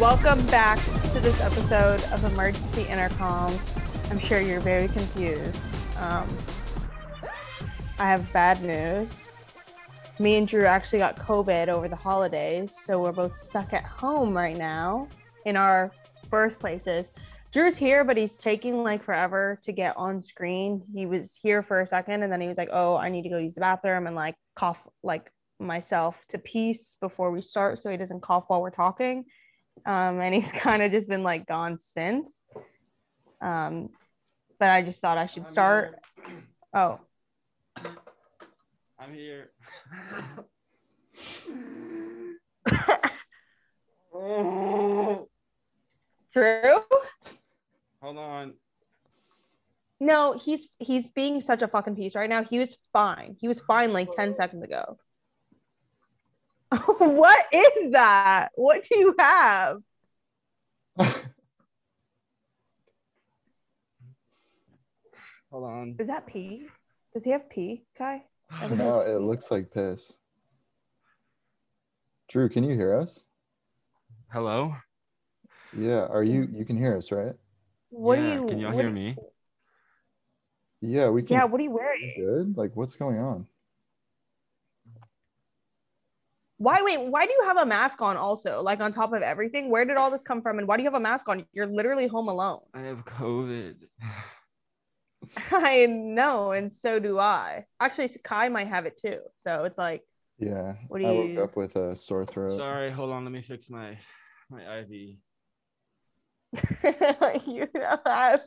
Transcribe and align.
Welcome 0.00 0.46
back 0.46 0.78
to 1.12 1.18
this 1.18 1.40
episode 1.40 2.00
of 2.12 2.22
Emergency 2.32 2.82
Intercom. 2.82 3.52
I'm 4.12 4.20
sure 4.20 4.38
you're 4.38 4.60
very 4.60 4.86
confused. 4.86 5.60
Um, 5.98 6.28
I 7.98 8.08
have 8.08 8.32
bad 8.32 8.62
news. 8.62 9.26
Me 10.20 10.36
and 10.36 10.46
Drew 10.46 10.66
actually 10.66 11.00
got 11.00 11.16
COVID 11.16 11.66
over 11.66 11.88
the 11.88 11.96
holidays, 11.96 12.76
so 12.80 13.00
we're 13.00 13.10
both 13.10 13.34
stuck 13.34 13.72
at 13.72 13.82
home 13.82 14.36
right 14.36 14.56
now 14.56 15.08
in 15.46 15.56
our 15.56 15.90
birthplaces. 16.30 17.10
Drew's 17.50 17.76
here, 17.76 18.04
but 18.04 18.16
he's 18.16 18.38
taking 18.38 18.84
like 18.84 19.02
forever 19.02 19.58
to 19.64 19.72
get 19.72 19.96
on 19.96 20.22
screen. 20.22 20.80
He 20.94 21.06
was 21.06 21.34
here 21.34 21.60
for 21.60 21.80
a 21.80 21.86
second 21.86 22.22
and 22.22 22.32
then 22.32 22.40
he 22.40 22.46
was 22.46 22.56
like, 22.56 22.70
Oh, 22.72 22.94
I 22.94 23.08
need 23.08 23.22
to 23.22 23.30
go 23.30 23.38
use 23.38 23.56
the 23.56 23.62
bathroom 23.62 24.06
and 24.06 24.14
like 24.14 24.36
cough 24.54 24.78
like 25.02 25.28
myself 25.58 26.14
to 26.28 26.38
peace 26.38 26.94
before 27.00 27.32
we 27.32 27.42
start 27.42 27.82
so 27.82 27.90
he 27.90 27.96
doesn't 27.96 28.22
cough 28.22 28.44
while 28.46 28.62
we're 28.62 28.70
talking 28.70 29.24
um, 29.86 30.20
and 30.20 30.34
he's 30.34 30.50
kind 30.62 30.82
of 30.82 30.92
just 30.92 31.08
been 31.08 31.22
like 31.22 31.46
gone 31.46 31.78
since. 31.78 32.44
Um, 33.40 33.90
but 34.58 34.70
I 34.70 34.82
just 34.82 35.00
thought 35.00 35.18
I 35.18 35.26
should 35.26 35.46
start. 35.46 36.00
Oh, 36.74 37.00
I'm 38.98 39.14
here. 39.14 39.50
Drew? 46.32 46.80
Hold 48.02 48.18
on. 48.18 48.54
No, 50.00 50.38
he's 50.38 50.68
he's 50.78 51.08
being 51.08 51.40
such 51.40 51.62
a 51.62 51.68
fucking 51.68 51.96
piece 51.96 52.14
right 52.14 52.28
now. 52.28 52.44
He 52.44 52.58
was 52.58 52.76
fine. 52.92 53.36
He 53.40 53.48
was 53.48 53.60
fine 53.60 53.92
like 53.92 54.10
10 54.12 54.34
seconds 54.34 54.62
ago. 54.62 54.98
what 56.98 57.46
is 57.52 57.92
that? 57.92 58.48
What 58.54 58.86
do 58.88 58.98
you 58.98 59.14
have? 59.18 59.78
Hold 65.50 65.64
on. 65.64 65.96
Is 65.98 66.08
that 66.08 66.26
pee? 66.26 66.66
Does 67.14 67.24
he 67.24 67.30
have 67.30 67.48
pee, 67.48 67.84
Kai? 67.96 68.22
No, 68.70 69.00
it 69.00 69.20
looks 69.20 69.50
like 69.50 69.70
piss. 69.72 70.12
Drew, 72.28 72.48
can 72.50 72.64
you 72.64 72.74
hear 72.74 72.94
us? 72.98 73.24
Hello? 74.30 74.74
Yeah, 75.74 76.06
are 76.06 76.22
you 76.22 76.48
you 76.52 76.64
can 76.66 76.76
hear 76.76 76.96
us, 76.96 77.10
right? 77.10 77.34
What 77.90 78.18
Yeah, 78.18 78.24
do 78.24 78.30
you 78.32 78.46
Can 78.46 78.58
y'all 78.58 78.72
hear 78.72 78.88
do- 78.88 78.94
me? 78.94 79.16
Yeah, 80.80 81.08
we 81.08 81.22
can. 81.22 81.36
Yeah, 81.36 81.44
what 81.44 81.60
are 81.60 81.64
you 81.64 81.70
wearing? 81.70 82.12
Good. 82.16 82.56
Like, 82.56 82.76
what's 82.76 82.94
going 82.96 83.18
on? 83.18 83.46
Why 86.58 86.82
wait, 86.82 87.00
why 87.00 87.24
do 87.24 87.32
you 87.32 87.44
have 87.46 87.56
a 87.56 87.66
mask 87.66 88.02
on 88.02 88.16
also? 88.16 88.62
Like 88.62 88.80
on 88.80 88.92
top 88.92 89.12
of 89.12 89.22
everything? 89.22 89.70
Where 89.70 89.84
did 89.84 89.96
all 89.96 90.10
this 90.10 90.22
come 90.22 90.42
from? 90.42 90.58
And 90.58 90.66
why 90.66 90.76
do 90.76 90.82
you 90.82 90.88
have 90.88 90.94
a 90.94 91.00
mask 91.00 91.28
on? 91.28 91.44
You're 91.52 91.66
literally 91.66 92.08
home 92.08 92.28
alone. 92.28 92.60
I 92.74 92.80
have 92.80 93.04
COVID. 93.04 93.76
I 95.52 95.86
know, 95.86 96.52
and 96.52 96.72
so 96.72 96.98
do 96.98 97.18
I. 97.18 97.64
Actually, 97.80 98.10
Kai 98.24 98.48
might 98.48 98.68
have 98.68 98.86
it 98.86 99.00
too. 99.00 99.18
So 99.38 99.64
it's 99.64 99.78
like, 99.78 100.02
Yeah, 100.38 100.74
What 100.88 101.00
do 101.00 101.04
you? 101.04 101.10
I 101.10 101.40
woke 101.40 101.50
up 101.50 101.56
with 101.56 101.76
a 101.76 101.96
sore 101.96 102.26
throat. 102.26 102.56
Sorry, 102.56 102.90
hold 102.90 103.10
on. 103.10 103.24
Let 103.24 103.32
me 103.32 103.42
fix 103.42 103.70
my 103.70 103.96
my 104.50 104.80
IV. 104.80 104.90
you 107.46 107.68
have. 107.74 108.40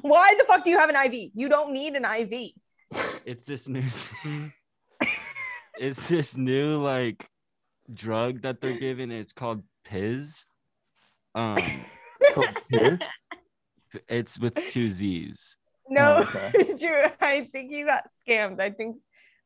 Why 0.00 0.34
the 0.38 0.44
fuck 0.46 0.64
do 0.64 0.70
you 0.70 0.78
have 0.78 0.90
an 0.90 0.96
IV? 0.96 1.30
You 1.34 1.48
don't 1.48 1.72
need 1.72 1.94
an 1.94 2.04
IV. 2.04 2.52
It's 3.24 3.46
this 3.46 3.68
new 3.68 3.84
It's 5.78 6.08
this 6.08 6.36
new 6.36 6.82
like 6.82 7.26
drug 7.94 8.42
that 8.42 8.60
they're 8.60 8.78
giving. 8.78 9.10
It's 9.10 9.32
called 9.32 9.62
Piz. 9.84 10.44
Um 11.34 11.58
Called 12.34 12.48
piss? 12.68 13.02
it's 14.08 14.38
with 14.38 14.54
two 14.70 14.90
Z's. 14.90 15.56
No, 15.88 16.24
Oh, 16.24 16.28
okay. 16.28 16.74
Drew, 16.78 17.02
I 17.20 17.48
think 17.52 17.72
you 17.72 17.84
got 17.84 18.04
scammed. 18.26 18.60
I 18.60 18.70
think, 18.70 18.96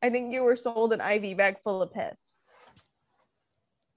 I 0.01 0.09
think 0.09 0.31
you 0.31 0.43
were 0.43 0.55
sold 0.55 0.93
an 0.93 1.01
IV 1.01 1.35
bag 1.37 1.57
full 1.63 1.81
of 1.81 1.91
piss. 1.93 2.39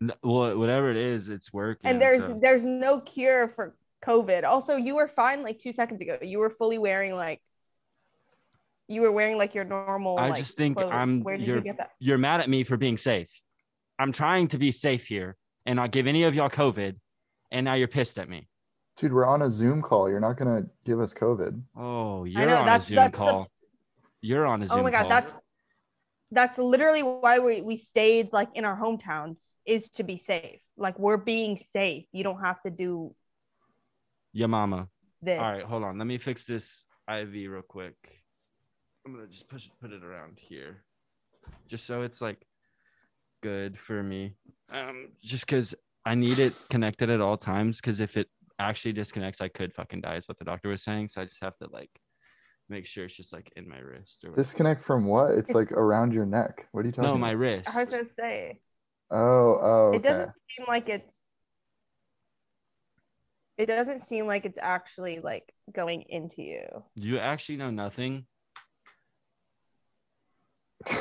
N- 0.02 0.12
Well, 0.22 0.56
whatever 0.58 0.90
it 0.90 0.96
is, 0.96 1.28
it's 1.28 1.52
working. 1.52 1.88
And 1.90 2.00
there's 2.00 2.22
so- 2.22 2.38
there's 2.40 2.64
no 2.64 3.00
cure 3.00 3.48
for 3.48 3.76
COVID. 4.04 4.44
Also, 4.44 4.76
you 4.76 4.94
were 4.96 5.08
fine 5.08 5.42
like 5.42 5.58
two 5.58 5.72
seconds 5.72 6.00
ago. 6.00 6.18
You 6.22 6.38
were 6.38 6.50
fully 6.50 6.78
wearing 6.78 7.14
like, 7.14 7.40
you 8.88 9.02
were 9.02 9.12
wearing 9.12 9.36
like 9.36 9.54
your 9.54 9.64
normal. 9.64 10.18
I 10.18 10.30
like, 10.30 10.38
just 10.42 10.56
think 10.56 10.78
clothes. 10.78 10.90
I'm- 10.92 11.22
Where 11.22 11.36
did 11.36 11.46
you're- 11.46 11.58
you 11.58 11.64
get 11.64 11.76
that? 11.76 11.90
you're 12.00 12.18
mad 12.18 12.40
at 12.40 12.48
me 12.48 12.64
for 12.64 12.76
being 12.76 12.96
safe. 12.96 13.30
I'm 14.00 14.12
trying 14.12 14.48
to 14.48 14.58
be 14.58 14.72
safe 14.72 15.06
here 15.06 15.36
and 15.66 15.76
not 15.76 15.90
give 15.90 16.06
any 16.06 16.22
of 16.22 16.34
y'all 16.34 16.48
COVID, 16.48 16.96
and 17.50 17.64
now 17.66 17.74
you're 17.74 17.86
pissed 17.86 18.18
at 18.18 18.30
me. 18.30 18.48
Dude, 18.96 19.12
we're 19.12 19.26
on 19.26 19.42
a 19.42 19.50
Zoom 19.50 19.82
call. 19.82 20.08
You're 20.08 20.20
not 20.20 20.38
gonna 20.38 20.64
give 20.86 21.00
us 21.00 21.12
COVID. 21.12 21.60
Oh, 21.76 22.24
you're 22.24 22.46
know, 22.46 22.56
on 22.56 22.66
that's- 22.66 22.84
a 22.84 22.88
Zoom 22.88 22.96
that's 22.96 23.12
the- 23.12 23.18
call. 23.18 23.48
You're 24.22 24.46
on 24.46 24.62
a 24.62 24.64
oh 24.64 24.68
Zoom 24.68 24.68
call. 24.68 24.78
Oh 24.80 24.82
my 24.82 24.90
god, 24.90 25.00
call. 25.02 25.08
that's 25.10 25.34
that's 26.32 26.58
literally 26.58 27.02
why 27.02 27.40
we, 27.40 27.60
we 27.60 27.76
stayed 27.76 28.32
like 28.32 28.48
in 28.54 28.64
our 28.64 28.78
hometowns 28.78 29.54
is 29.66 29.90
to 29.90 30.02
be 30.02 30.16
safe. 30.16 30.60
Like 30.78 30.98
we're 30.98 31.16
being 31.18 31.58
safe. 31.58 32.06
You 32.12 32.24
don't 32.24 32.40
have 32.40 32.62
to 32.62 32.70
do 32.70 33.14
your 34.32 34.48
mama. 34.48 34.88
this. 35.20 35.38
All 35.38 35.52
right, 35.52 35.62
hold 35.64 35.84
on. 35.84 35.98
Let 35.98 36.06
me 36.06 36.16
fix 36.16 36.44
this 36.44 36.84
IV 37.06 37.32
real 37.32 37.62
quick. 37.62 37.96
I'm 39.04 39.12
gonna 39.12 39.26
just 39.26 39.48
push 39.48 39.68
put 39.80 39.92
it 39.92 40.04
around 40.04 40.38
here, 40.40 40.84
just 41.68 41.84
so 41.86 42.02
it's 42.02 42.22
like 42.22 42.46
good 43.42 43.78
for 43.78 44.02
me. 44.02 44.34
Um, 44.70 45.08
just 45.22 45.46
because 45.46 45.74
I 46.04 46.14
need 46.14 46.38
it 46.38 46.54
connected 46.70 47.10
at 47.10 47.20
all 47.20 47.36
times. 47.36 47.76
Because 47.76 48.00
if 48.00 48.16
it 48.16 48.28
actually 48.58 48.92
disconnects, 48.92 49.40
I 49.40 49.48
could 49.48 49.72
fucking 49.72 50.02
die. 50.02 50.16
Is 50.16 50.28
what 50.28 50.38
the 50.38 50.44
doctor 50.44 50.68
was 50.68 50.82
saying. 50.82 51.08
So 51.08 51.22
I 51.22 51.24
just 51.24 51.42
have 51.42 51.56
to 51.58 51.68
like 51.72 51.90
make 52.68 52.86
sure 52.86 53.04
it's 53.04 53.16
just 53.16 53.32
like 53.32 53.52
in 53.56 53.68
my 53.68 53.78
wrist 53.78 54.24
or 54.24 54.30
whatever. 54.30 54.42
Disconnect 54.42 54.82
from 54.82 55.04
what? 55.04 55.32
It's 55.32 55.52
like 55.52 55.72
around 55.72 56.12
your 56.12 56.26
neck. 56.26 56.68
What 56.72 56.84
are 56.84 56.88
you 56.88 56.92
talking? 56.92 57.10
no, 57.10 57.18
my 57.18 57.32
wrist. 57.32 57.68
I 57.74 57.84
was 57.84 57.90
gonna 57.90 58.04
say 58.18 58.60
Oh, 59.10 59.58
oh, 59.60 59.92
it 59.94 60.02
doesn't 60.04 60.30
seem 60.56 60.66
like 60.68 60.88
it's 60.88 61.20
it 63.58 63.66
doesn't 63.66 64.00
seem 64.00 64.26
like 64.26 64.44
it's 64.44 64.58
actually 64.60 65.18
like 65.20 65.52
going 65.74 66.04
into 66.08 66.42
you. 66.42 66.84
You 66.94 67.18
actually 67.18 67.56
know 67.56 67.70
nothing. 67.70 68.26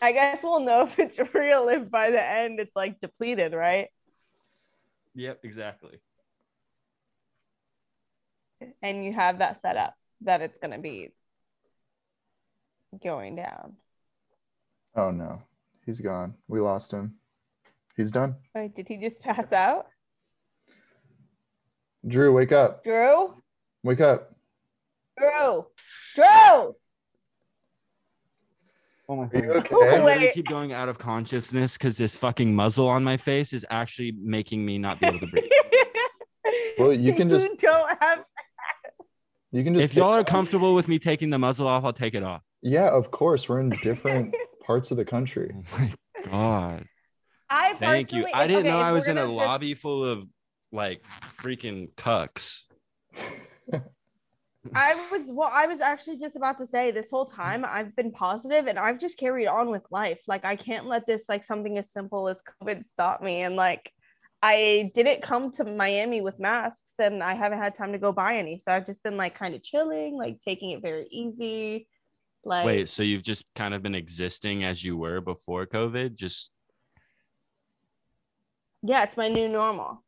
I 0.00 0.12
guess 0.12 0.42
we'll 0.42 0.60
know 0.60 0.82
if 0.98 0.98
it's 0.98 1.34
real 1.34 1.68
if 1.68 1.90
by 1.90 2.10
the 2.10 2.22
end 2.22 2.60
it's 2.60 2.74
like 2.74 3.00
depleted, 3.00 3.52
right? 3.52 3.88
Yep, 5.14 5.40
exactly. 5.42 6.00
And 8.82 9.04
you 9.04 9.12
have 9.12 9.38
that 9.38 9.60
set 9.60 9.76
up 9.76 9.94
that 10.22 10.40
it's 10.40 10.58
gonna 10.60 10.78
be 10.78 11.10
going 13.02 13.36
down. 13.36 13.76
Oh 14.94 15.10
no, 15.10 15.42
he's 15.84 16.00
gone. 16.00 16.34
We 16.48 16.60
lost 16.60 16.92
him. 16.92 17.14
He's 17.96 18.12
done. 18.12 18.36
Wait, 18.54 18.74
did 18.74 18.88
he 18.88 18.96
just 18.96 19.20
pass 19.20 19.52
out? 19.52 19.86
Drew, 22.06 22.32
wake 22.32 22.52
up. 22.52 22.84
Drew? 22.84 23.34
Wake 23.82 24.00
up. 24.00 24.34
Drew! 25.18 25.66
Drew! 26.14 26.74
Oh 29.10 29.16
my 29.16 29.22
Are 29.24 29.30
you 29.44 29.52
I 29.52 29.56
okay? 29.56 29.74
Wait. 29.74 29.90
literally 30.04 30.30
keep 30.34 30.46
going 30.48 30.72
out 30.72 30.88
of 30.88 30.98
consciousness 30.98 31.74
because 31.78 31.96
this 31.96 32.14
fucking 32.14 32.54
muzzle 32.54 32.86
on 32.88 33.02
my 33.02 33.16
face 33.16 33.52
is 33.54 33.64
actually 33.70 34.12
making 34.22 34.64
me 34.64 34.76
not 34.78 35.00
be 35.00 35.06
able 35.06 35.20
to 35.20 35.26
breathe. 35.26 35.44
Well, 36.78 36.92
you 36.92 37.12
can 37.12 37.28
just- 37.28 37.44
you 37.50 37.56
don't 37.56 37.90
have 38.00 38.24
You 39.50 39.64
can 39.64 39.74
just. 39.74 39.90
if 39.92 39.96
y'all 39.96 40.12
are 40.12 40.22
comfortable 40.22 40.74
with 40.76 40.86
me 40.86 41.00
taking 41.00 41.28
the 41.28 41.38
muzzle 41.38 41.66
off, 41.66 41.84
I'll 41.84 41.92
take 41.92 42.14
it 42.14 42.22
off. 42.22 42.42
Yeah, 42.62 42.88
of 42.88 43.10
course. 43.10 43.48
We're 43.48 43.58
in 43.60 43.70
different 43.82 44.32
parts 44.64 44.92
of 44.92 44.96
the 44.96 45.04
country. 45.04 45.50
Oh 45.56 45.62
my 45.78 45.92
god. 46.24 46.84
I 47.50 47.74
Thank 47.74 48.12
you. 48.12 48.28
I 48.32 48.46
didn't 48.46 48.66
okay, 48.66 48.68
know 48.68 48.78
I 48.78 48.92
was 48.92 49.08
in 49.08 49.18
a 49.18 49.22
just- 49.22 49.32
lobby 49.32 49.74
full 49.74 50.04
of 50.04 50.24
like 50.70 51.02
freaking 51.24 51.92
cucks. 51.94 52.60
I 54.74 55.08
was 55.10 55.30
well, 55.30 55.50
I 55.52 55.66
was 55.66 55.80
actually 55.80 56.18
just 56.18 56.36
about 56.36 56.58
to 56.58 56.66
say 56.66 56.90
this 56.90 57.10
whole 57.10 57.26
time 57.26 57.64
I've 57.64 57.94
been 57.96 58.10
positive 58.10 58.66
and 58.66 58.78
I've 58.78 58.98
just 58.98 59.18
carried 59.18 59.46
on 59.46 59.70
with 59.70 59.82
life. 59.90 60.20
Like 60.26 60.44
I 60.44 60.56
can't 60.56 60.86
let 60.86 61.06
this 61.06 61.28
like 61.28 61.44
something 61.44 61.78
as 61.78 61.92
simple 61.92 62.28
as 62.28 62.42
COVID 62.62 62.84
stop 62.84 63.22
me. 63.22 63.42
And 63.42 63.56
like 63.56 63.92
I 64.42 64.90
didn't 64.94 65.22
come 65.22 65.52
to 65.52 65.64
Miami 65.64 66.20
with 66.20 66.38
masks 66.38 66.94
and 66.98 67.22
I 67.22 67.34
haven't 67.34 67.58
had 67.58 67.74
time 67.74 67.92
to 67.92 67.98
go 67.98 68.12
buy 68.12 68.36
any. 68.36 68.58
So 68.58 68.72
I've 68.72 68.86
just 68.86 69.02
been 69.02 69.16
like 69.16 69.34
kind 69.34 69.54
of 69.54 69.62
chilling, 69.62 70.16
like 70.16 70.40
taking 70.40 70.70
it 70.70 70.82
very 70.82 71.06
easy. 71.10 71.88
Like 72.44 72.66
Wait, 72.66 72.88
so 72.88 73.02
you've 73.02 73.24
just 73.24 73.44
kind 73.54 73.74
of 73.74 73.82
been 73.82 73.94
existing 73.94 74.64
as 74.64 74.82
you 74.82 74.96
were 74.96 75.20
before 75.20 75.66
COVID? 75.66 76.14
Just 76.14 76.50
yeah, 78.82 79.02
it's 79.02 79.16
my 79.16 79.28
new 79.28 79.48
normal. 79.48 80.04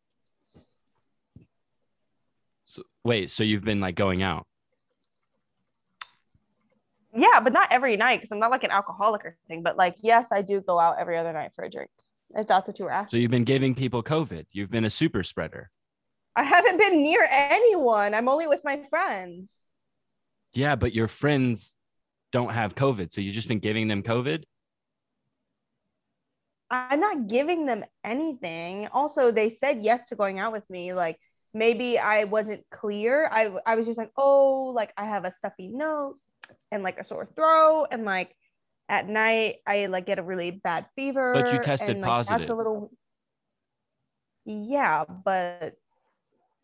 so, 2.64 2.84
wait, 3.04 3.30
so 3.32 3.42
you've 3.42 3.64
been 3.64 3.80
like 3.80 3.96
going 3.96 4.22
out? 4.22 4.46
Yeah, 7.14 7.40
but 7.40 7.52
not 7.52 7.72
every 7.72 7.96
night 7.96 8.20
because 8.20 8.30
I'm 8.32 8.38
not 8.38 8.50
like 8.50 8.64
an 8.64 8.70
alcoholic 8.70 9.24
or 9.24 9.36
anything. 9.48 9.62
But 9.62 9.76
like, 9.76 9.96
yes, 10.02 10.28
I 10.30 10.42
do 10.42 10.60
go 10.60 10.78
out 10.78 10.96
every 10.98 11.18
other 11.18 11.32
night 11.32 11.50
for 11.56 11.64
a 11.64 11.70
drink. 11.70 11.90
If 12.34 12.46
that's 12.46 12.68
what 12.68 12.78
you 12.78 12.84
were 12.84 12.92
asking. 12.92 13.18
So 13.18 13.20
you've 13.20 13.30
been 13.30 13.44
giving 13.44 13.74
people 13.74 14.02
COVID. 14.02 14.46
You've 14.52 14.70
been 14.70 14.84
a 14.84 14.90
super 14.90 15.22
spreader. 15.22 15.70
I 16.36 16.44
haven't 16.44 16.78
been 16.78 17.02
near 17.02 17.26
anyone. 17.28 18.14
I'm 18.14 18.28
only 18.28 18.46
with 18.46 18.60
my 18.62 18.82
friends. 18.88 19.58
Yeah, 20.52 20.76
but 20.76 20.94
your 20.94 21.08
friends 21.08 21.76
don't 22.32 22.52
have 22.52 22.74
COVID. 22.74 23.10
So 23.12 23.20
you've 23.20 23.34
just 23.34 23.48
been 23.48 23.58
giving 23.58 23.88
them 23.88 24.02
COVID? 24.02 24.44
I'm 26.70 27.00
not 27.00 27.26
giving 27.26 27.66
them 27.66 27.84
anything. 28.04 28.86
Also, 28.92 29.32
they 29.32 29.50
said 29.50 29.80
yes 29.82 30.04
to 30.06 30.14
going 30.14 30.38
out 30.38 30.52
with 30.52 30.68
me. 30.70 30.94
Like 30.94 31.18
maybe 31.52 31.98
I 31.98 32.24
wasn't 32.24 32.64
clear. 32.70 33.28
I 33.30 33.50
I 33.66 33.76
was 33.76 33.86
just 33.86 33.98
like, 33.98 34.10
oh, 34.16 34.72
like 34.74 34.92
I 34.96 35.04
have 35.04 35.24
a 35.24 35.32
stuffy 35.32 35.68
nose 35.68 36.22
and 36.70 36.82
like 36.82 36.98
a 36.98 37.04
sore 37.04 37.28
throat, 37.34 37.88
and 37.90 38.04
like 38.04 38.34
at 38.88 39.08
night 39.08 39.56
I 39.66 39.86
like 39.86 40.06
get 40.06 40.18
a 40.18 40.22
really 40.22 40.50
bad 40.50 40.86
fever. 40.96 41.32
But 41.34 41.52
you 41.52 41.60
tested 41.60 41.90
and, 41.90 42.00
like, 42.00 42.26
That's 42.26 42.28
positive. 42.28 42.50
a 42.50 42.54
little. 42.54 42.90
Yeah, 44.44 45.04
but 45.04 45.74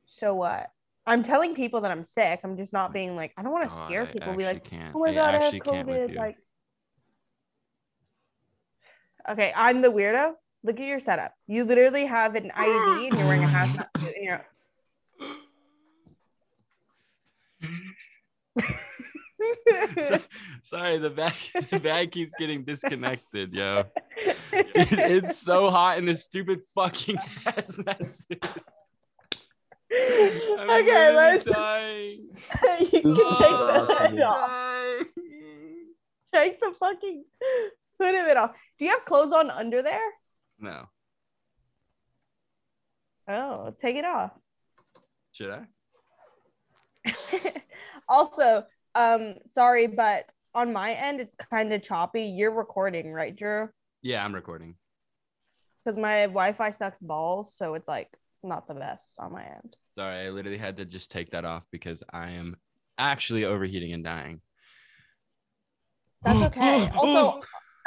so 0.07 0.35
what? 0.35 0.71
I'm 1.09 1.23
telling 1.23 1.55
people 1.55 1.83
that 1.83 1.91
I'm 1.91 2.03
sick. 2.03 2.41
I'm 2.43 2.57
just 2.57 2.73
not 2.73 2.93
being 2.93 3.15
like 3.15 3.33
I 3.37 3.43
don't 3.43 3.53
want 3.53 3.69
to 3.69 3.77
scare 3.87 4.03
I 4.03 4.07
people. 4.07 4.35
Be 4.35 4.45
like, 4.45 4.65
can't. 4.65 4.95
oh 4.95 4.99
my 4.99 5.11
I 5.11 5.15
god, 5.15 5.35
I 5.35 5.45
have 5.45 5.55
COVID. 5.55 6.17
Like, 6.17 6.37
okay, 9.31 9.53
I'm 9.55 9.83
the 9.83 9.89
weirdo. 9.89 10.33
Look 10.65 10.81
at 10.81 10.87
your 10.87 10.99
setup. 10.99 11.33
You 11.47 11.65
literally 11.65 12.07
have 12.07 12.35
an 12.35 12.51
IUD 12.57 13.05
and 13.05 13.17
you're 13.17 13.27
wearing 13.27 13.45
a 13.45 13.47
hazmat 13.47 13.87
suit. 14.01 14.15
And 14.17 14.25
you're... 14.25 14.47
So- 20.03 20.19
sorry, 20.63 20.99
the 20.99 21.11
bag 21.11 21.35
the 21.71 21.79
bag 21.79 22.11
keeps 22.13 22.33
getting 22.39 22.65
disconnected, 22.65 23.53
yo. 23.53 23.85
Dude, 24.53 24.67
it's 24.75 25.39
so 25.39 25.69
hot 25.71 25.99
in 25.99 26.07
this 26.07 26.25
stupid 26.25 26.61
fucking 26.75 27.17
hazmat 27.45 28.09
suit. 28.09 28.43
I'm 29.93 30.71
okay, 30.71 31.13
literally 31.13 31.15
let's. 31.17 31.45
dying. 31.45 32.29
you 32.81 32.87
can 32.91 33.03
This 33.05 33.19
is 33.19 33.31
take 33.31 33.39
the 33.39 33.87
fucking- 33.89 34.11
hood 34.13 34.21
off. 34.23 35.03
Take 36.35 36.61
the 36.61 36.75
fucking 36.79 37.25
hood 38.01 38.15
of 38.15 38.27
it 38.27 38.37
off. 38.37 38.51
Do 38.79 38.85
you 38.85 38.91
have 38.91 39.05
clothes 39.05 39.33
on 39.33 39.51
under 39.51 39.83
there? 39.83 40.01
No, 40.59 40.87
Oh, 43.29 43.75
take 43.81 43.97
it 43.97 44.05
off. 44.05 44.33
should 45.33 45.51
I? 45.51 45.67
also, 48.09 48.65
um, 48.95 49.35
sorry, 49.47 49.87
but 49.87 50.31
on 50.55 50.73
my 50.73 50.93
end, 50.93 51.21
it's 51.21 51.35
kind 51.51 51.73
of 51.73 51.83
choppy. 51.83 52.23
You're 52.23 52.55
recording, 52.55 53.13
right, 53.13 53.35
Drew? 53.35 53.69
Yeah, 54.03 54.25
I'm 54.25 54.35
recording. 54.35 54.75
Because 55.85 55.99
my 55.99 56.23
Wi-Fi 56.23 56.71
sucks 56.71 57.01
balls, 57.01 57.55
so 57.55 57.75
it's 57.75 57.89
like 57.89 58.09
not 58.43 58.67
the 58.67 58.75
best 58.75 59.15
on 59.19 59.33
my 59.33 59.45
end. 59.45 59.77
Sorry, 59.91 60.27
I 60.27 60.31
literally 60.31 60.59
had 60.59 60.77
to 60.79 60.85
just 60.85 61.11
take 61.11 61.31
that 61.31 61.45
off 61.45 61.65
because 61.71 62.03
I 62.13 62.31
am 62.31 62.57
actually 62.99 63.45
overheating 63.45 63.93
and 63.93 64.03
dying. 64.05 64.41
That's 66.23 66.43
okay. 66.57 66.91
also, 66.97 67.41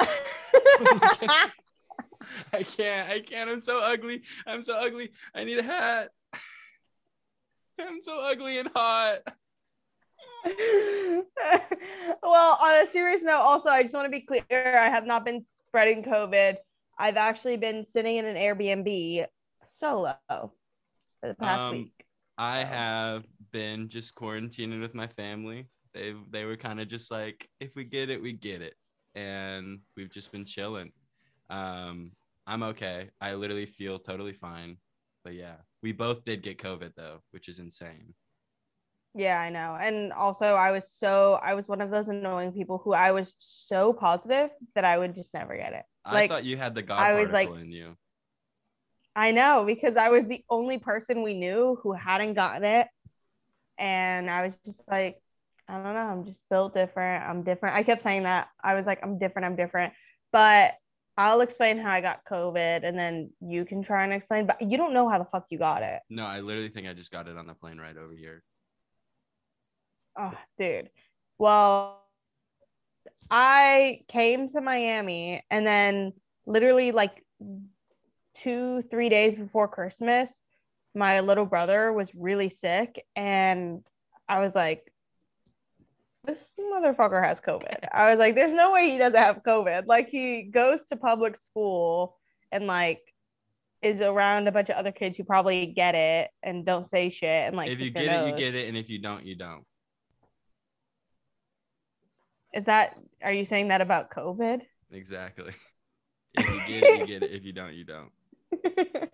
I 2.52 2.62
can't. 2.62 3.10
I 3.10 3.20
can't. 3.20 3.50
I'm 3.50 3.60
so 3.60 3.80
ugly. 3.80 4.22
I'm 4.46 4.62
so 4.62 4.74
ugly. 4.74 5.10
I 5.34 5.44
need 5.44 5.58
a 5.58 5.62
hat. 5.62 6.10
I'm 7.80 8.02
so 8.02 8.20
ugly 8.20 8.58
and 8.58 8.70
hot. 8.74 9.18
well, 12.22 12.58
on 12.60 12.82
a 12.82 12.86
serious 12.86 13.22
note, 13.22 13.40
also, 13.40 13.68
I 13.68 13.82
just 13.82 13.94
want 13.94 14.06
to 14.06 14.10
be 14.10 14.20
clear 14.24 14.78
I 14.78 14.88
have 14.88 15.06
not 15.06 15.24
been 15.24 15.44
spreading 15.68 16.02
COVID. 16.02 16.56
I've 16.98 17.16
actually 17.16 17.56
been 17.56 17.84
sitting 17.84 18.16
in 18.16 18.24
an 18.24 18.36
Airbnb 18.36 19.26
solo 19.68 20.16
for 20.28 20.52
the 21.22 21.34
past 21.34 21.62
Um, 21.62 21.72
week. 21.72 22.04
I 22.38 22.64
have 22.64 23.24
been 23.52 23.88
just 23.88 24.14
quarantining 24.14 24.80
with 24.80 24.94
my 24.94 25.06
family. 25.06 25.68
They 25.92 26.14
they 26.30 26.44
were 26.44 26.56
kind 26.56 26.80
of 26.80 26.88
just 26.88 27.10
like, 27.10 27.48
if 27.58 27.74
we 27.74 27.84
get 27.84 28.10
it, 28.10 28.22
we 28.22 28.32
get 28.32 28.62
it, 28.62 28.74
and 29.14 29.80
we've 29.96 30.10
just 30.10 30.32
been 30.32 30.44
chilling. 30.44 30.92
Um, 31.50 32.12
I'm 32.46 32.62
okay. 32.62 33.10
I 33.20 33.34
literally 33.34 33.66
feel 33.66 33.98
totally 33.98 34.32
fine. 34.32 34.76
But 35.24 35.34
yeah, 35.34 35.56
we 35.82 35.92
both 35.92 36.24
did 36.24 36.42
get 36.42 36.58
COVID 36.58 36.92
though, 36.96 37.20
which 37.30 37.48
is 37.48 37.58
insane. 37.58 38.14
Yeah, 39.14 39.40
I 39.40 39.50
know. 39.50 39.76
And 39.80 40.12
also, 40.12 40.54
I 40.54 40.70
was 40.70 40.90
so, 40.90 41.38
I 41.42 41.54
was 41.54 41.66
one 41.66 41.80
of 41.80 41.90
those 41.90 42.08
annoying 42.08 42.52
people 42.52 42.78
who 42.78 42.92
I 42.92 43.10
was 43.10 43.34
so 43.38 43.92
positive 43.92 44.50
that 44.74 44.84
I 44.84 44.96
would 44.96 45.14
just 45.16 45.34
never 45.34 45.56
get 45.56 45.72
it. 45.72 45.82
I 46.04 46.28
thought 46.28 46.44
you 46.44 46.56
had 46.56 46.74
the 46.74 46.82
God 46.82 47.00
I 47.00 47.14
was 47.14 47.30
particle 47.30 47.54
like- 47.54 47.64
in 47.64 47.72
you. 47.72 47.96
I 49.16 49.32
know 49.32 49.64
because 49.66 49.96
I 49.96 50.08
was 50.10 50.24
the 50.24 50.44
only 50.48 50.78
person 50.78 51.24
we 51.24 51.34
knew 51.34 51.78
who 51.82 51.92
hadn't 51.92 52.34
gotten 52.34 52.64
it. 52.64 52.86
And 53.76 54.30
I 54.30 54.46
was 54.46 54.56
just 54.64 54.82
like, 54.88 55.20
I 55.66 55.74
don't 55.74 55.94
know, 55.94 56.00
I'm 56.00 56.24
just 56.24 56.44
built 56.48 56.74
different. 56.74 57.24
I'm 57.28 57.42
different. 57.42 57.74
I 57.74 57.82
kept 57.82 58.02
saying 58.02 58.22
that. 58.22 58.48
I 58.62 58.74
was 58.74 58.86
like, 58.86 59.00
I'm 59.02 59.18
different, 59.18 59.46
I'm 59.46 59.56
different. 59.56 59.94
But 60.32 60.74
I'll 61.16 61.40
explain 61.40 61.78
how 61.78 61.90
I 61.90 62.00
got 62.00 62.24
COVID 62.24 62.84
and 62.84 62.98
then 62.98 63.30
you 63.40 63.64
can 63.64 63.82
try 63.82 64.04
and 64.04 64.12
explain. 64.12 64.46
But 64.46 64.62
you 64.62 64.78
don't 64.78 64.94
know 64.94 65.08
how 65.08 65.18
the 65.18 65.26
fuck 65.26 65.46
you 65.50 65.58
got 65.58 65.82
it. 65.82 66.00
No, 66.08 66.24
I 66.24 66.40
literally 66.40 66.70
think 66.70 66.88
I 66.88 66.94
just 66.94 67.10
got 67.10 67.28
it 67.28 67.36
on 67.36 67.46
the 67.46 67.54
plane 67.54 67.78
right 67.78 67.96
over 67.96 68.14
here. 68.14 68.42
Oh, 70.18 70.32
dude. 70.58 70.90
Well, 71.38 72.02
I 73.30 74.02
came 74.08 74.48
to 74.50 74.60
Miami 74.60 75.44
and 75.50 75.66
then 75.66 76.12
literally 76.46 76.92
like 76.92 77.24
two, 78.36 78.82
three 78.90 79.08
days 79.08 79.36
before 79.36 79.68
Christmas, 79.68 80.40
my 80.94 81.20
little 81.20 81.46
brother 81.46 81.92
was 81.92 82.14
really 82.14 82.50
sick. 82.50 83.04
And 83.14 83.84
I 84.28 84.40
was 84.40 84.54
like, 84.54 84.89
this 86.24 86.54
motherfucker 86.58 87.22
has 87.24 87.40
COVID. 87.40 87.86
I 87.92 88.10
was 88.10 88.18
like, 88.18 88.34
there's 88.34 88.52
no 88.52 88.72
way 88.72 88.90
he 88.90 88.98
doesn't 88.98 89.20
have 89.20 89.42
COVID. 89.46 89.86
Like, 89.86 90.08
he 90.08 90.42
goes 90.42 90.82
to 90.84 90.96
public 90.96 91.36
school 91.36 92.16
and 92.52 92.66
like 92.66 93.00
is 93.82 94.00
around 94.00 94.46
a 94.46 94.52
bunch 94.52 94.68
of 94.68 94.76
other 94.76 94.92
kids 94.92 95.16
who 95.16 95.24
probably 95.24 95.66
get 95.66 95.94
it 95.94 96.30
and 96.42 96.66
don't 96.66 96.84
say 96.84 97.10
shit. 97.10 97.46
And 97.46 97.56
like, 97.56 97.70
if 97.70 97.80
you 97.80 97.90
get 97.90 98.04
it, 98.04 98.28
you 98.28 98.36
get 98.36 98.54
it, 98.54 98.68
and 98.68 98.76
if 98.76 98.90
you 98.90 98.98
don't, 98.98 99.24
you 99.24 99.36
don't. 99.36 99.64
Is 102.52 102.64
that 102.64 102.96
are 103.22 103.32
you 103.32 103.46
saying 103.46 103.68
that 103.68 103.80
about 103.80 104.10
COVID? 104.10 104.60
Exactly. 104.90 105.52
If 106.34 106.48
you 106.48 106.80
get 106.80 106.82
it, 106.82 106.98
you 107.00 107.06
get 107.06 107.22
it. 107.22 107.30
If 107.32 107.44
you 107.44 107.52
don't, 107.52 107.74
you 107.74 107.84
don't. 107.84 108.10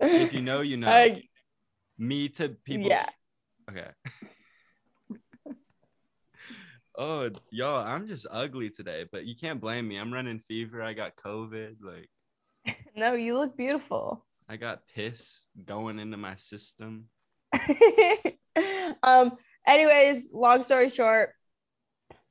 If 0.00 0.32
you 0.32 0.42
know, 0.42 0.60
you 0.60 0.76
know. 0.76 1.16
Me 1.98 2.28
to 2.28 2.50
people. 2.50 2.88
yeah. 2.88 3.06
Okay. 3.68 3.88
Oh, 6.98 7.30
y'all, 7.50 7.86
I'm 7.86 8.08
just 8.08 8.26
ugly 8.30 8.70
today, 8.70 9.06
but 9.10 9.24
you 9.24 9.36
can't 9.36 9.60
blame 9.60 9.88
me. 9.88 9.96
I'm 9.96 10.12
running 10.12 10.40
fever. 10.48 10.82
I 10.82 10.92
got 10.92 11.16
COVID. 11.16 11.76
Like, 11.80 12.76
No, 12.96 13.14
you 13.14 13.38
look 13.38 13.56
beautiful. 13.56 14.26
I 14.48 14.56
got 14.56 14.80
piss 14.94 15.44
going 15.64 15.98
into 15.98 16.16
my 16.16 16.34
system. 16.36 17.06
um 19.02 19.32
anyways, 19.66 20.28
long 20.32 20.64
story 20.64 20.90
short, 20.90 21.30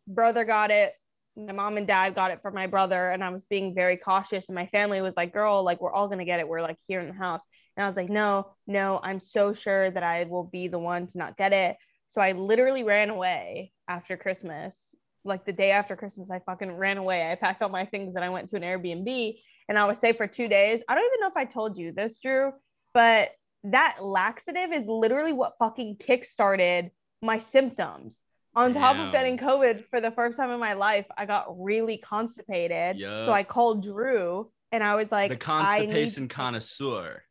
brother 0.07 0.43
got 0.43 0.69
it. 0.69 0.93
My 1.35 1.53
mom 1.53 1.77
and 1.77 1.87
dad 1.87 2.15
got 2.15 2.31
it 2.31 2.41
for 2.41 2.51
my 2.51 2.65
brother, 2.67 3.11
and 3.11 3.23
I 3.23 3.29
was 3.29 3.45
being 3.45 3.75
very 3.75 3.95
cautious. 3.95 4.49
And 4.49 4.55
my 4.55 4.65
family 4.67 5.01
was 5.01 5.15
like, 5.15 5.33
Girl, 5.33 5.63
like, 5.63 5.79
we're 5.79 5.93
all 5.93 6.07
gonna 6.07 6.25
get 6.25 6.39
it. 6.39 6.47
We're 6.47 6.61
like 6.61 6.77
here 6.87 6.99
in 6.99 7.07
the 7.07 7.13
house. 7.13 7.43
And 7.75 7.83
I 7.83 7.87
was 7.87 7.95
like, 7.95 8.09
No, 8.09 8.47
no, 8.65 8.99
I'm 9.01 9.19
so 9.19 9.53
sure 9.53 9.89
that 9.91 10.03
I 10.03 10.25
will 10.25 10.43
be 10.43 10.67
the 10.67 10.79
one 10.79 11.07
to 11.07 11.17
not 11.17 11.37
get 11.37 11.53
it. 11.53 11.77
So 12.09 12.19
I 12.21 12.31
literally 12.33 12.83
ran 12.83 13.09
away 13.09 13.71
after 13.87 14.17
Christmas 14.17 14.95
like 15.27 15.45
the 15.45 15.53
day 15.53 15.71
after 15.71 15.95
Christmas, 15.95 16.31
I 16.31 16.39
fucking 16.39 16.71
ran 16.71 16.97
away. 16.97 17.29
I 17.29 17.35
packed 17.35 17.61
all 17.61 17.69
my 17.69 17.85
things 17.85 18.15
and 18.15 18.23
I 18.23 18.29
went 18.29 18.49
to 18.49 18.55
an 18.55 18.63
Airbnb 18.63 19.35
and 19.69 19.77
I 19.77 19.85
was 19.85 19.99
safe 19.99 20.17
for 20.17 20.25
two 20.25 20.47
days. 20.47 20.81
I 20.87 20.95
don't 20.95 21.05
even 21.05 21.19
know 21.19 21.27
if 21.27 21.37
I 21.37 21.45
told 21.45 21.77
you 21.77 21.91
this, 21.91 22.17
Drew, 22.19 22.53
but 22.93 23.31
that 23.65 23.97
laxative 24.01 24.71
is 24.71 24.85
literally 24.87 25.33
what 25.33 25.53
fucking 25.59 25.97
kickstarted 25.97 26.91
my 27.21 27.37
symptoms. 27.37 28.19
On 28.55 28.73
top 28.73 28.95
Damn. 28.95 29.07
of 29.07 29.11
getting 29.11 29.37
COVID 29.37 29.85
for 29.89 30.01
the 30.01 30.09
first 30.09 30.37
time 30.37 30.49
in 30.49 30.59
my 30.59 30.73
life, 30.73 31.05
I 31.15 31.27
got 31.27 31.45
really 31.61 31.97
constipated. 31.97 32.97
Yup. 32.97 33.25
So 33.25 33.31
I 33.31 33.43
called 33.43 33.83
Drew 33.83 34.49
and 34.71 34.83
I 34.83 34.95
was 34.95 35.11
like, 35.11 35.29
the 35.29 35.51
I 35.51 35.81
need 35.81 35.91
constipation 35.91 36.27
connoisseur. 36.27 37.21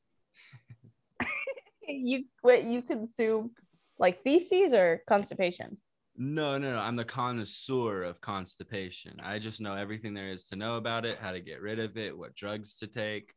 you 1.88 2.24
wait, 2.44 2.64
you 2.64 2.82
consume 2.82 3.52
like 3.98 4.22
feces 4.22 4.72
or 4.72 5.02
constipation? 5.08 5.78
No, 6.16 6.56
no, 6.58 6.72
no. 6.72 6.78
I'm 6.78 6.96
the 6.96 7.04
connoisseur 7.04 8.02
of 8.02 8.20
constipation. 8.20 9.20
I 9.22 9.38
just 9.38 9.60
know 9.60 9.74
everything 9.74 10.14
there 10.14 10.28
is 10.28 10.46
to 10.46 10.56
know 10.56 10.76
about 10.76 11.04
it, 11.04 11.18
how 11.18 11.32
to 11.32 11.40
get 11.40 11.60
rid 11.60 11.78
of 11.78 11.96
it, 11.96 12.16
what 12.16 12.34
drugs 12.34 12.78
to 12.78 12.86
take. 12.86 13.34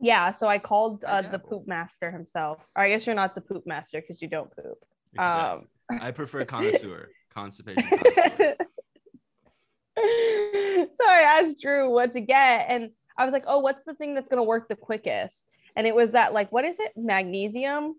Yeah, 0.00 0.32
so 0.32 0.46
I 0.46 0.58
called 0.58 1.04
I 1.04 1.20
uh, 1.20 1.30
the 1.30 1.38
poop 1.38 1.68
master 1.68 2.10
himself. 2.10 2.58
Or 2.76 2.82
I 2.82 2.88
guess 2.88 3.06
you're 3.06 3.14
not 3.14 3.34
the 3.34 3.40
poop 3.40 3.66
master 3.66 4.00
because 4.00 4.20
you 4.20 4.28
don't 4.28 4.50
poop. 4.54 4.78
Um, 5.16 5.68
I 6.00 6.10
prefer 6.10 6.44
connoisseur, 6.46 7.10
constipation 7.32 7.84
connoisseur. 7.88 8.56
so 9.96 11.06
I 11.06 11.40
asked 11.40 11.60
Drew 11.60 11.90
what 11.90 12.12
to 12.12 12.20
get, 12.20 12.66
and 12.68 12.90
I 13.16 13.24
was 13.24 13.32
like, 13.32 13.44
"Oh, 13.46 13.60
what's 13.60 13.84
the 13.84 13.94
thing 13.94 14.14
that's 14.14 14.28
gonna 14.28 14.42
work 14.42 14.68
the 14.68 14.74
quickest?" 14.74 15.46
And 15.76 15.86
it 15.86 15.94
was 15.94 16.12
that 16.12 16.32
like, 16.32 16.52
what 16.52 16.64
is 16.64 16.78
it? 16.78 16.92
Magnesium. 16.96 17.96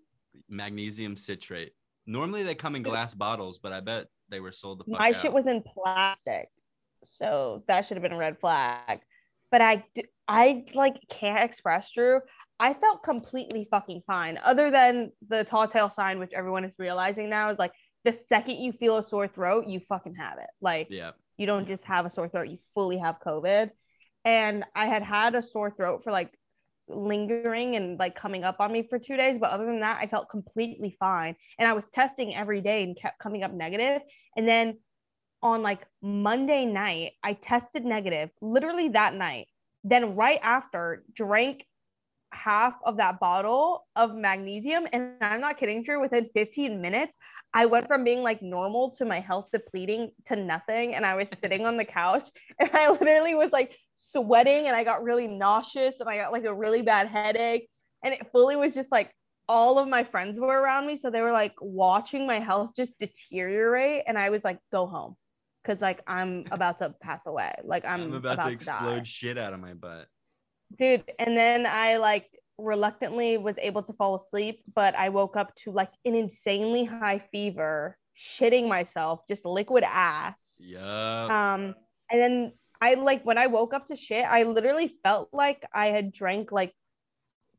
Magnesium 0.48 1.16
citrate. 1.16 1.72
Normally 2.06 2.42
they 2.42 2.54
come 2.54 2.76
in 2.76 2.82
glass 2.82 3.14
bottles, 3.14 3.58
but 3.58 3.72
I 3.72 3.80
bet 3.80 4.06
they 4.28 4.40
were 4.40 4.52
sold 4.52 4.80
the 4.80 4.84
fuck 4.84 4.98
My 4.98 5.08
out. 5.08 5.16
shit 5.16 5.32
was 5.32 5.46
in 5.46 5.62
plastic, 5.62 6.48
so 7.04 7.64
that 7.68 7.86
should 7.86 7.96
have 7.96 8.02
been 8.02 8.12
a 8.12 8.16
red 8.16 8.38
flag. 8.38 9.00
But 9.50 9.60
I, 9.60 9.84
I 10.28 10.64
like 10.74 10.96
can't 11.10 11.48
express 11.48 11.90
Drew. 11.92 12.20
I 12.58 12.74
felt 12.74 13.02
completely 13.02 13.66
fucking 13.70 14.02
fine, 14.06 14.38
other 14.42 14.70
than 14.70 15.12
the 15.28 15.44
tall 15.44 15.68
tale 15.68 15.90
sign, 15.90 16.18
which 16.18 16.32
everyone 16.32 16.64
is 16.64 16.72
realizing 16.78 17.28
now 17.28 17.50
is 17.50 17.58
like 17.58 17.72
the 18.04 18.12
second 18.12 18.56
you 18.56 18.72
feel 18.72 18.96
a 18.96 19.02
sore 19.02 19.28
throat, 19.28 19.66
you 19.66 19.80
fucking 19.80 20.14
have 20.14 20.38
it. 20.38 20.48
Like 20.60 20.86
yeah. 20.90 21.10
you 21.36 21.46
don't 21.46 21.66
just 21.66 21.84
have 21.84 22.06
a 22.06 22.10
sore 22.10 22.28
throat, 22.28 22.48
you 22.48 22.58
fully 22.72 22.98
have 22.98 23.16
COVID. 23.24 23.70
And 24.24 24.64
I 24.74 24.86
had 24.86 25.02
had 25.02 25.34
a 25.34 25.42
sore 25.42 25.70
throat 25.70 26.02
for 26.04 26.12
like 26.12 26.32
lingering 26.88 27.76
and 27.76 27.98
like 27.98 28.14
coming 28.14 28.44
up 28.44 28.60
on 28.60 28.72
me 28.72 28.86
for 28.88 28.98
two 28.98 29.16
days. 29.16 29.38
But 29.38 29.50
other 29.50 29.66
than 29.66 29.80
that, 29.80 29.98
I 30.00 30.06
felt 30.06 30.30
completely 30.30 30.96
fine. 30.98 31.36
And 31.58 31.68
I 31.68 31.72
was 31.72 31.88
testing 31.90 32.34
every 32.34 32.60
day 32.60 32.82
and 32.82 32.96
kept 32.96 33.18
coming 33.18 33.42
up 33.42 33.52
negative. 33.52 34.02
And 34.36 34.46
then 34.46 34.78
on 35.42 35.62
like 35.62 35.86
Monday 36.02 36.64
night, 36.64 37.12
I 37.22 37.34
tested 37.34 37.84
negative 37.84 38.30
literally 38.40 38.88
that 38.90 39.14
night. 39.14 39.46
Then 39.84 40.16
right 40.16 40.40
after, 40.42 41.04
drank 41.14 41.64
half 42.32 42.74
of 42.84 42.96
that 42.96 43.20
bottle 43.20 43.86
of 43.94 44.14
magnesium. 44.14 44.86
And 44.92 45.12
I'm 45.20 45.40
not 45.40 45.58
kidding, 45.58 45.82
Drew, 45.82 46.00
within 46.00 46.28
15 46.34 46.80
minutes, 46.80 47.16
I 47.56 47.64
went 47.64 47.86
from 47.86 48.04
being 48.04 48.22
like 48.22 48.42
normal 48.42 48.90
to 48.96 49.06
my 49.06 49.18
health 49.18 49.46
depleting 49.50 50.10
to 50.26 50.36
nothing. 50.36 50.94
And 50.94 51.06
I 51.06 51.14
was 51.14 51.30
sitting 51.38 51.64
on 51.64 51.78
the 51.78 51.86
couch 51.86 52.28
and 52.60 52.68
I 52.74 52.90
literally 52.90 53.34
was 53.34 53.50
like 53.50 53.74
sweating 53.94 54.66
and 54.66 54.76
I 54.76 54.84
got 54.84 55.02
really 55.02 55.26
nauseous 55.26 55.98
and 55.98 56.08
I 56.08 56.18
got 56.18 56.32
like 56.32 56.44
a 56.44 56.52
really 56.52 56.82
bad 56.82 57.08
headache. 57.08 57.70
And 58.04 58.12
it 58.12 58.30
fully 58.30 58.56
was 58.56 58.74
just 58.74 58.92
like 58.92 59.10
all 59.48 59.78
of 59.78 59.88
my 59.88 60.04
friends 60.04 60.38
were 60.38 60.60
around 60.60 60.86
me. 60.86 60.98
So 60.98 61.08
they 61.08 61.22
were 61.22 61.32
like 61.32 61.54
watching 61.62 62.26
my 62.26 62.40
health 62.40 62.72
just 62.76 62.92
deteriorate. 62.98 64.02
And 64.06 64.18
I 64.18 64.28
was 64.28 64.44
like, 64.44 64.58
go 64.70 64.86
home. 64.86 65.16
Cause 65.64 65.80
like 65.80 66.02
I'm 66.06 66.44
about 66.50 66.76
to 66.78 66.94
pass 67.00 67.24
away. 67.24 67.54
Like 67.64 67.86
I'm, 67.86 68.02
I'm, 68.02 68.12
about, 68.12 68.34
about, 68.34 68.44
to 68.50 68.50
to 68.50 68.70
explode 68.70 69.06
shit 69.06 69.38
out 69.38 69.54
of 69.54 69.60
my 69.60 69.72
butt. 69.72 70.08
dude 70.76 71.04
and 71.18 71.36
then 71.36 71.64
i 71.64 71.96
like 71.96 72.28
reluctantly 72.58 73.36
was 73.36 73.58
able 73.58 73.82
to 73.82 73.92
fall 73.92 74.14
asleep 74.14 74.62
but 74.74 74.94
i 74.96 75.08
woke 75.08 75.36
up 75.36 75.54
to 75.56 75.70
like 75.70 75.90
an 76.04 76.14
insanely 76.14 76.84
high 76.84 77.22
fever 77.30 77.96
shitting 78.18 78.66
myself 78.66 79.20
just 79.28 79.44
liquid 79.44 79.84
ass. 79.86 80.56
Yeah. 80.58 81.52
um 81.52 81.74
and 82.10 82.20
then 82.20 82.52
i 82.80 82.94
like 82.94 83.24
when 83.24 83.36
i 83.36 83.46
woke 83.46 83.74
up 83.74 83.88
to 83.88 83.96
shit 83.96 84.24
i 84.24 84.44
literally 84.44 84.96
felt 85.02 85.28
like 85.32 85.62
i 85.74 85.88
had 85.88 86.12
drank 86.12 86.50
like 86.50 86.72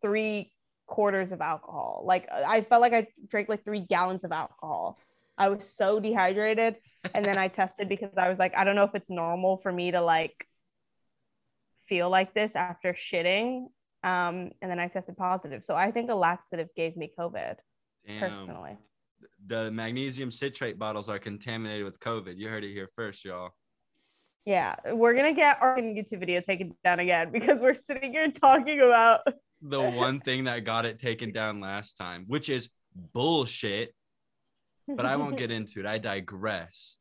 three 0.02 0.52
quarters 0.88 1.32
of 1.32 1.42
alcohol. 1.42 2.04
Like 2.06 2.28
i 2.32 2.62
felt 2.62 2.82
like 2.82 2.94
i 2.94 3.08
drank 3.28 3.50
like 3.50 3.64
three 3.64 3.82
gallons 3.82 4.24
of 4.24 4.32
alcohol. 4.32 4.98
I 5.38 5.50
was 5.50 5.70
so 5.70 6.00
dehydrated 6.00 6.78
and 7.14 7.24
then 7.24 7.38
i 7.38 7.48
tested 7.60 7.88
because 7.88 8.18
i 8.18 8.28
was 8.28 8.40
like 8.40 8.58
i 8.58 8.64
don't 8.64 8.76
know 8.76 8.84
if 8.84 8.96
it's 8.96 9.12
normal 9.12 9.58
for 9.58 9.72
me 9.72 9.92
to 9.92 10.02
like 10.02 10.48
feel 11.88 12.10
like 12.10 12.34
this 12.34 12.56
after 12.56 12.94
shitting 12.94 13.68
um 14.04 14.52
and 14.62 14.70
then 14.72 14.80
i 14.80 14.88
tested 14.88 15.18
positive 15.18 15.64
so 15.66 15.76
i 15.76 15.92
think 15.92 16.10
a 16.10 16.16
laxative 16.16 16.70
gave 16.76 16.96
me 16.96 17.12
covid 17.18 17.56
Damn. 18.06 18.20
personally 18.20 18.78
The 19.48 19.72
magnesium 19.72 20.32
citrate 20.32 20.78
bottles 20.78 21.10
are 21.10 21.20
contaminated 21.20 21.84
with 21.86 22.00
COVID. 22.00 22.38
You 22.38 22.48
heard 22.50 22.64
it 22.64 22.72
here 22.74 22.90
first, 22.96 23.26
y'all. 23.26 23.52
yeah 24.46 24.76
we're 24.94 25.14
gonna 25.16 25.34
get 25.34 25.58
our 25.62 25.78
youtube 25.78 26.20
video 26.20 26.40
taken 26.42 26.74
down 26.84 27.00
again 27.00 27.32
because 27.38 27.60
we're 27.60 27.74
sitting 27.74 28.14
here 28.14 28.30
talking 28.32 28.80
about 28.82 29.22
The 29.62 29.82
one 29.82 30.20
thing 30.22 30.44
that 30.46 30.64
got 30.66 30.86
it 30.86 31.00
taken 31.00 31.32
down 31.32 31.60
last 31.60 31.98
time, 31.98 32.26
which 32.28 32.48
is 32.48 32.70
bullshit, 33.14 33.94
but 34.88 35.06
I 35.06 35.16
won't 35.16 35.36
get 35.38 35.50
into 35.58 35.80
it. 35.80 35.86
I 35.88 35.98
digress. 35.98 36.98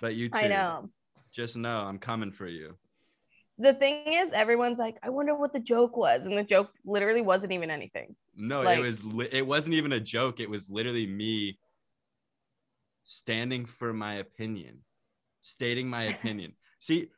But 0.00 0.16
you 0.16 0.28
too. 0.28 0.38
i 0.38 0.48
know 0.48 0.90
Just 1.32 1.56
know 1.56 1.78
I'm 1.88 1.98
coming 1.98 2.32
for 2.32 2.48
you. 2.48 2.76
The 3.60 3.74
thing 3.74 4.12
is 4.12 4.32
everyone's 4.32 4.78
like 4.78 4.96
i 5.02 5.08
wonder 5.10 5.34
what 5.34 5.52
the 5.52 5.58
joke 5.60 5.96
was 5.96 6.26
and 6.26 6.36
the 6.36 6.42
joke 6.42 6.70
literally 6.84 7.20
wasn't 7.22 7.52
even 7.52 7.70
anything 7.70 8.14
No, 8.34 8.62
Like- 8.62 8.78
it 8.78 8.82
was 8.82 9.04
li- 9.04 9.28
it 9.32 9.46
wasn't 9.46 9.74
even 9.74 9.92
a 9.92 10.00
joke. 10.00 10.40
It 10.40 10.48
was 10.48 10.70
literally 10.70 11.06
me 11.06 11.58
standing 13.04 13.64
for 13.66 13.92
my 13.92 14.14
opinion, 14.14 14.78
stating 15.40 15.88
my 15.88 16.02
opinion. 16.14 16.52
See, 16.78 17.08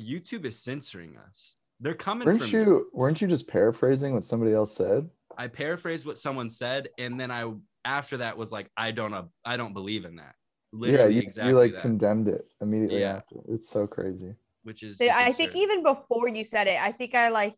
YouTube 0.00 0.44
is 0.44 0.58
censoring 0.62 1.16
us. 1.16 1.54
They're 1.80 1.94
coming 1.94 2.26
Weren't 2.26 2.40
from 2.42 2.50
you 2.50 2.90
weren't 2.92 3.20
you 3.20 3.28
just 3.28 3.46
paraphrasing 3.48 4.12
what 4.12 4.24
somebody 4.24 4.52
else 4.52 4.74
said? 4.74 5.08
I 5.36 5.46
paraphrased 5.46 6.04
what 6.06 6.18
someone 6.18 6.50
said, 6.50 6.88
and 6.98 7.18
then 7.20 7.30
I 7.30 7.50
after 7.84 8.16
that 8.18 8.36
was 8.36 8.50
like, 8.52 8.68
I 8.76 8.90
don't 8.90 9.10
know, 9.12 9.28
I 9.44 9.56
don't 9.56 9.72
believe 9.72 10.04
in 10.04 10.16
that. 10.16 10.34
Literally 10.72 11.14
yeah, 11.14 11.20
you, 11.20 11.22
exactly 11.22 11.52
you 11.52 11.58
like 11.58 11.72
that, 11.72 11.82
condemned 11.82 12.28
it 12.28 12.44
immediately 12.60 13.00
Yeah. 13.00 13.16
after. 13.16 13.36
It's 13.48 13.68
so 13.68 13.86
crazy. 13.86 14.34
Which 14.62 14.82
is 14.82 15.00
i 15.00 15.32
think 15.32 15.54
even 15.54 15.82
before 15.82 16.28
you 16.28 16.44
said 16.44 16.66
it 16.66 16.80
i 16.80 16.92
think 16.92 17.14
i 17.14 17.28
like 17.28 17.54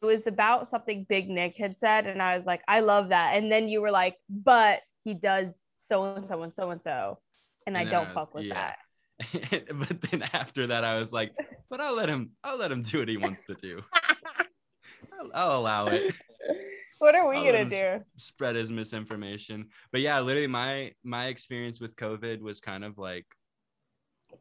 it 0.00 0.04
was 0.04 0.26
about 0.26 0.68
something 0.68 1.04
big 1.08 1.28
nick 1.28 1.56
had 1.56 1.76
said 1.76 2.06
and 2.06 2.22
i 2.22 2.36
was 2.36 2.46
like 2.46 2.62
i 2.68 2.80
love 2.80 3.10
that 3.10 3.36
and 3.36 3.50
then 3.50 3.68
you 3.68 3.80
were 3.80 3.90
like 3.90 4.16
but 4.28 4.80
he 5.04 5.14
does 5.14 5.58
so 5.78 6.14
and 6.14 6.26
so 6.26 6.42
and 6.42 6.54
so 6.54 6.70
and 6.70 6.82
so 6.82 7.18
and 7.66 7.76
i 7.76 7.84
don't 7.84 7.94
I 7.94 8.00
was- 8.00 8.14
fuck 8.14 8.34
with 8.34 8.44
yeah. 8.44 8.54
that 8.54 8.76
but 9.72 10.00
then 10.00 10.22
after 10.32 10.66
that, 10.66 10.84
I 10.84 10.98
was 10.98 11.12
like, 11.12 11.32
but 11.70 11.80
I'll 11.80 11.94
let 11.94 12.08
him. 12.08 12.32
I'll 12.42 12.58
let 12.58 12.72
him 12.72 12.82
do 12.82 12.98
what 12.98 13.08
he 13.08 13.16
wants 13.16 13.44
to 13.44 13.54
do. 13.54 13.80
I'll, 13.92 15.30
I'll 15.32 15.58
allow 15.60 15.86
it. 15.86 16.14
what 16.98 17.14
are 17.14 17.28
we 17.28 17.36
I'll 17.36 17.44
gonna 17.44 17.64
do 17.66 18.04
spread 18.16 18.56
his 18.56 18.70
misinformation. 18.70 19.68
But 19.92 20.00
yeah, 20.00 20.20
literally 20.20 20.46
my 20.46 20.92
my 21.04 21.26
experience 21.26 21.80
with 21.80 21.96
COVID 21.96 22.40
was 22.40 22.60
kind 22.60 22.84
of 22.84 22.98
like 22.98 23.26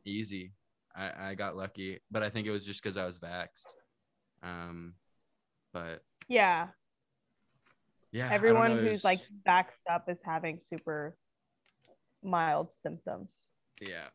easy. 0.06 0.54
I, 0.96 1.30
I 1.30 1.36
got 1.36 1.56
lucky, 1.56 2.00
but 2.12 2.24
I 2.24 2.30
think 2.30 2.48
it 2.48 2.52
was 2.52 2.66
just 2.66 2.82
because 2.82 2.98
I 2.98 3.06
was 3.06 3.20
vaxxed. 3.20 3.66
Um, 4.42 4.94
but 5.74 6.02
yeah 6.30 6.68
yeah, 8.12 8.30
everyone 8.32 8.78
who's 8.78 8.92
was- 8.92 9.04
like 9.04 9.22
backed 9.46 9.80
up 9.90 10.08
is 10.08 10.22
having 10.24 10.60
super 10.60 11.18
mild 12.24 12.72
symptoms 12.72 13.48
yeah. 13.82 14.08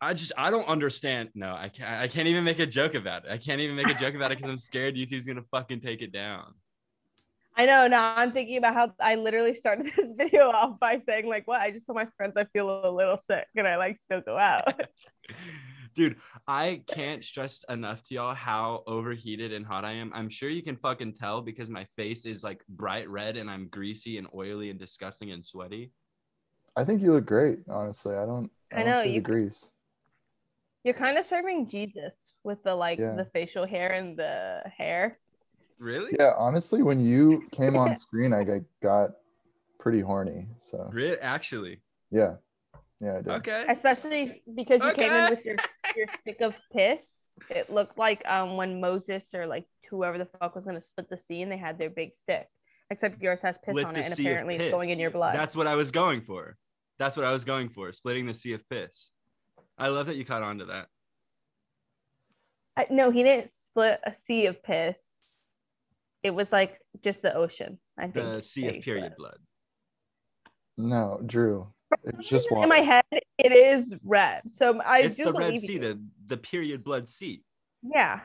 I 0.00 0.14
just 0.14 0.32
I 0.38 0.50
don't 0.50 0.66
understand. 0.66 1.28
No, 1.34 1.54
I 1.54 1.68
can't. 1.68 1.90
I 1.90 2.08
can't 2.08 2.26
even 2.26 2.42
make 2.42 2.58
a 2.58 2.66
joke 2.66 2.94
about 2.94 3.26
it. 3.26 3.30
I 3.30 3.36
can't 3.36 3.60
even 3.60 3.76
make 3.76 3.88
a 3.88 3.94
joke 3.94 4.14
about 4.14 4.32
it 4.32 4.38
because 4.38 4.50
I'm 4.50 4.58
scared 4.58 4.94
YouTube's 4.96 5.26
gonna 5.26 5.44
fucking 5.50 5.80
take 5.80 6.00
it 6.00 6.10
down. 6.10 6.54
I 7.56 7.66
know. 7.66 7.86
Now 7.88 8.14
I'm 8.16 8.32
thinking 8.32 8.56
about 8.56 8.74
how 8.74 8.92
I 9.00 9.16
literally 9.16 9.54
started 9.54 9.92
this 9.96 10.12
video 10.12 10.50
off 10.50 10.78
by 10.80 11.00
saying 11.06 11.26
like, 11.26 11.46
"What? 11.46 11.60
I 11.60 11.70
just 11.70 11.86
told 11.86 11.96
my 11.96 12.06
friends 12.16 12.34
I 12.36 12.44
feel 12.44 12.88
a 12.88 12.90
little 12.90 13.18
sick, 13.18 13.46
and 13.56 13.66
I 13.66 13.76
like 13.76 13.98
still 13.98 14.20
go 14.20 14.36
out." 14.38 14.80
Dude, 15.94 16.16
I 16.46 16.82
can't 16.86 17.24
stress 17.24 17.64
enough 17.68 18.04
to 18.04 18.14
y'all 18.14 18.34
how 18.34 18.84
overheated 18.86 19.52
and 19.52 19.66
hot 19.66 19.84
I 19.84 19.92
am. 19.92 20.12
I'm 20.14 20.28
sure 20.28 20.48
you 20.48 20.62
can 20.62 20.76
fucking 20.76 21.14
tell 21.14 21.42
because 21.42 21.68
my 21.68 21.84
face 21.96 22.26
is 22.26 22.44
like 22.44 22.62
bright 22.68 23.08
red 23.10 23.36
and 23.36 23.50
I'm 23.50 23.66
greasy 23.66 24.16
and 24.16 24.28
oily 24.32 24.70
and 24.70 24.78
disgusting 24.78 25.32
and 25.32 25.44
sweaty. 25.44 25.90
I 26.76 26.84
think 26.84 27.02
you 27.02 27.12
look 27.12 27.26
great, 27.26 27.58
honestly. 27.68 28.14
I 28.14 28.24
don't 28.24 28.50
I, 28.72 28.80
I 28.80 28.82
don't 28.84 28.94
know, 28.94 29.02
see 29.02 29.08
you- 29.10 29.14
the 29.20 29.28
grease. 29.28 29.72
You're 30.84 30.94
kind 30.94 31.18
of 31.18 31.26
serving 31.26 31.68
Jesus 31.68 32.32
with 32.44 32.62
the 32.62 32.74
like 32.74 32.98
Yeah. 33.00 33.14
the 33.16 33.26
facial 33.34 33.66
hair 33.66 33.90
and 33.92 34.16
the 34.16 34.62
hair. 34.74 35.18
Really? 35.80 36.14
Yeah, 36.18 36.34
honestly, 36.36 36.82
when 36.82 37.00
you 37.00 37.44
came 37.52 37.74
on 37.74 37.94
screen, 37.94 38.32
I 38.32 38.44
got, 38.44 38.60
got 38.82 39.10
pretty 39.80 40.00
horny. 40.00 40.46
So 40.60 40.88
Really? 40.92 41.18
Actually. 41.18 41.80
yeah, 42.10 42.34
Yeah, 43.00 43.16
I 43.18 43.22
did. 43.22 43.28
Okay. 43.28 43.64
especially 43.68 44.42
because 44.54 44.84
you 44.84 44.92
came 44.92 45.12
in 45.12 45.30
with 45.30 45.44
your 45.44 45.56
your 45.96 46.06
stick 46.20 46.40
of 46.42 46.54
piss. 46.70 47.28
It 47.48 47.70
looked 47.70 47.96
like 47.96 48.22
um 48.28 48.56
when 48.56 48.80
Moses 48.80 49.32
or 49.34 49.46
like 49.46 49.64
whoever 49.88 50.18
the 50.18 50.26
fuck 50.26 50.54
was 50.54 50.66
gonna 50.66 50.82
split 50.82 51.08
the 51.08 51.16
sea 51.16 51.40
and 51.40 51.50
they 51.50 51.56
had 51.56 51.78
their 51.78 51.90
big 51.90 52.12
stick. 52.12 52.46
Except 52.90 53.22
yours 53.22 53.40
has 53.40 53.56
piss 53.56 53.72
Split 53.72 53.86
on 53.86 53.96
it 53.96 54.04
and 54.04 54.12
apparently 54.12 54.56
it's 54.56 54.70
going 54.70 54.90
in 54.90 54.98
your 54.98 55.10
blood. 55.10 55.34
That's 55.34 55.56
what 55.56 55.66
I 55.66 55.76
was 55.76 55.90
going 55.90 56.20
for. 56.22 56.56
That's 56.98 57.16
what 57.16 57.24
I 57.24 57.32
was 57.32 57.44
going 57.44 57.70
for. 57.70 57.90
Splitting 57.92 58.26
the 58.26 58.34
sea 58.34 58.52
of 58.52 58.68
piss. 58.68 59.10
I 59.78 59.88
love 59.88 60.06
that 60.06 60.16
you 60.16 60.24
caught 60.26 60.42
on 60.42 60.58
to 60.58 60.66
that. 60.66 60.88
I, 62.76 62.86
no, 62.90 63.10
he 63.10 63.22
didn't 63.22 63.50
split 63.54 64.00
a 64.04 64.12
sea 64.12 64.46
of 64.46 64.62
piss. 64.62 65.00
It 66.22 66.30
was 66.30 66.50
like 66.52 66.78
just 67.02 67.22
the 67.22 67.34
ocean. 67.34 67.78
I 67.98 68.08
think 68.08 68.14
The 68.14 68.42
sea 68.42 68.68
of 68.68 68.82
period 68.82 69.12
split. 69.12 69.16
blood. 69.18 69.38
No, 70.76 71.20
Drew. 71.24 71.72
It's 72.04 72.28
just 72.28 72.50
water. 72.50 72.62
In 72.64 72.68
my 72.68 72.78
head, 72.78 73.04
it 73.10 73.52
is 73.52 73.92
red. 74.04 74.42
So 74.50 74.80
I 74.80 75.00
it's 75.00 75.16
do 75.16 75.24
the 75.24 75.32
Red 75.32 75.58
Sea, 75.58 75.72
you. 75.74 75.78
the 75.78 76.00
the 76.26 76.36
period 76.36 76.84
blood 76.84 77.08
sea. 77.08 77.42
Yeah. 77.82 78.20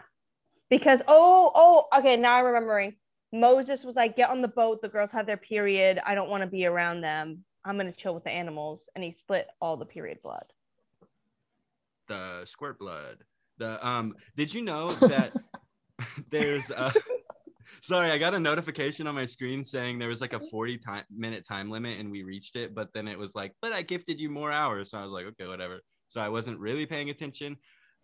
Because 0.70 1.02
oh 1.08 1.52
oh 1.56 2.00
okay 2.00 2.16
now 2.18 2.36
I'm 2.36 2.46
remembering. 2.46 2.96
Moses 3.34 3.84
was 3.84 3.96
like, 3.96 4.16
get 4.16 4.30
on 4.30 4.42
the 4.42 4.48
boat. 4.48 4.82
The 4.82 4.88
girls 4.88 5.12
have 5.12 5.26
their 5.26 5.38
period. 5.38 6.00
I 6.06 6.16
don't 6.16 6.30
want 6.30 6.42
to 6.42 6.48
be 6.48 6.66
around 6.66 7.02
them. 7.02 7.44
I'm 7.66 7.76
gonna 7.78 7.92
chill 7.92 8.14
with 8.14 8.24
the 8.24 8.30
animals. 8.32 8.88
And 8.96 9.04
he 9.04 9.12
split 9.14 9.48
all 9.60 9.78
the 9.78 9.86
period 9.86 10.20
blood. 10.22 10.46
the 12.08 12.44
squirt 12.46 12.78
blood. 12.80 13.18
The 13.58 13.86
um 13.86 14.16
did 14.36 14.54
you 14.54 14.62
know 14.62 14.90
that 14.92 15.34
there's 16.30 16.70
uh 16.72 16.92
sorry, 17.86 18.12
I 18.12 18.18
got 18.18 18.34
a 18.34 18.40
notification 18.40 19.06
on 19.06 19.16
my 19.16 19.26
screen 19.26 19.64
saying 19.64 20.00
there 20.00 20.10
was 20.10 20.22
like 20.22 20.34
a 20.34 20.40
40 20.40 20.78
time 20.80 21.04
minute 21.16 21.48
time 21.48 21.70
limit 21.70 22.00
and 22.00 22.12
we 22.12 22.24
reached 22.24 22.56
it, 22.56 22.74
but 22.74 22.90
then 22.94 23.08
it 23.08 23.18
was 23.18 23.36
like, 23.36 23.54
but 23.62 23.74
I 23.74 23.84
gifted 23.84 24.20
you 24.20 24.30
more 24.30 24.52
hours. 24.52 24.92
So 24.92 24.98
I 24.98 25.04
was 25.04 25.12
like, 25.12 25.26
okay, 25.28 25.48
whatever. 25.48 25.82
So 26.08 26.20
I 26.20 26.30
wasn't 26.30 26.60
really 26.60 26.86
paying 26.86 27.10
attention. 27.10 27.58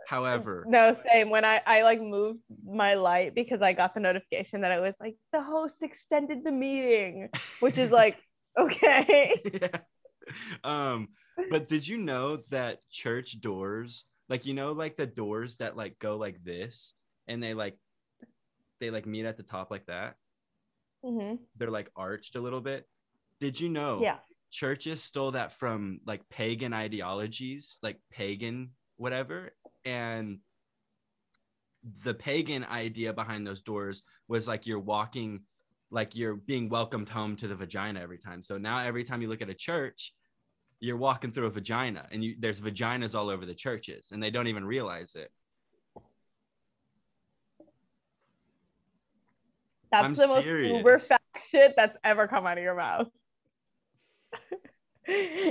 However, 0.07 0.65
No, 0.67 0.93
same. 0.93 1.29
When 1.29 1.45
I 1.45 1.61
I 1.65 1.83
like 1.83 2.01
moved 2.01 2.39
my 2.65 2.95
light 2.95 3.35
because 3.35 3.61
I 3.61 3.73
got 3.73 3.93
the 3.93 4.00
notification 4.00 4.61
that 4.61 4.71
it 4.71 4.81
was 4.81 4.95
like 5.00 5.15
the 5.31 5.43
host 5.43 5.83
extended 5.83 6.43
the 6.43 6.51
meeting, 6.51 7.29
which 7.59 7.77
is 7.77 7.91
like 7.91 8.17
okay. 8.59 9.41
yeah. 9.53 9.79
Um, 10.63 11.09
but 11.50 11.69
did 11.69 11.88
you 11.88 11.97
know 11.97 12.38
that 12.50 12.79
church 12.89 13.41
doors, 13.41 14.05
like 14.27 14.45
you 14.45 14.53
know, 14.53 14.71
like 14.71 14.97
the 14.97 15.05
doors 15.05 15.57
that 15.57 15.77
like 15.77 16.00
go 16.00 16.17
like 16.17 16.43
this 16.43 16.93
and 17.27 17.41
they 17.41 17.53
like 17.53 17.77
they 18.81 18.89
like 18.91 19.05
meet 19.05 19.25
at 19.25 19.38
the 19.38 19.43
top 19.43 19.71
like 19.71 19.85
that? 19.85 20.17
hmm 21.03 21.35
they're 21.57 21.71
like 21.71 21.91
arched 21.95 22.35
a 22.35 22.41
little 22.41 22.61
bit. 22.61 22.88
Did 23.39 23.59
you 23.59 23.69
know 23.69 24.01
Yeah. 24.01 24.17
churches 24.51 25.03
stole 25.03 25.31
that 25.31 25.53
from 25.53 26.01
like 26.05 26.27
pagan 26.29 26.73
ideologies, 26.73 27.79
like 27.81 28.00
pagan 28.11 28.71
whatever? 28.97 29.51
And 29.85 30.39
the 32.03 32.13
pagan 32.13 32.63
idea 32.65 33.13
behind 33.13 33.45
those 33.45 33.61
doors 33.61 34.03
was 34.27 34.47
like 34.47 34.67
you're 34.67 34.79
walking, 34.79 35.41
like 35.89 36.15
you're 36.15 36.35
being 36.35 36.69
welcomed 36.69 37.09
home 37.09 37.35
to 37.38 37.47
the 37.47 37.55
vagina 37.55 38.00
every 38.00 38.19
time. 38.19 38.43
So 38.43 38.57
now 38.57 38.79
every 38.79 39.03
time 39.03 39.21
you 39.21 39.27
look 39.27 39.41
at 39.41 39.50
a 39.50 39.55
church, 39.55 40.13
you're 40.79 40.97
walking 40.97 41.31
through 41.31 41.47
a 41.47 41.51
vagina 41.51 42.07
and 42.11 42.23
you 42.23 42.35
there's 42.39 42.61
vaginas 42.61 43.15
all 43.15 43.29
over 43.29 43.45
the 43.45 43.53
churches 43.55 44.09
and 44.11 44.21
they 44.21 44.31
don't 44.31 44.47
even 44.47 44.65
realize 44.65 45.15
it. 45.15 45.31
That's 49.91 50.05
I'm 50.05 50.13
the 50.13 50.27
most 50.27 50.43
serious. 50.43 50.77
uber 50.77 51.00
fact 51.00 51.24
shit 51.50 51.74
that's 51.75 51.98
ever 52.03 52.27
come 52.27 52.48
out 52.48 52.57
of 52.57 52.63
your 52.63 52.75
mouth. 52.75 53.07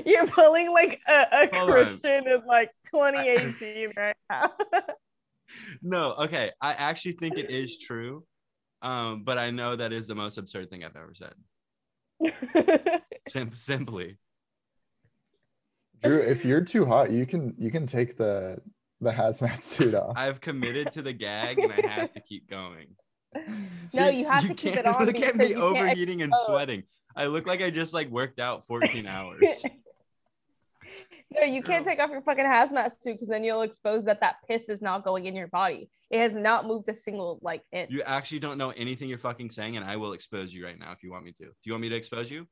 You're 0.06 0.26
pulling 0.28 0.72
like 0.72 1.00
a, 1.06 1.26
a 1.32 1.48
Hold 1.52 1.70
on. 1.70 1.98
Christian 2.00 2.26
in 2.28 2.42
like 2.46 2.70
2018 2.92 3.92
right 3.96 4.16
now. 4.30 4.52
No, 5.82 6.12
okay. 6.12 6.52
I 6.60 6.74
actually 6.74 7.14
think 7.14 7.36
it 7.36 7.50
is 7.50 7.76
true. 7.76 8.24
Um, 8.82 9.24
but 9.24 9.36
I 9.36 9.50
know 9.50 9.74
that 9.74 9.92
is 9.92 10.06
the 10.06 10.14
most 10.14 10.38
absurd 10.38 10.70
thing 10.70 10.84
I've 10.84 10.94
ever 10.94 11.12
said. 11.12 11.34
Sim- 13.28 13.52
simply. 13.54 14.16
Drew, 16.04 16.20
if 16.20 16.44
you're 16.44 16.60
too 16.60 16.86
hot, 16.86 17.10
you 17.10 17.26
can 17.26 17.56
you 17.58 17.72
can 17.72 17.84
take 17.84 18.16
the 18.16 18.58
the 19.00 19.10
hazmat 19.10 19.64
suit 19.64 19.92
off. 19.94 20.12
I've 20.16 20.40
committed 20.40 20.92
to 20.92 21.02
the 21.02 21.12
gag 21.12 21.58
and 21.58 21.72
I 21.72 21.84
have 21.88 22.12
to 22.12 22.20
keep 22.20 22.48
going. 22.48 22.94
No, 23.92 24.08
you 24.08 24.24
have 24.26 24.46
to 24.46 24.54
keep 24.54 24.76
it 24.76 24.84
can't 24.84 24.96
on 25.00 25.06
Look 25.06 25.20
at 25.20 25.36
me 25.36 25.56
overheating 25.56 26.22
and 26.22 26.32
sweating. 26.46 26.84
I 27.16 27.26
look 27.26 27.46
like 27.46 27.60
I 27.60 27.70
just 27.70 27.92
like 27.92 28.08
worked 28.08 28.38
out 28.38 28.66
14 28.68 29.04
hours. 29.04 29.64
no, 31.34 31.42
you 31.42 31.60
can't 31.60 31.84
take 31.84 31.98
off 31.98 32.10
your 32.10 32.22
fucking 32.22 32.44
hazmat 32.44 32.92
suit 33.02 33.14
because 33.14 33.26
then 33.26 33.42
you'll 33.42 33.62
expose 33.62 34.04
that 34.04 34.20
that 34.20 34.36
piss 34.46 34.68
is 34.68 34.80
not 34.80 35.04
going 35.04 35.26
in 35.26 35.34
your 35.34 35.48
body. 35.48 35.90
It 36.08 36.20
has 36.20 36.36
not 36.36 36.66
moved 36.66 36.88
a 36.88 36.94
single 36.94 37.40
like 37.42 37.62
inch. 37.72 37.90
You 37.90 38.02
actually 38.02 38.38
don't 38.38 38.58
know 38.58 38.70
anything 38.70 39.08
you're 39.08 39.18
fucking 39.18 39.50
saying, 39.50 39.76
and 39.76 39.84
I 39.84 39.96
will 39.96 40.12
expose 40.12 40.54
you 40.54 40.64
right 40.64 40.78
now 40.78 40.92
if 40.92 41.02
you 41.02 41.10
want 41.10 41.24
me 41.24 41.32
to. 41.32 41.44
Do 41.44 41.52
you 41.64 41.72
want 41.72 41.82
me 41.82 41.88
to 41.88 41.96
expose 41.96 42.30
you? 42.30 42.46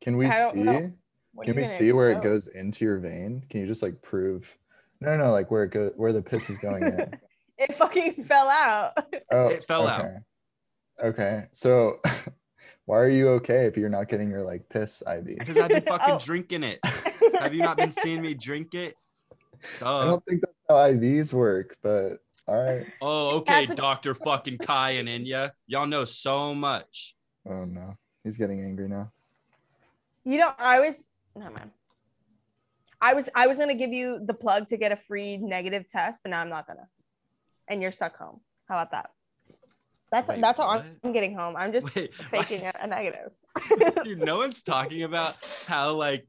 Can 0.00 0.16
we 0.16 0.28
see? 0.28 0.52
know. 0.54 0.92
What 1.34 1.46
Can 1.46 1.56
we 1.56 1.62
gonna 1.62 1.74
see 1.74 1.92
where 1.92 2.10
it 2.10 2.22
goes 2.22 2.46
into 2.48 2.84
your 2.84 2.98
vein? 2.98 3.44
Can 3.48 3.60
you 3.60 3.66
just 3.66 3.82
like 3.82 4.02
prove? 4.02 4.58
No, 5.00 5.16
no, 5.16 5.32
like 5.32 5.50
where 5.50 5.64
it 5.64 5.70
goes, 5.70 5.92
where 5.96 6.12
the 6.12 6.20
piss 6.20 6.50
is 6.50 6.58
going 6.58 6.82
in. 6.82 7.18
It 7.68 7.76
fucking 7.78 8.24
fell 8.24 8.48
out. 8.48 8.92
Oh, 9.30 9.46
It 9.48 9.64
fell 9.66 9.86
out. 9.86 10.00
okay. 10.04 10.16
Okay, 11.02 11.44
so 11.52 12.00
why 12.86 12.98
are 12.98 13.08
you 13.08 13.28
okay 13.30 13.66
if 13.66 13.76
you're 13.76 13.88
not 13.88 14.08
getting 14.08 14.30
your 14.30 14.42
like 14.42 14.68
piss 14.68 15.02
IV? 15.06 15.24
Because 15.38 15.56
I've 15.58 15.68
been 15.70 15.82
fucking 15.82 16.14
Oh. 16.14 16.18
drinking 16.18 16.62
it. 16.64 16.78
Have 17.40 17.54
you 17.54 17.62
not 17.62 17.76
been 17.76 17.92
seeing 17.92 18.20
me 18.22 18.34
drink 18.34 18.74
it? 18.74 18.94
I 19.80 20.04
don't 20.04 20.24
think 20.26 20.40
that's 20.42 20.54
how 20.68 20.74
IVs 20.76 21.32
work, 21.32 21.76
but 21.82 22.18
all 22.48 22.60
right. 22.62 22.86
Oh, 23.00 23.36
okay, 23.38 23.66
That's 23.66 23.72
a- 23.72 23.82
Doctor 23.82 24.14
fucking 24.14 24.58
Kai 24.58 24.92
and 24.92 25.08
Enya. 25.08 25.52
Y'all 25.66 25.86
know 25.86 26.04
so 26.04 26.54
much. 26.54 27.14
Oh 27.48 27.64
no, 27.64 27.94
he's 28.24 28.36
getting 28.36 28.60
angry 28.64 28.88
now. 28.88 29.10
You 30.24 30.38
know, 30.38 30.52
I 30.58 30.80
was 30.80 31.04
no 31.36 31.50
man. 31.50 31.70
I 33.00 33.14
was 33.14 33.28
I 33.34 33.46
was 33.46 33.58
gonna 33.58 33.74
give 33.74 33.92
you 33.92 34.20
the 34.24 34.34
plug 34.34 34.68
to 34.68 34.76
get 34.76 34.92
a 34.92 34.96
free 35.08 35.36
negative 35.36 35.88
test, 35.88 36.20
but 36.22 36.30
now 36.30 36.40
I'm 36.40 36.48
not 36.48 36.66
gonna. 36.66 36.86
And 37.68 37.82
you're 37.82 37.92
stuck 37.92 38.16
home. 38.16 38.40
How 38.68 38.76
about 38.76 38.90
that? 38.92 39.10
That's 40.10 40.28
Wait, 40.28 40.40
that's 40.42 40.58
how 40.58 40.66
what? 40.66 40.84
I'm 41.02 41.12
getting 41.12 41.34
home. 41.34 41.56
I'm 41.56 41.72
just 41.72 41.94
Wait, 41.94 42.14
faking 42.30 42.66
a, 42.66 42.72
a 42.80 42.86
negative. 42.86 43.32
Dude, 44.04 44.18
no 44.18 44.36
one's 44.36 44.62
talking 44.62 45.04
about 45.04 45.36
how 45.66 45.92
like 45.92 46.26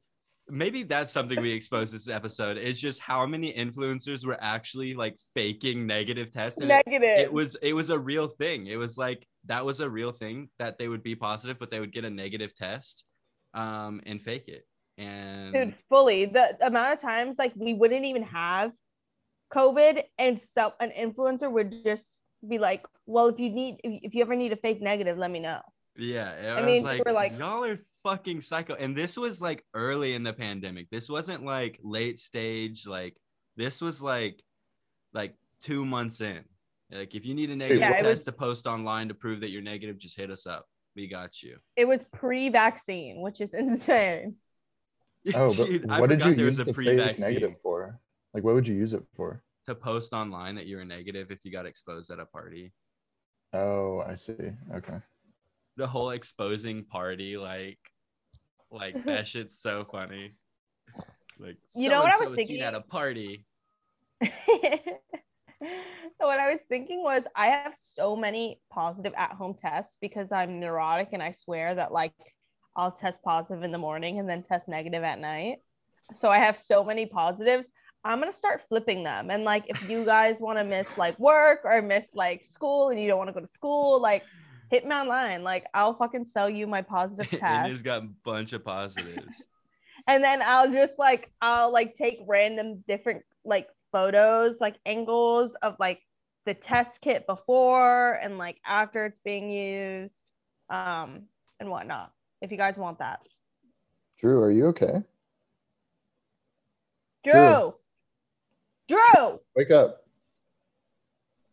maybe 0.50 0.84
that's 0.84 1.12
something 1.12 1.42
we 1.42 1.52
exposed 1.52 1.94
this 1.94 2.08
episode 2.08 2.58
is 2.58 2.80
just 2.80 3.00
how 3.00 3.26
many 3.26 3.54
influencers 3.54 4.26
were 4.26 4.38
actually 4.42 4.94
like 4.94 5.18
faking 5.36 5.86
negative 5.86 6.32
tests. 6.32 6.62
And 6.62 6.72
it, 6.72 6.84
negative. 6.86 7.18
it 7.20 7.32
was 7.32 7.56
it 7.62 7.74
was 7.74 7.90
a 7.90 8.00
real 8.00 8.28
thing. 8.28 8.68
It 8.68 8.78
was 8.78 8.98
like 8.98 9.28
that 9.46 9.66
was 9.66 9.82
a 9.82 9.90
real 9.90 10.14
thing 10.14 10.50
that 10.60 10.78
they 10.78 10.88
would 10.88 11.04
be 11.04 11.16
positive, 11.16 11.60
but 11.60 11.70
they 11.70 11.82
would 11.82 11.94
get 11.94 12.06
a 12.06 12.10
negative 12.10 12.56
test 12.56 13.04
um 13.54 14.02
and 14.06 14.22
fake 14.22 14.48
it. 14.48 14.66
And 14.98 15.54
dude 15.54 15.76
fully 15.90 16.26
the 16.26 16.56
amount 16.66 16.94
of 16.94 17.00
times 17.00 17.38
like 17.38 17.52
we 17.56 17.74
wouldn't 17.74 18.06
even 18.06 18.24
have 18.24 18.72
covid 19.54 20.04
and 20.18 20.40
so 20.40 20.74
an 20.80 20.92
influencer 20.98 21.52
would 21.52 21.84
just 21.84 22.18
be 22.48 22.58
like 22.58 22.84
well 23.06 23.28
if 23.28 23.40
you 23.40 23.50
need 23.50 23.76
if 23.84 24.00
if 24.04 24.16
you 24.16 24.22
ever 24.22 24.36
need 24.36 24.52
a 24.52 24.56
fake 24.58 24.82
negative 24.82 25.18
let 25.18 25.32
me 25.32 25.40
know 25.40 25.62
Yeah, 25.96 26.56
I, 26.58 26.62
I 26.62 26.66
mean, 26.66 26.84
like, 26.84 27.06
we're 27.06 27.12
like- 27.14 27.38
y'all 27.38 27.64
are 27.66 27.80
fucking 28.04 28.42
psycho. 28.42 28.74
And 28.74 28.98
this 28.98 29.16
was 29.16 29.40
like 29.42 29.64
early 29.76 30.14
in 30.18 30.24
the 30.24 30.34
pandemic. 30.34 30.90
This 30.90 31.08
wasn't 31.08 31.46
like 31.46 31.80
late 31.84 32.18
stage. 32.20 32.88
Like 32.88 33.16
this 33.56 33.80
was 33.80 34.02
like 34.02 34.42
like 35.14 35.36
two 35.62 35.86
months 35.86 36.20
in. 36.20 36.42
Like 36.92 37.14
if 37.14 37.26
you 37.28 37.34
need 37.36 37.50
a 37.52 37.56
negative 37.56 37.82
Yeah, 37.82 38.02
test 38.02 38.06
was- 38.06 38.24
to 38.26 38.32
post 38.32 38.66
online 38.66 39.08
to 39.10 39.14
prove 39.14 39.40
that 39.42 39.52
you're 39.52 39.62
negative, 39.74 39.98
just 40.00 40.18
hit 40.18 40.32
us 40.32 40.46
up. 40.48 40.66
We 40.96 41.08
got 41.08 41.42
you. 41.44 41.58
it 41.76 41.86
was 41.86 42.06
pre-vaccine 42.12 43.22
which 43.22 43.40
is 43.46 43.54
insane 43.64 44.36
Oh, 45.36 45.54
but 45.58 45.68
Dude, 45.68 45.90
I 45.90 46.02
what 46.02 46.10
did 46.10 46.26
you 46.26 46.34
use 46.34 46.58
the 46.58 46.66
fake 46.66 46.76
pre-vaccine 46.76 47.28
negative 47.28 47.56
for? 47.64 48.00
Like, 48.34 48.44
what 48.44 48.56
would 48.56 48.68
you 48.68 48.76
use 48.76 48.94
it 48.94 49.04
for? 49.16 49.44
to 49.66 49.74
post 49.76 50.12
online 50.12 50.56
that 50.56 50.66
you 50.66 50.76
were 50.76 50.84
negative 50.84 51.32
if 51.32 51.46
you 51.46 51.52
got 51.52 51.66
exposed 51.66 52.12
at 52.12 52.20
a 52.20 52.26
party. 52.26 52.74
Oh, 53.54 54.04
I 54.06 54.16
see. 54.16 54.34
Okay. 54.76 54.98
The 55.78 55.88
whole 55.88 56.10
exposing 56.10 56.84
party, 56.84 57.38
like, 57.38 57.80
like 58.72 59.06
that 59.06 59.26
shit's 59.28 59.58
so 59.58 59.86
funny. 59.90 60.36
Like, 61.40 61.58
You 61.76 61.90
know 61.90 62.02
what 62.02 62.14
I 62.14 62.18
was 62.18 62.34
thinking? 62.34 62.62
at 62.62 62.76
a 62.76 62.82
party. 62.82 63.46
so 64.24 64.28
what 66.20 66.40
I 66.40 66.52
was 66.52 66.60
thinking 66.70 67.04
was 67.04 67.24
I 67.36 67.48
have 67.48 67.76
so 67.80 68.16
many 68.16 68.60
positive 68.72 69.14
at 69.16 69.32
home 69.32 69.56
tests 69.58 69.98
because 70.02 70.32
I'm 70.32 70.60
neurotic 70.60 71.10
and 71.14 71.24
I 71.24 71.32
swear 71.32 71.76
that 71.76 71.92
like 71.92 72.14
I'll 72.76 72.92
test 72.92 73.22
positive 73.24 73.64
in 73.64 73.72
the 73.72 73.78
morning 73.78 74.20
and 74.20 74.28
then 74.28 74.44
test 74.44 74.68
negative 74.68 75.04
at 75.04 75.20
night. 75.20 75.60
So 76.16 76.30
I 76.30 76.40
have 76.40 76.58
so 76.58 76.84
many 76.84 77.06
positives. 77.06 77.70
I'm 78.06 78.20
gonna 78.20 78.34
start 78.34 78.64
flipping 78.68 79.04
them. 79.04 79.32
And 79.32 79.44
like 79.44 79.66
if 79.68 79.90
you 79.90 80.04
guys 80.04 80.40
want 80.40 80.58
to 80.58 80.64
miss 80.64 80.88
like 80.98 81.18
work 81.20 81.62
or 81.64 81.82
miss 81.82 82.14
like 82.16 82.44
school 82.44 82.90
and 82.90 83.00
you 83.00 83.08
don't 83.08 83.18
want 83.18 83.30
to 83.30 83.34
go 83.34 83.40
to 83.40 83.48
school, 83.48 84.02
like 84.02 84.24
hit 84.70 84.86
me 84.86 84.94
online. 84.94 85.44
Like 85.44 85.66
I'll 85.74 85.94
fucking 85.94 86.26
sell 86.26 86.50
you 86.50 86.68
my 86.68 86.82
positive 86.82 87.28
and 87.32 87.40
test. 87.40 87.70
he's 87.70 87.82
got 87.82 88.04
a 88.04 88.08
bunch 88.24 88.54
of 88.54 88.66
positives. 88.66 89.48
and 90.08 90.24
then 90.24 90.42
I'll 90.44 90.72
just 90.72 90.94
like 90.98 91.32
I'll 91.42 91.72
like 91.72 91.96
take 91.96 92.20
random 92.28 92.84
different 92.88 93.24
like 93.46 93.68
photos, 93.92 94.60
like 94.60 94.76
angles 94.86 95.56
of 95.62 95.76
like 95.80 96.02
the 96.46 96.54
test 96.54 97.00
kit 97.02 97.26
before 97.26 98.20
and 98.22 98.38
like 98.38 98.60
after 98.66 99.06
it's 99.06 99.20
being 99.20 99.50
used, 99.50 100.24
um, 100.70 101.22
and 101.60 101.70
whatnot. 101.70 102.12
If 102.42 102.52
you 102.52 102.58
guys 102.58 102.76
want 102.76 103.00
that, 103.00 103.22
Drew, 104.20 104.42
are 104.42 104.52
you 104.52 104.66
okay? 104.68 105.04
Drew, 107.24 107.32
Drew. 107.34 107.74
Drew, 108.88 109.40
Wake 109.56 109.72
up. 109.72 110.00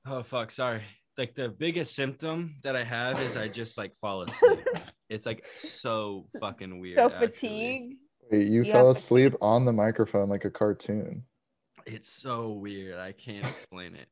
Oh 0.07 0.23
fuck, 0.23 0.51
sorry. 0.51 0.83
Like 1.17 1.35
the 1.35 1.49
biggest 1.49 1.95
symptom 1.95 2.57
that 2.63 2.75
I 2.77 2.85
have 2.85 3.21
is 3.21 3.37
I 3.37 3.49
just 3.49 3.77
like 3.79 3.93
fall 4.01 4.23
asleep. 4.23 4.67
it's 5.09 5.27
like 5.27 5.45
so 5.59 6.27
fucking 6.41 6.81
weird. 6.81 6.97
so 6.97 7.07
actually. 7.07 7.27
fatigued. 7.27 7.95
Wait, 8.31 8.49
you 8.49 8.63
You 8.65 8.73
fell 8.73 8.87
have 8.87 8.97
to- 8.97 9.01
asleep 9.01 9.35
on 9.41 9.65
the 9.65 9.73
microphone 9.73 10.29
like 10.29 10.45
a 10.45 10.51
cartoon. 10.51 11.25
It's 11.87 12.11
so 12.13 12.51
weird. 12.53 12.99
I 12.99 13.13
can't 13.13 13.47
explain 13.47 13.95
it. 13.97 14.07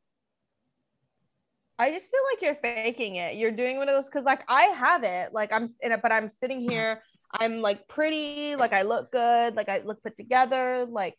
I 1.79 1.93
just 1.93 2.11
feel 2.11 2.21
like 2.33 2.43
you're 2.43 2.57
faking 2.57 3.17
it. 3.17 3.37
You're 3.37 3.53
doing 3.53 3.77
one 3.77 3.89
of 3.89 3.95
those 3.95 4.07
because, 4.07 4.25
like, 4.25 4.43
I 4.49 4.63
have 4.65 5.05
it. 5.05 5.33
Like, 5.33 5.53
I'm 5.53 5.69
in 5.81 5.93
it, 5.93 6.03
but 6.03 6.11
I'm 6.11 6.29
sitting 6.29 6.69
here. 6.69 7.03
I'm 7.33 7.61
like 7.61 7.87
pretty. 7.87 8.57
Like, 8.57 8.73
I 8.73 8.83
look 8.83 9.13
good. 9.13 9.55
Like, 9.55 9.69
I 9.69 9.83
look 9.85 10.03
put 10.03 10.17
together. 10.17 10.87
Like, 10.91 11.15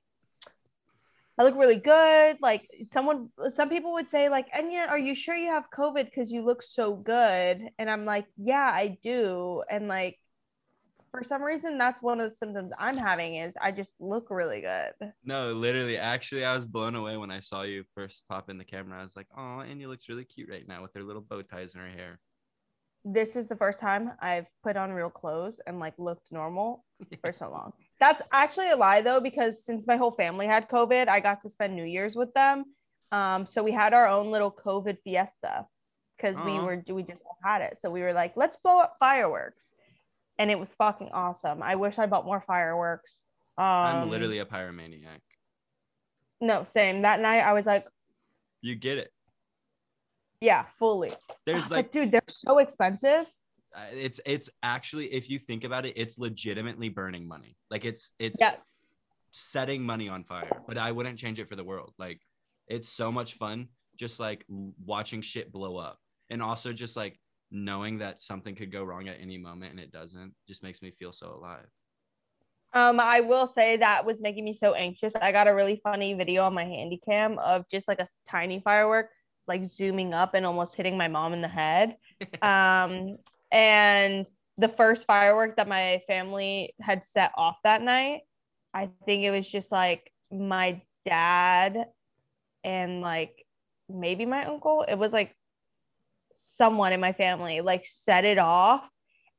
I 1.40 1.44
look 1.44 1.56
really 1.56 1.78
good. 1.78 2.38
Like, 2.42 2.70
someone, 2.92 3.30
some 3.50 3.70
people 3.70 3.94
would 3.94 4.10
say, 4.10 4.30
like, 4.30 4.52
Enya, 4.54 4.90
are 4.90 5.00
you 5.00 5.16
sure 5.16 5.36
you 5.36 5.52
have 5.52 5.66
COVID? 5.76 6.06
Because 6.06 6.32
you 6.32 6.44
look 6.46 6.62
so 6.62 6.96
good. 6.96 7.70
And 7.80 7.90
I'm 7.90 8.06
like, 8.06 8.28
yeah, 8.38 8.70
I 8.74 8.98
do. 9.02 9.64
And 9.72 9.88
like, 9.88 10.18
for 11.12 11.24
some 11.24 11.42
reason, 11.42 11.78
that's 11.78 12.02
one 12.02 12.20
of 12.20 12.30
the 12.30 12.36
symptoms 12.36 12.72
I'm 12.78 12.98
having 12.98 13.36
is 13.38 13.54
I 13.62 13.72
just 13.72 13.96
look 14.00 14.30
really 14.30 14.62
good. 14.62 14.92
No, 15.24 15.54
literally, 15.54 15.98
actually, 15.98 16.46
I 16.46 16.54
was 16.54 16.66
blown 16.66 16.96
away 16.96 17.18
when 17.18 17.32
I 17.32 17.40
saw 17.40 17.64
you 17.64 17.86
first 17.96 18.26
pop 18.30 18.50
in 18.50 18.58
the 18.60 18.66
camera. 18.66 19.00
I 19.00 19.04
was 19.04 19.16
like, 19.16 19.28
oh, 19.38 19.62
Annie 19.62 19.88
looks 19.88 20.10
really 20.10 20.26
cute 20.26 20.50
right 20.50 20.68
now 20.68 20.82
with 20.84 20.94
her 20.96 21.04
little 21.04 21.22
bow 21.24 21.42
ties 21.42 21.74
in 21.74 21.82
her 21.82 21.90
hair. 21.90 22.20
this 23.06 23.36
is 23.36 23.48
the 23.48 23.56
first 23.56 23.80
time 23.80 24.12
I've 24.22 24.48
put 24.64 24.78
on 24.78 24.92
real 24.92 25.10
clothes 25.10 25.60
and 25.66 25.80
like 25.80 25.94
looked 25.98 26.32
normal 26.32 26.86
for 27.22 27.34
so 27.34 27.50
long. 27.50 27.74
That's 28.00 28.22
actually 28.32 28.70
a 28.70 28.78
lie 28.78 29.02
though, 29.02 29.20
because 29.20 29.64
since 29.64 29.86
my 29.86 29.98
whole 29.98 30.12
family 30.12 30.48
had 30.48 30.70
COVID, 30.70 31.08
I 31.10 31.20
got 31.20 31.42
to 31.42 31.50
spend 31.50 31.76
New 31.76 31.84
Year's 31.84 32.16
with 32.16 32.34
them. 32.34 32.64
Um, 33.12 33.46
so 33.46 33.64
we 33.64 33.72
had 33.72 33.94
our 33.94 34.08
own 34.08 34.32
little 34.32 34.52
COVID 34.52 34.98
fiesta 35.04 35.66
because 36.18 36.40
we 36.42 36.54
were 36.54 36.84
we 36.90 37.04
just 37.04 37.22
had 37.44 37.62
it. 37.62 37.78
So 37.78 37.90
we 37.90 38.02
were 38.02 38.14
like, 38.14 38.34
let's 38.36 38.56
blow 38.58 38.80
up 38.80 38.96
fireworks, 39.00 39.74
and 40.38 40.52
it 40.52 40.60
was 40.60 40.74
fucking 40.74 41.10
awesome. 41.12 41.62
I 41.64 41.76
wish 41.76 41.98
I 41.98 42.06
bought 42.06 42.26
more 42.26 42.42
fireworks. 42.46 43.16
Um, 43.58 43.66
I'm 43.66 44.10
literally 44.10 44.40
a 44.40 44.46
pyromaniac. 44.46 45.20
no 46.40 46.66
same. 46.74 47.02
That 47.02 47.20
night 47.20 47.42
I 47.42 47.54
was 47.54 47.66
like, 47.66 47.86
You 48.62 48.76
get 48.76 48.98
it. 48.98 49.12
yeah, 50.40 50.66
fully. 50.78 51.14
There's 51.46 51.68
but 51.68 51.76
like, 51.76 51.92
dude, 51.92 52.12
they're 52.12 52.22
so 52.30 52.60
expensive. 52.60 53.26
It's 53.94 54.20
it's 54.26 54.50
actually, 54.64 55.14
if 55.14 55.30
you 55.30 55.40
think 55.40 55.64
about 55.64 55.86
it, 55.86 55.94
it's 55.96 56.18
legitimately 56.18 56.90
burning 56.90 57.28
money. 57.28 57.56
Like 57.70 57.86
it's 57.86 58.12
it's 58.20 58.40
Yeah, 58.40 58.56
setting 59.32 59.84
money 59.84 60.10
on 60.10 60.24
fire. 60.24 60.64
But 60.68 60.78
I 60.78 60.92
wouldn't 60.92 61.20
change 61.20 61.40
it 61.40 61.50
for 61.50 61.56
the 61.56 61.64
world. 61.64 61.94
Like 62.00 62.22
it's 62.68 62.90
so 62.90 63.12
much 63.12 63.36
fun, 63.36 63.70
just 63.98 64.20
like 64.20 64.46
watching 64.86 65.22
shit 65.22 65.52
blow 65.52 65.78
up, 65.78 66.00
and 66.30 66.42
also 66.42 66.74
just 66.74 66.96
like 66.98 67.20
knowing 67.52 68.00
that 68.00 68.22
something 68.22 68.56
could 68.56 68.72
go 68.72 68.84
wrong 68.84 69.08
at 69.08 69.20
any 69.20 69.38
moment 69.38 69.72
and 69.72 69.80
it 69.80 69.92
doesn't, 69.92 70.34
just 70.48 70.64
makes 70.64 70.82
me 70.82 70.92
feel 70.92 71.12
so 71.12 71.34
alive. 71.34 71.66
Um, 72.74 73.00
I 73.00 73.22
will 73.22 73.48
say 73.48 73.78
that 73.78 74.06
was 74.06 74.22
making 74.22 74.46
me 74.46 74.54
so 74.54 74.74
anxious. 74.74 75.14
I 75.20 75.32
got 75.32 75.48
a 75.48 75.56
really 75.56 75.82
funny 75.84 76.14
video 76.14 76.44
on 76.44 76.54
my 76.54 76.66
handy 76.66 77.02
cam 77.04 77.40
of 77.40 77.66
just 77.72 77.88
like 77.88 78.00
a 78.00 78.08
tiny 78.30 78.62
firework, 78.64 79.10
like 79.48 79.66
zooming 79.66 80.14
up 80.14 80.36
and 80.36 80.46
almost 80.46 80.76
hitting 80.76 80.96
my 80.96 81.08
mom 81.08 81.34
in 81.34 81.42
the 81.42 81.48
head. 81.48 81.96
Um, 82.42 83.18
and 83.52 84.26
the 84.58 84.68
first 84.68 85.06
firework 85.06 85.56
that 85.56 85.68
my 85.68 86.02
family 86.08 86.74
had 86.82 87.06
set 87.06 87.32
off 87.38 87.58
that 87.64 87.82
night, 87.82 88.22
I 88.74 88.90
think 89.06 89.24
it 89.24 89.32
was 89.32 89.48
just 89.48 89.72
like 89.72 90.12
my 90.32 90.82
dad 91.06 91.86
and 92.64 93.02
like 93.02 93.46
maybe 93.88 94.26
my 94.26 94.46
uncle. 94.46 94.86
It 94.88 94.96
was 94.96 95.14
like 95.14 95.34
someone 96.34 96.94
in 96.94 97.00
my 97.00 97.14
family 97.14 97.62
like 97.62 97.86
set 97.86 98.26
it 98.26 98.38
off 98.38 98.84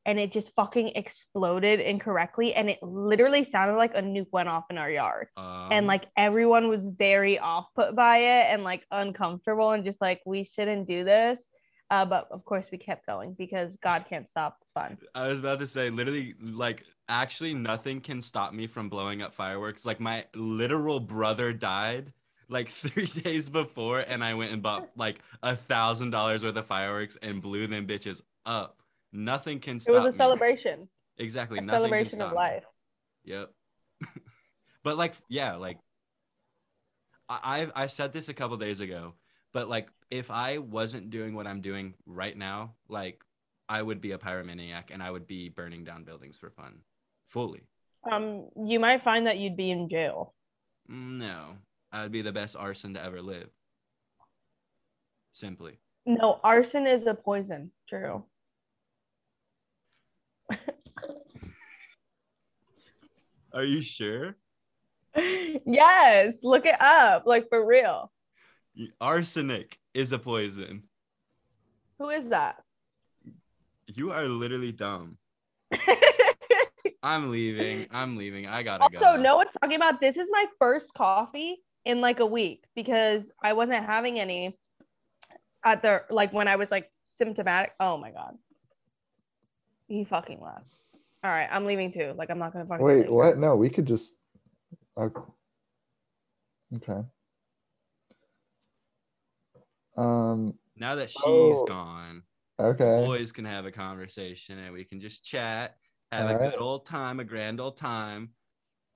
and 0.07 0.18
it 0.18 0.33
just 0.33 0.53
fucking 0.55 0.92
exploded 0.94 1.81
incorrectly. 1.81 2.55
And 2.55 2.70
it 2.70 2.83
literally 2.83 3.44
sounded 3.44 3.77
like 3.77 3.94
a 3.94 4.03
nuke 4.03 4.29
went 4.33 4.49
off 4.49 4.64
in 4.70 4.79
our 4.79 4.90
yard. 4.90 5.29
Um, 5.37 5.68
and 5.70 5.87
like 5.87 6.07
everyone 6.16 6.68
was 6.68 6.87
very 6.87 7.38
off 7.38 7.66
put 7.77 7.94
by 7.94 8.18
it 8.18 8.46
and 8.53 8.64
like 8.64 8.85
uncomfortable 8.90 9.73
and 9.73 9.85
just 9.85 10.01
like 10.01 10.20
we 10.25 10.44
shouldn't 10.44 10.88
do 10.88 11.05
this 11.05 11.46
uh, 11.90 12.05
but 12.05 12.29
of 12.31 12.44
course 12.44 12.64
we 12.70 12.79
kept 12.79 13.07
going 13.07 13.35
because 13.35 13.76
god 13.79 14.05
can't 14.09 14.29
stop 14.29 14.59
fun 14.74 14.96
I 15.14 15.26
was 15.26 15.40
about 15.40 15.61
to 15.61 15.66
say, 15.66 15.90
literally, 15.90 16.35
like, 16.40 16.85
actually, 17.09 17.55
nothing 17.55 18.00
can 18.00 18.20
stop 18.20 18.53
me 18.53 18.66
from 18.66 18.88
blowing 18.88 19.22
up 19.22 19.35
fireworks. 19.35 19.85
Like, 19.85 20.00
my 20.00 20.24
literal 20.35 21.00
brother 21.00 21.53
died 21.53 22.12
like 22.48 22.68
three 22.70 23.07
days 23.07 23.48
before, 23.48 24.00
and 24.00 24.22
I 24.22 24.35
went 24.35 24.53
and 24.53 24.62
bought 24.62 24.90
like 24.96 25.20
a 25.42 25.57
thousand 25.57 26.11
dollars 26.11 26.42
worth 26.44 26.57
of 26.57 26.66
fireworks 26.66 27.16
and 27.22 27.40
blew 27.40 27.66
them 27.66 27.87
bitches 27.87 28.20
up. 28.44 28.83
Nothing 29.12 29.61
can 29.61 29.79
stop. 29.79 29.96
it 29.96 29.98
was 29.98 30.07
a 30.07 30.12
me. 30.12 30.16
celebration 30.18 30.88
Exactly. 31.18 31.59
a 31.59 31.62
nothing 31.62 31.70
can 31.70 31.83
celebration 31.83 32.20
of 32.20 32.29
stop 32.29 32.33
me. 32.33 32.37
life 32.37 32.64
Yep. 33.24 33.50
but 34.85 34.96
like, 34.96 35.14
yeah, 35.29 35.57
like 35.57 35.79
I 37.29 37.68
I 37.74 37.87
said 37.87 38.12
this 38.12 38.29
a 38.29 38.35
couple 38.35 38.57
days 38.57 38.81
ago, 38.81 39.14
but 39.53 39.68
like 39.68 39.88
if 40.11 40.31
I 40.31 40.59
wasn't 40.59 41.11
doing 41.11 41.35
what 41.35 41.46
I'm 41.46 41.61
doing 41.61 41.94
right 42.07 42.37
now, 42.37 42.75
like 42.88 43.23
I 43.68 43.81
would 43.83 44.01
be 44.01 44.12
a 44.12 44.18
pyromaniac 44.18 44.90
and 44.90 45.03
I 45.03 45.11
would 45.11 45.27
be 45.27 45.49
burning 45.49 45.85
down 45.85 46.05
buildings 46.05 46.37
for 46.37 46.51
fun. 46.51 46.81
Fully. 47.29 47.62
um 48.11 48.49
you 48.57 48.81
might 48.81 49.05
find 49.05 49.27
that 49.27 49.38
you'd 49.38 49.57
be 49.57 49.70
in 49.70 49.88
jail 49.88 50.35
No. 50.88 51.57
I 51.92 52.03
would 52.03 52.12
be 52.12 52.23
the 52.23 52.33
best 52.33 52.57
arson 52.57 52.94
to 52.94 53.03
ever 53.03 53.20
live. 53.23 53.51
Simply. 55.33 55.79
no 56.07 56.40
arson 56.42 56.87
is 56.88 57.07
a 57.07 57.14
poison 57.14 57.70
true 57.88 58.25
Are 63.53 63.64
you 63.64 63.83
sure? 63.83 64.37
yes 65.66 66.38
look 66.42 66.64
it 66.66 66.81
up 66.81 67.27
like 67.27 67.49
for 67.49 67.64
real 67.66 68.11
Arsenic 69.00 69.78
is 69.94 70.12
a 70.12 70.18
poison. 70.18 70.85
who 71.98 72.11
is 72.11 72.28
that 72.28 72.62
You 73.87 74.12
are 74.12 74.24
literally 74.24 74.72
dumb. 74.72 75.18
I'm 77.02 77.30
leaving. 77.30 77.87
I'm 77.90 78.16
leaving. 78.16 78.46
I 78.46 78.62
gotta 78.62 78.85
also 78.85 78.98
go. 78.98 79.06
Also, 79.06 79.20
no 79.20 79.37
one's 79.37 79.52
talking 79.61 79.76
about 79.76 80.00
this 80.00 80.16
is 80.16 80.28
my 80.30 80.46
first 80.59 80.92
coffee 80.94 81.62
in 81.85 82.00
like 82.00 82.20
a 82.20 82.26
week 82.26 82.64
because 82.74 83.33
i 83.42 83.52
wasn't 83.52 83.85
having 83.85 84.20
any 84.20 84.59
at 85.64 85.83
the 85.83 86.02
like 86.11 86.33
when 86.33 86.48
i 86.48 86.56
was 86.56 86.70
like 86.70 86.90
symptomatic 87.06 87.72
oh 87.80 87.96
my 87.96 88.11
god 88.11 88.37
he 89.88 90.04
fucking 90.04 90.40
left 90.40 90.64
all 91.24 91.30
right 91.30 91.48
i'm 91.50 91.64
leaving 91.66 91.92
too 91.92 92.12
like 92.16 92.30
i'm 92.30 92.38
not 92.38 92.52
gonna 92.52 92.66
fucking 92.66 92.85
Wait, 92.85 93.00
stay 93.00 93.09
what? 93.09 93.38
No, 93.38 93.56
we 93.56 93.68
could 93.68 93.87
just. 93.87 94.16
Uh, 94.96 95.02
okay. 95.02 95.20
Okay. 96.76 97.00
Um. 99.96 100.55
Now 100.76 100.94
that 100.96 101.11
she's 101.11 101.20
Oh. 101.24 101.64
gone, 101.66 102.22
Okay. 102.59 103.05
boys 103.05 103.33
can 103.33 103.44
have 103.44 103.66
a 103.66 103.72
conversation 103.72 104.59
and 104.59 104.72
we 104.72 104.85
can 104.85 105.00
just 105.00 105.24
chat, 105.24 105.76
have 106.12 106.29
a 106.29 106.33
Alright. 106.35 106.53
good 106.53 106.61
old 106.61 106.87
time, 106.87 107.20
a 107.20 107.24
grand 107.24 107.61
old 107.61 107.76
time. 107.76 108.31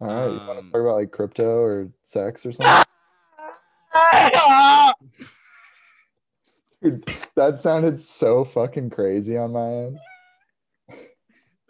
All 0.01 0.09
right. 0.09 0.25
You 0.25 0.39
want 0.39 0.49
to 0.53 0.59
um, 0.59 0.71
talk 0.73 0.81
about 0.81 0.95
like 0.95 1.11
crypto 1.13 1.59
or 1.61 1.89
sex 2.03 2.45
or 2.47 2.53
something? 2.53 2.85
Dude, 6.83 7.05
that 7.37 7.59
sounded 7.59 7.99
so 8.01 8.45
fucking 8.45 8.91
crazy 8.91 9.37
on 9.39 9.53
my 9.53 9.67
end. 9.69 9.99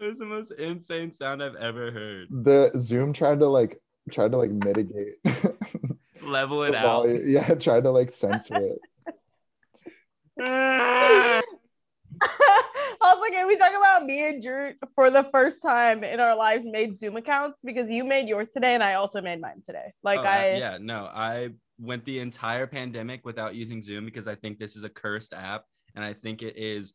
It 0.00 0.08
was 0.08 0.18
the 0.18 0.26
most 0.26 0.50
insane 0.52 1.12
sound 1.12 1.42
I've 1.42 1.54
ever 1.54 1.90
heard. 1.92 2.28
The 2.30 2.70
Zoom 2.76 3.12
tried 3.12 3.38
to 3.40 3.46
like 3.46 3.80
tried 4.10 4.32
to 4.32 4.38
like 4.38 4.50
mitigate. 4.50 5.14
Level 6.22 6.64
it 6.64 6.74
out. 6.74 6.82
volume. 7.04 7.22
Yeah, 7.26 7.54
tried 7.54 7.84
to 7.84 7.90
like 7.90 8.10
censor 8.12 8.56
it. 8.60 8.78
I 10.40 11.42
was 13.02 13.18
like, 13.20 13.32
can 13.32 13.46
we 13.46 13.56
talk 13.56 13.72
about 13.76 14.04
me 14.04 14.28
and 14.28 14.42
Drew 14.42 14.72
for 14.94 15.10
the 15.10 15.28
first 15.32 15.62
time 15.62 16.04
in 16.04 16.20
our 16.20 16.36
lives 16.36 16.64
made 16.64 16.98
Zoom 16.98 17.16
accounts 17.16 17.60
because 17.64 17.90
you 17.90 18.04
made 18.04 18.28
yours 18.28 18.52
today 18.52 18.74
and 18.74 18.82
I 18.82 18.94
also 18.94 19.20
made 19.20 19.40
mine 19.40 19.62
today. 19.64 19.92
Like 20.02 20.20
Oh, 20.20 20.24
I, 20.24 20.56
yeah, 20.56 20.78
no, 20.80 21.10
I 21.12 21.50
went 21.78 22.04
the 22.04 22.20
entire 22.20 22.66
pandemic 22.66 23.24
without 23.24 23.54
using 23.54 23.82
Zoom 23.82 24.04
because 24.04 24.28
I 24.28 24.34
think 24.34 24.58
this 24.58 24.76
is 24.76 24.84
a 24.84 24.88
cursed 24.88 25.34
app 25.34 25.64
and 25.94 26.04
I 26.04 26.12
think 26.12 26.42
it 26.42 26.56
is 26.56 26.94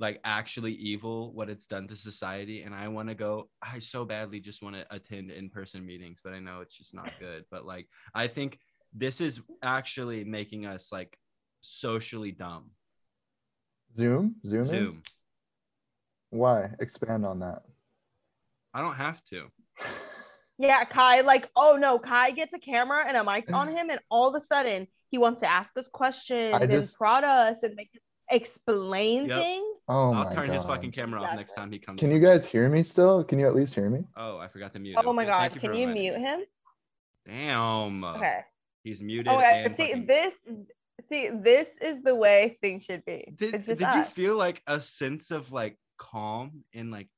like 0.00 0.18
actually 0.24 0.72
evil 0.72 1.32
what 1.34 1.50
it's 1.50 1.66
done 1.66 1.86
to 1.86 1.94
society 1.94 2.62
and 2.62 2.74
i 2.74 2.88
want 2.88 3.06
to 3.08 3.14
go 3.14 3.48
i 3.62 3.78
so 3.78 4.04
badly 4.04 4.40
just 4.40 4.62
want 4.62 4.74
to 4.74 4.84
attend 4.90 5.30
in-person 5.30 5.84
meetings 5.84 6.20
but 6.24 6.32
i 6.32 6.40
know 6.40 6.62
it's 6.62 6.74
just 6.74 6.94
not 6.94 7.12
good 7.20 7.44
but 7.50 7.66
like 7.66 7.86
i 8.14 8.26
think 8.26 8.58
this 8.94 9.20
is 9.20 9.40
actually 9.62 10.24
making 10.24 10.66
us 10.66 10.90
like 10.90 11.16
socially 11.60 12.32
dumb 12.32 12.70
Zoom? 13.94 14.36
Zoom, 14.46 14.64
is? 14.64 14.92
zoom 14.92 15.02
Why? 16.30 16.70
Expand 16.80 17.26
on 17.26 17.40
that. 17.40 17.62
i 18.74 18.80
don't 18.80 18.94
have 18.96 19.22
to 19.26 19.46
Yeah, 20.58 20.84
Kai, 20.84 21.22
like, 21.22 21.48
oh 21.56 21.78
no, 21.80 21.98
Kai 21.98 22.32
gets 22.32 22.52
a 22.52 22.58
camera 22.58 23.02
and 23.08 23.16
a 23.16 23.24
mic 23.24 23.50
on 23.50 23.68
him, 23.68 23.88
and 23.88 23.98
all 24.10 24.28
of 24.28 24.34
a 24.34 24.44
sudden 24.44 24.86
he 25.10 25.16
wants 25.16 25.40
to 25.40 25.50
ask 25.50 25.74
us 25.78 25.88
questions 25.88 26.52
I 26.54 26.58
and 26.58 26.70
just- 26.70 26.98
prod 26.98 27.24
us 27.24 27.62
and 27.62 27.74
make 27.74 27.88
us 27.94 28.02
explain 28.32 29.24
Yep. 29.26 29.42
things. 29.42 29.82
Oh 29.88 30.12
i'll 30.12 30.24
my 30.24 30.34
turn 30.34 30.46
god. 30.48 30.54
his 30.54 30.64
fucking 30.64 30.92
camera 30.92 31.20
off 31.22 31.34
next 31.34 31.54
time 31.54 31.72
he 31.72 31.78
comes 31.80 31.98
Can 31.98 32.12
you 32.12 32.20
guys 32.20 32.46
hear 32.46 32.68
me 32.68 32.82
still? 32.84 33.24
Can 33.24 33.38
you 33.40 33.46
at 33.46 33.54
least 33.56 33.74
hear 33.74 33.88
me? 33.90 34.04
oh 34.16 34.36
i 34.38 34.46
forgot 34.48 34.72
to 34.74 34.78
mute 34.78 34.96
Oh 35.02 35.10
him. 35.10 35.16
my 35.16 35.24
god, 35.24 35.40
thank 35.50 35.54
for 35.54 35.60
can 35.60 35.74
you 35.74 35.86
mute 35.88 36.14
me. 36.14 36.20
him? 36.20 36.40
damn 37.26 38.04
Okay. 38.04 38.40
he's 38.84 39.00
muted 39.02 39.28
Oh, 39.28 39.40
yeah, 39.40 39.64
and 39.64 39.74
see 39.74 39.88
fucking- 39.88 40.06
this. 40.06 40.34
See, 41.10 41.28
this 41.32 41.68
is 41.80 42.02
the 42.02 42.14
way 42.14 42.56
things 42.60 42.84
should 42.84 43.04
be. 43.04 43.32
did, 43.34 43.64
did 43.64 43.80
you 43.80 44.04
feel 44.04 44.36
like 44.36 44.62
a 44.66 44.80
sense 44.80 45.30
of 45.30 45.50
like 45.52 45.76
calm 45.98 46.64
and 46.72 46.90
like 46.90 47.08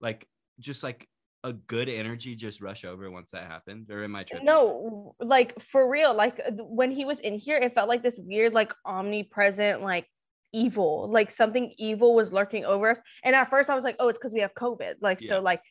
like 0.00 0.26
just 0.58 0.82
like 0.82 1.06
a 1.44 1.52
good 1.52 1.88
energy 1.88 2.34
just 2.34 2.60
rush 2.60 2.84
over 2.84 3.10
once 3.10 3.30
that 3.30 3.46
happened 3.46 3.88
or 3.90 4.02
am 4.02 4.16
i 4.16 4.24
tripping 4.24 4.44
No, 4.44 5.14
like 5.20 5.54
for 5.70 5.88
real. 5.88 6.12
Like 6.12 6.40
when 6.58 6.90
he 6.90 7.04
was 7.04 7.20
in 7.20 7.38
here, 7.38 7.56
it 7.56 7.74
felt 7.74 7.88
like 7.88 8.02
this 8.02 8.18
weird, 8.18 8.52
like 8.52 8.72
omnipresent, 8.84 9.80
like 9.82 10.06
evil. 10.52 11.08
Like 11.10 11.30
something 11.30 11.72
evil 11.78 12.14
was 12.14 12.32
lurking 12.32 12.64
over 12.64 12.90
us. 12.90 12.98
And 13.22 13.36
at 13.36 13.48
first, 13.50 13.70
I 13.70 13.76
was 13.76 13.84
like, 13.84 13.96
oh, 14.00 14.08
it's 14.08 14.18
because 14.18 14.32
we 14.34 14.40
have 14.40 14.52
COVID. 14.54 14.96
Like 15.00 15.20
Yeah. 15.20 15.28
so, 15.28 15.40
like 15.40 15.62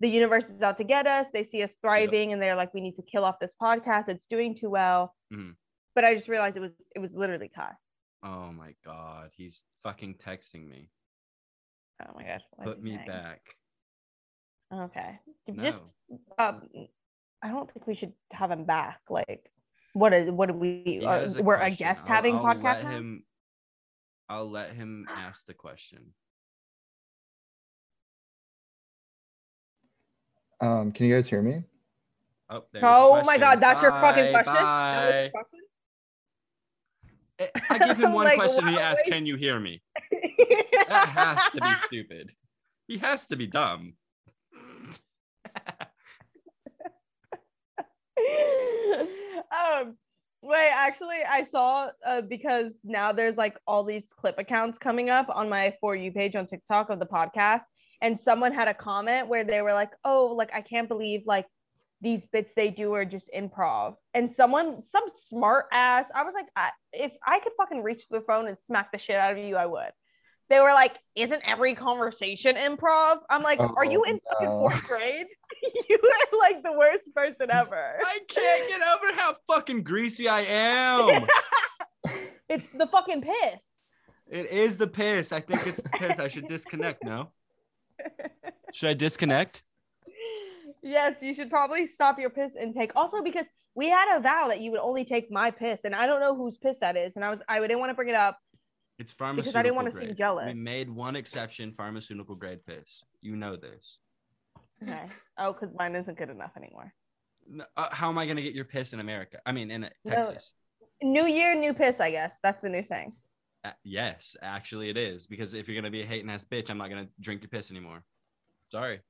the 0.00 0.08
universe 0.08 0.48
is 0.48 0.62
out 0.62 0.78
to 0.78 0.84
get 0.84 1.06
us. 1.06 1.26
They 1.32 1.44
see 1.44 1.62
us 1.62 1.74
thriving, 1.82 2.32
and 2.32 2.40
they're 2.40 2.56
like, 2.56 2.72
we 2.72 2.80
need 2.80 2.96
to 2.96 3.02
kill 3.02 3.24
off 3.24 3.36
this 3.40 3.52
podcast. 3.60 4.08
It's 4.08 4.26
doing 4.26 4.54
too 4.54 4.70
well. 4.70 5.14
Mhm. 5.32 5.54
But 5.94 6.04
I 6.04 6.14
just 6.14 6.28
realized 6.28 6.56
it 6.56 6.60
was 6.60 6.72
it 6.94 6.98
was 6.98 7.12
literally 7.14 7.50
Kai. 7.54 7.72
oh 8.22 8.50
my 8.52 8.74
god 8.84 9.30
he's 9.36 9.64
fucking 9.82 10.14
texting 10.14 10.68
me 10.68 10.90
Oh 12.02 12.10
my 12.16 12.24
gosh. 12.24 12.40
what 12.52 12.68
is 12.68 12.74
put 12.74 12.82
me 12.82 12.94
saying? 12.96 13.06
back 13.06 13.40
Okay. 14.72 15.18
no 15.46 15.62
Just 15.62 15.80
um, 16.38 16.62
I 17.42 17.48
don't 17.48 17.70
think 17.72 17.86
we 17.86 17.94
should 17.94 18.12
have 18.32 18.50
him 18.50 18.64
back. 18.64 19.00
Like, 19.10 19.50
what 19.92 20.12
is 20.14 20.30
what 20.30 20.48
do 20.48 20.54
we? 20.54 20.82
He 20.84 21.04
Uh, 21.06 21.20
has 21.20 21.38
we're 21.38 21.54
a 21.56 21.70
guest 21.70 22.08
I'll- 22.08 22.14
having 22.16 22.34
I'll 22.36 22.44
podcast 22.44 22.82
let 22.82 22.84
him 22.86 23.24
i'll 24.28 24.50
let 24.50 24.72
him 24.72 25.06
ask 25.10 25.44
the 25.46 25.54
question 25.54 26.14
Um, 30.60 30.92
can 30.92 31.06
you 31.06 31.14
guys 31.14 31.28
hear 31.28 31.42
me? 31.42 31.62
oh 32.48 32.64
Oh 32.82 33.22
my 33.24 33.36
god, 33.36 33.58
question. 33.58 33.60
that's 33.60 33.82
your 33.82 33.90
fucking 33.92 34.32
Bye, 34.32 34.42
question. 34.42 34.54
That 34.54 35.04
was 35.06 35.14
your 35.14 35.22
bye. 35.24 35.30
question? 35.30 35.60
Eh, 37.38 37.46
i 37.70 37.78
give 37.78 37.98
him 37.98 38.12
one 38.12 38.26
Like, 38.26 38.38
question 38.38 38.66
he 38.68 38.76
wow, 38.76 38.94
wait. 38.94 39.12
can 39.12 39.26
you 39.26 39.36
hear 39.36 39.58
me 39.58 39.82
that 40.88 41.08
has 41.08 41.42
to 41.54 41.60
be 41.60 41.72
stupid 41.86 42.30
he 42.86 42.98
has 42.98 43.26
to 43.26 43.36
be 43.36 43.46
dumb 43.46 43.94
um 49.50 49.96
wait 50.42 50.70
actually 50.72 51.18
i 51.28 51.42
saw 51.42 51.88
uh, 52.06 52.20
because 52.20 52.72
now 52.84 53.12
there's 53.12 53.36
like 53.36 53.56
all 53.66 53.84
these 53.84 54.06
clip 54.18 54.38
accounts 54.38 54.78
coming 54.78 55.10
up 55.10 55.26
on 55.28 55.48
my 55.48 55.74
for 55.80 55.96
you 55.96 56.12
page 56.12 56.34
on 56.36 56.46
tiktok 56.46 56.90
of 56.90 56.98
the 56.98 57.06
podcast 57.06 57.62
and 58.02 58.18
someone 58.18 58.52
had 58.52 58.68
a 58.68 58.74
comment 58.74 59.28
where 59.28 59.44
they 59.44 59.62
were 59.62 59.72
like 59.72 59.90
oh 60.04 60.34
like 60.36 60.50
i 60.54 60.60
can't 60.60 60.88
believe 60.88 61.22
like 61.26 61.46
these 62.04 62.24
bits 62.26 62.52
they 62.54 62.70
do 62.70 62.92
are 62.92 63.04
just 63.04 63.28
improv 63.36 63.96
and 64.14 64.30
someone 64.30 64.84
some 64.84 65.04
smart 65.26 65.66
ass 65.72 66.10
i 66.14 66.22
was 66.22 66.34
like 66.34 66.46
I, 66.54 66.70
if 66.92 67.10
i 67.26 67.40
could 67.40 67.52
fucking 67.56 67.82
reach 67.82 68.04
the 68.10 68.20
phone 68.20 68.46
and 68.46 68.56
smack 68.58 68.92
the 68.92 68.98
shit 68.98 69.16
out 69.16 69.32
of 69.32 69.38
you 69.38 69.56
i 69.56 69.66
would 69.66 69.90
they 70.50 70.60
were 70.60 70.72
like 70.72 70.94
isn't 71.16 71.42
every 71.46 71.74
conversation 71.74 72.54
improv 72.56 73.18
i'm 73.30 73.42
like 73.42 73.58
are 73.58 73.84
you 73.84 74.04
Oh, 74.06 74.10
in 74.10 74.20
fucking 74.30 74.48
no. 74.48 74.58
fourth 74.60 74.86
grade 74.86 75.26
you 75.88 75.98
are 75.98 76.38
like 76.38 76.62
the 76.62 76.72
worst 76.72 77.08
person 77.14 77.50
ever 77.50 77.98
I 78.04 78.18
can't 78.28 78.68
get 78.68 78.80
over 78.82 79.14
how 79.20 79.36
fucking 79.48 79.82
greasy 79.82 80.28
I 80.28 80.42
am. 80.42 81.26
It's 82.48 82.68
the 82.68 82.86
fucking 82.86 83.22
piss. 83.22 83.62
it 84.30 84.46
is 84.50 84.76
the 84.76 84.86
piss. 84.86 85.32
I 85.32 85.40
think 85.40 85.66
it's 85.66 85.80
the 85.80 85.88
piss. 85.88 86.18
I 86.18 86.28
should 86.28 86.46
disconnect 86.46 87.02
now. 87.02 87.32
Should 88.72 88.90
I 88.90 88.94
disconnect? 88.94 89.62
Yes, 90.84 91.16
you 91.20 91.34
should 91.34 91.50
probably 91.50 91.88
stop 91.88 92.18
your 92.18 92.30
piss 92.30 92.52
intake. 92.60 92.92
Also, 92.94 93.22
because 93.22 93.46
we 93.74 93.88
had 93.88 94.16
a 94.16 94.20
vow 94.20 94.48
that 94.48 94.60
you 94.60 94.70
would 94.70 94.80
only 94.80 95.04
take 95.04 95.30
my 95.30 95.50
piss, 95.50 95.84
and 95.84 95.94
I 95.94 96.06
don't 96.06 96.20
know 96.20 96.36
whose 96.36 96.56
piss 96.56 96.78
that 96.78 96.96
is. 96.96 97.14
And 97.16 97.24
I 97.24 97.30
was 97.30 97.40
I 97.48 97.60
didn't 97.60 97.80
want 97.80 97.90
to 97.90 97.94
bring 97.94 98.08
it 98.08 98.14
up. 98.14 98.38
It's 98.98 99.12
pharmaceutical 99.12 99.42
because 99.42 99.56
I 99.56 99.62
didn't 99.62 99.74
wanna 99.74 99.90
grade. 99.90 100.08
seem 100.08 100.16
jealous. 100.16 100.54
We 100.54 100.60
made 100.60 100.88
one 100.88 101.16
exception, 101.16 101.72
pharmaceutical 101.76 102.36
grade 102.36 102.64
piss. 102.64 103.02
You 103.22 103.34
know 103.34 103.56
this. 103.56 103.98
Okay. 104.82 105.06
Oh, 105.38 105.52
because 105.52 105.74
mine 105.76 105.96
isn't 105.96 106.16
good 106.16 106.30
enough 106.30 106.52
anymore. 106.56 106.92
No, 107.48 107.64
uh, 107.76 107.88
how 107.90 108.08
am 108.08 108.18
I 108.18 108.26
gonna 108.26 108.42
get 108.42 108.54
your 108.54 108.64
piss 108.64 108.92
in 108.92 109.00
America? 109.00 109.38
I 109.44 109.52
mean, 109.52 109.70
in 109.70 109.84
uh, 109.84 109.88
No. 110.04 110.14
Texas. 110.14 110.52
New 111.02 111.26
year, 111.26 111.54
new 111.54 111.74
piss. 111.74 112.00
I 112.00 112.10
guess 112.12 112.38
that's 112.42 112.62
the 112.62 112.68
new 112.68 112.82
saying. 112.82 113.12
Uh, 113.64 113.70
yes, 113.82 114.36
actually, 114.42 114.90
it 114.90 114.96
is 114.96 115.26
because 115.26 115.54
if 115.54 115.66
you're 115.66 115.74
gonna 115.74 115.90
be 115.90 116.02
a 116.02 116.06
hating 116.06 116.30
ass 116.30 116.44
bitch, 116.44 116.70
I'm 116.70 116.78
not 116.78 116.88
gonna 116.88 117.08
drink 117.20 117.42
your 117.42 117.48
piss 117.48 117.70
anymore. 117.70 118.04
Sorry. 118.70 119.00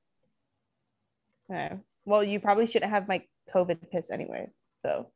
Okay. 1.51 1.75
Well, 2.05 2.23
you 2.23 2.39
probably 2.39 2.67
shouldn't 2.67 2.91
have 2.91 3.07
my 3.07 3.23
COVID 3.53 3.89
piss 3.91 4.09
anyways. 4.09 4.53
So 4.83 5.11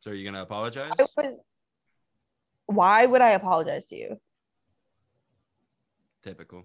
So 0.00 0.10
are 0.10 0.14
you 0.14 0.24
gonna 0.24 0.42
apologize? 0.42 0.92
Was. 1.16 1.34
Why 2.66 3.06
would 3.06 3.20
I 3.20 3.30
apologize 3.30 3.88
to 3.88 3.96
you? 3.96 4.16
Typical. 6.22 6.64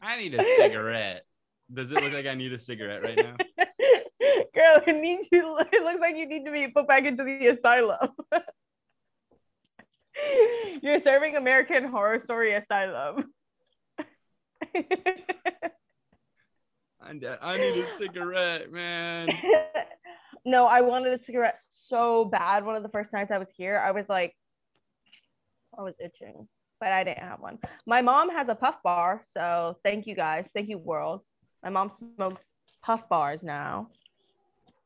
I 0.00 0.18
need 0.18 0.34
a 0.34 0.44
cigarette. 0.56 1.24
Does 1.72 1.92
it 1.92 2.02
look 2.02 2.12
like 2.12 2.26
I 2.26 2.34
need 2.34 2.52
a 2.52 2.58
cigarette 2.58 3.02
right 3.02 3.16
now? 3.16 3.36
Girl, 4.54 4.82
it 4.86 5.00
needs 5.00 5.28
you. 5.30 5.56
It 5.72 5.84
looks 5.84 6.00
like 6.00 6.16
you 6.16 6.26
need 6.26 6.44
to 6.44 6.52
be 6.52 6.68
put 6.68 6.88
back 6.88 7.04
into 7.04 7.24
the 7.24 7.46
asylum. 7.48 8.10
You're 10.82 10.98
serving 10.98 11.36
American 11.36 11.84
Horror 11.84 12.20
Story 12.20 12.52
Asylum. 12.52 13.32
I, 17.10 17.38
I 17.42 17.58
need 17.58 17.76
a 17.76 17.86
cigarette, 17.86 18.70
man. 18.70 19.28
no, 20.44 20.66
I 20.66 20.80
wanted 20.80 21.12
a 21.12 21.22
cigarette 21.22 21.60
so 21.70 22.24
bad. 22.24 22.64
One 22.64 22.76
of 22.76 22.82
the 22.82 22.88
first 22.88 23.12
nights 23.12 23.32
I 23.32 23.38
was 23.38 23.50
here, 23.50 23.78
I 23.78 23.90
was 23.90 24.08
like, 24.08 24.34
I 25.76 25.82
was 25.82 25.94
itching, 25.98 26.46
but 26.78 26.92
I 26.92 27.02
didn't 27.02 27.22
have 27.22 27.40
one. 27.40 27.58
My 27.86 28.00
mom 28.00 28.30
has 28.30 28.48
a 28.48 28.54
puff 28.54 28.76
bar, 28.84 29.22
so 29.32 29.76
thank 29.84 30.06
you 30.06 30.14
guys. 30.14 30.50
Thank 30.54 30.68
you, 30.68 30.78
world. 30.78 31.22
My 31.64 31.70
mom 31.70 31.90
smokes 31.90 32.52
puff 32.82 33.08
bars 33.08 33.42
now, 33.42 33.88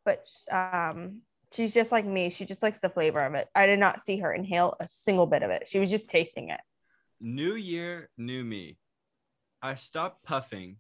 but 0.04 0.26
um, 0.50 1.20
she's 1.52 1.72
just 1.72 1.92
like 1.92 2.06
me. 2.06 2.30
She 2.30 2.46
just 2.46 2.62
likes 2.62 2.78
the 2.78 2.88
flavor 2.88 3.24
of 3.24 3.34
it. 3.34 3.48
I 3.54 3.66
did 3.66 3.78
not 3.78 4.02
see 4.02 4.18
her 4.18 4.32
inhale 4.32 4.76
a 4.80 4.88
single 4.88 5.26
bit 5.26 5.42
of 5.42 5.50
it. 5.50 5.68
She 5.68 5.78
was 5.78 5.90
just 5.90 6.08
tasting 6.08 6.48
it. 6.48 6.60
New 7.20 7.54
year, 7.54 8.08
new 8.16 8.44
me. 8.44 8.78
I 9.62 9.74
stopped 9.74 10.24
puffing. 10.24 10.76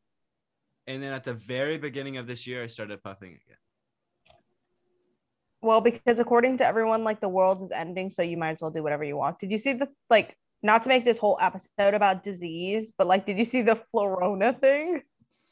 And 0.86 1.02
then 1.02 1.12
at 1.12 1.24
the 1.24 1.34
very 1.34 1.78
beginning 1.78 2.18
of 2.18 2.26
this 2.26 2.46
year, 2.46 2.62
I 2.62 2.66
started 2.66 3.02
puffing 3.02 3.30
again. 3.30 3.56
Well, 5.62 5.80
because 5.80 6.18
according 6.18 6.58
to 6.58 6.66
everyone, 6.66 7.04
like 7.04 7.20
the 7.20 7.28
world 7.28 7.62
is 7.62 7.70
ending, 7.70 8.10
so 8.10 8.20
you 8.20 8.36
might 8.36 8.50
as 8.50 8.60
well 8.60 8.70
do 8.70 8.82
whatever 8.82 9.02
you 9.02 9.16
want. 9.16 9.38
Did 9.38 9.50
you 9.50 9.58
see 9.58 9.72
the 9.72 9.88
like? 10.10 10.36
Not 10.62 10.82
to 10.84 10.88
make 10.88 11.04
this 11.04 11.18
whole 11.18 11.36
episode 11.42 11.92
about 11.92 12.22
disease, 12.22 12.90
but 12.96 13.06
like, 13.06 13.26
did 13.26 13.36
you 13.36 13.44
see 13.44 13.60
the 13.60 13.82
Florona 13.94 14.58
thing? 14.58 15.02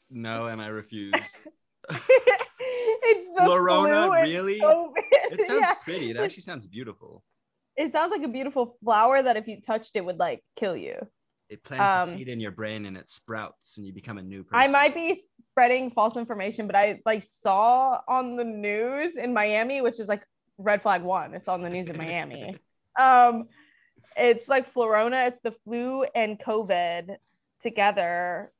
No, 0.09 0.47
and 0.47 0.59
I 0.59 0.67
refuse. 0.67 1.13
it's 1.89 3.39
Florona, 3.39 4.09
really? 4.23 4.59
COVID. 4.59 4.93
It 5.11 5.45
sounds 5.45 5.59
Yeah. 5.61 5.73
pretty. 5.75 6.09
It 6.09 6.17
actually 6.17 6.41
sounds 6.41 6.65
beautiful. 6.65 7.23
It 7.75 7.91
sounds 7.91 8.09
like 8.11 8.23
a 8.23 8.27
beautiful 8.27 8.77
flower 8.83 9.21
that 9.21 9.37
if 9.37 9.47
you 9.47 9.61
touched 9.61 9.95
it 9.95 10.05
would 10.05 10.17
like 10.17 10.43
kill 10.55 10.75
you. 10.75 10.95
It 11.53 11.63
plants 11.63 12.09
Um, 12.09 12.09
a 12.09 12.17
seed 12.17 12.29
in 12.29 12.39
your 12.39 12.51
brain 12.51 12.87
and 12.87 12.97
it 12.97 13.07
sprouts 13.07 13.77
and 13.77 13.85
you 13.85 13.93
become 13.93 14.17
a 14.17 14.23
new 14.23 14.43
person. 14.43 14.67
I 14.67 14.71
might 14.71 14.95
be 14.95 15.23
spreading 15.47 15.91
false 15.91 16.17
information, 16.17 16.65
but 16.65 16.75
I 16.75 16.99
like 17.05 17.23
saw 17.23 18.01
on 18.07 18.35
the 18.35 18.43
news 18.43 19.17
in 19.17 19.33
Miami, 19.33 19.81
which 19.81 19.99
is 19.99 20.07
like 20.07 20.23
red 20.57 20.81
flag 20.81 21.03
one. 21.03 21.35
It's 21.35 21.47
on 21.47 21.61
the 21.61 21.69
news 21.69 21.89
in 21.89 21.97
Miami. 21.97 22.57
um, 22.99 23.49
it's 24.17 24.47
like 24.47 24.73
Florona. 24.73 25.27
It's 25.27 25.41
the 25.43 25.53
flu 25.63 26.05
and 26.15 26.39
COVID 26.39 27.17
together. 27.61 28.51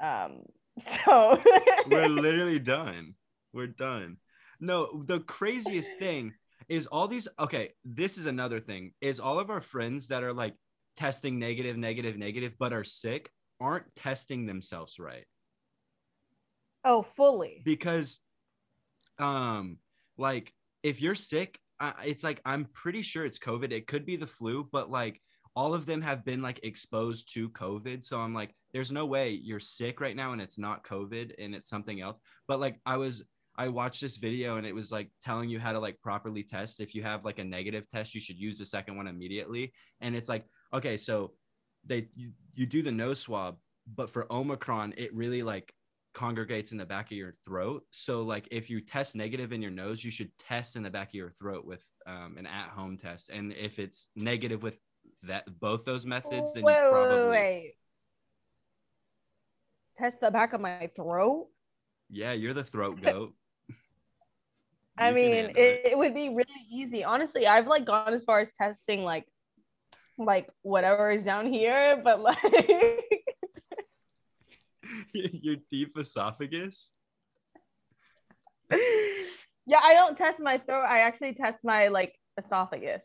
Um, 0.00 0.42
so 0.78 1.40
We're 1.88 2.08
literally 2.08 2.58
done. 2.58 3.14
We're 3.54 3.68
done. 3.68 4.18
No, 4.60 5.02
the 5.02 5.20
craziest 5.20 5.98
thing 5.98 6.34
is 6.68 6.86
all 6.86 7.08
these. 7.08 7.26
Okay, 7.38 7.72
this 7.86 8.18
is 8.18 8.26
another 8.26 8.60
thing. 8.60 8.92
Is 9.00 9.18
all 9.18 9.38
of 9.38 9.48
our 9.48 9.62
friends 9.62 10.08
that 10.08 10.22
are 10.22 10.34
like 10.34 10.54
testing 10.96 11.38
negative, 11.38 11.76
negative, 11.76 12.16
negative, 12.16 12.54
but 12.58 12.72
are 12.72 12.84
sick 12.84 13.30
aren't 13.60 13.94
testing 13.96 14.46
themselves 14.46 14.98
right. 14.98 15.24
Oh, 16.84 17.02
fully. 17.16 17.62
because 17.64 18.18
um 19.18 19.78
like 20.18 20.52
if 20.82 21.00
you're 21.02 21.14
sick 21.14 21.58
uh, 21.80 21.92
it's 22.04 22.22
like 22.22 22.40
i'm 22.44 22.66
pretty 22.66 23.02
sure 23.02 23.24
it's 23.24 23.38
covid. 23.38 23.72
It 23.72 23.86
could 23.86 24.06
be 24.06 24.16
the 24.16 24.26
flu 24.26 24.68
but 24.70 24.90
like 24.90 25.20
all 25.56 25.72
of 25.72 25.86
them 25.86 26.02
have 26.02 26.24
been 26.24 26.42
like 26.42 26.60
exposed 26.64 27.32
to 27.34 27.48
covid. 27.50 28.04
So 28.04 28.20
i'm 28.20 28.34
like 28.34 28.54
there's 28.72 28.92
no 28.92 29.06
way 29.06 29.30
you're 29.30 29.58
sick 29.58 30.00
right 30.00 30.14
now 30.14 30.32
and 30.32 30.40
it's 30.40 30.58
not 30.58 30.84
covid 30.84 31.32
and 31.38 31.54
it's 31.54 31.68
something 31.68 32.00
else. 32.00 32.20
But 32.46 32.60
like 32.60 32.78
i 32.86 32.96
was 32.96 33.24
i 33.56 33.68
watched 33.68 34.02
this 34.02 34.18
video 34.18 34.58
and 34.58 34.66
it 34.66 34.74
was 34.74 34.92
like 34.92 35.10
telling 35.22 35.48
you 35.48 35.58
how 35.58 35.72
to 35.72 35.80
like 35.80 36.00
properly 36.02 36.44
test. 36.44 36.78
If 36.78 36.94
you 36.94 37.02
have 37.02 37.24
like 37.24 37.38
a 37.38 37.44
negative 37.44 37.88
test 37.88 38.14
you 38.14 38.20
should 38.20 38.38
use 38.38 38.58
the 38.58 38.64
second 38.64 38.96
one 38.96 39.08
immediately. 39.08 39.72
And 40.00 40.14
it's 40.14 40.28
like 40.28 40.44
okay 40.72 40.96
so 40.96 41.32
they 41.84 42.08
you, 42.14 42.30
you 42.54 42.66
do 42.66 42.82
the 42.82 42.92
nose 42.92 43.20
swab 43.20 43.56
but 43.94 44.10
for 44.10 44.30
omicron 44.32 44.92
it 44.96 45.14
really 45.14 45.42
like 45.42 45.72
congregates 46.16 46.72
in 46.72 46.78
the 46.78 46.86
back 46.86 47.12
of 47.12 47.18
your 47.18 47.34
throat. 47.44 47.84
So 47.90 48.22
like 48.22 48.48
if 48.50 48.70
you 48.70 48.80
test 48.80 49.14
negative 49.14 49.52
in 49.52 49.60
your 49.60 49.70
nose, 49.70 50.02
you 50.02 50.10
should 50.10 50.30
test 50.38 50.74
in 50.74 50.82
the 50.82 50.90
back 50.90 51.08
of 51.08 51.14
your 51.14 51.30
throat 51.30 51.66
with 51.66 51.84
um, 52.06 52.36
an 52.38 52.46
at-home 52.46 52.96
test. 52.96 53.28
And 53.28 53.52
if 53.52 53.78
it's 53.78 54.08
negative 54.16 54.62
with 54.62 54.78
that 55.24 55.44
both 55.60 55.84
those 55.84 56.06
methods, 56.06 56.54
then 56.54 56.64
wait, 56.64 56.82
you 56.82 56.90
probably 56.90 57.16
wait, 57.16 57.30
wait. 57.30 57.74
Test 59.98 60.20
the 60.20 60.30
back 60.30 60.54
of 60.54 60.60
my 60.62 60.88
throat. 60.96 61.48
yeah, 62.08 62.32
you're 62.32 62.54
the 62.54 62.64
throat 62.64 63.00
goat. 63.02 63.34
I 64.98 65.12
mean, 65.12 65.52
it, 65.54 65.82
it 65.84 65.98
would 65.98 66.14
be 66.14 66.30
really 66.30 66.48
easy. 66.72 67.04
Honestly, 67.04 67.46
I've 67.46 67.66
like 67.66 67.84
gone 67.84 68.14
as 68.14 68.24
far 68.24 68.40
as 68.40 68.50
testing 68.52 69.04
like 69.04 69.26
like 70.18 70.48
whatever 70.62 71.10
is 71.10 71.22
down 71.22 71.46
here, 71.52 72.00
but 72.02 72.20
like 72.20 72.38
your 75.12 75.56
deep 75.70 75.96
esophagus. 75.98 76.92
yeah, 78.70 79.80
I 79.82 79.94
don't 79.94 80.16
test 80.16 80.40
my 80.40 80.58
throat. 80.58 80.84
I 80.84 81.00
actually 81.00 81.34
test 81.34 81.64
my 81.64 81.88
like 81.88 82.14
esophagus 82.38 83.04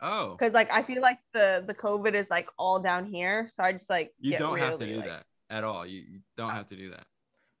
Oh, 0.00 0.34
because 0.36 0.52
like 0.52 0.70
I 0.72 0.82
feel 0.82 1.00
like 1.00 1.18
the 1.32 1.62
the 1.66 1.74
COVID 1.74 2.14
is 2.14 2.28
like 2.28 2.48
all 2.58 2.80
down 2.80 3.06
here, 3.06 3.48
so 3.54 3.62
I 3.62 3.72
just 3.72 3.88
like 3.88 4.12
you 4.18 4.36
don't 4.36 4.58
have 4.58 4.78
to 4.78 4.86
do 4.86 4.96
like- 4.96 5.06
that 5.06 5.24
at 5.50 5.62
all. 5.64 5.86
You, 5.86 6.00
you 6.00 6.20
don't 6.36 6.50
have 6.50 6.68
to 6.70 6.76
do 6.76 6.90
that. 6.90 7.04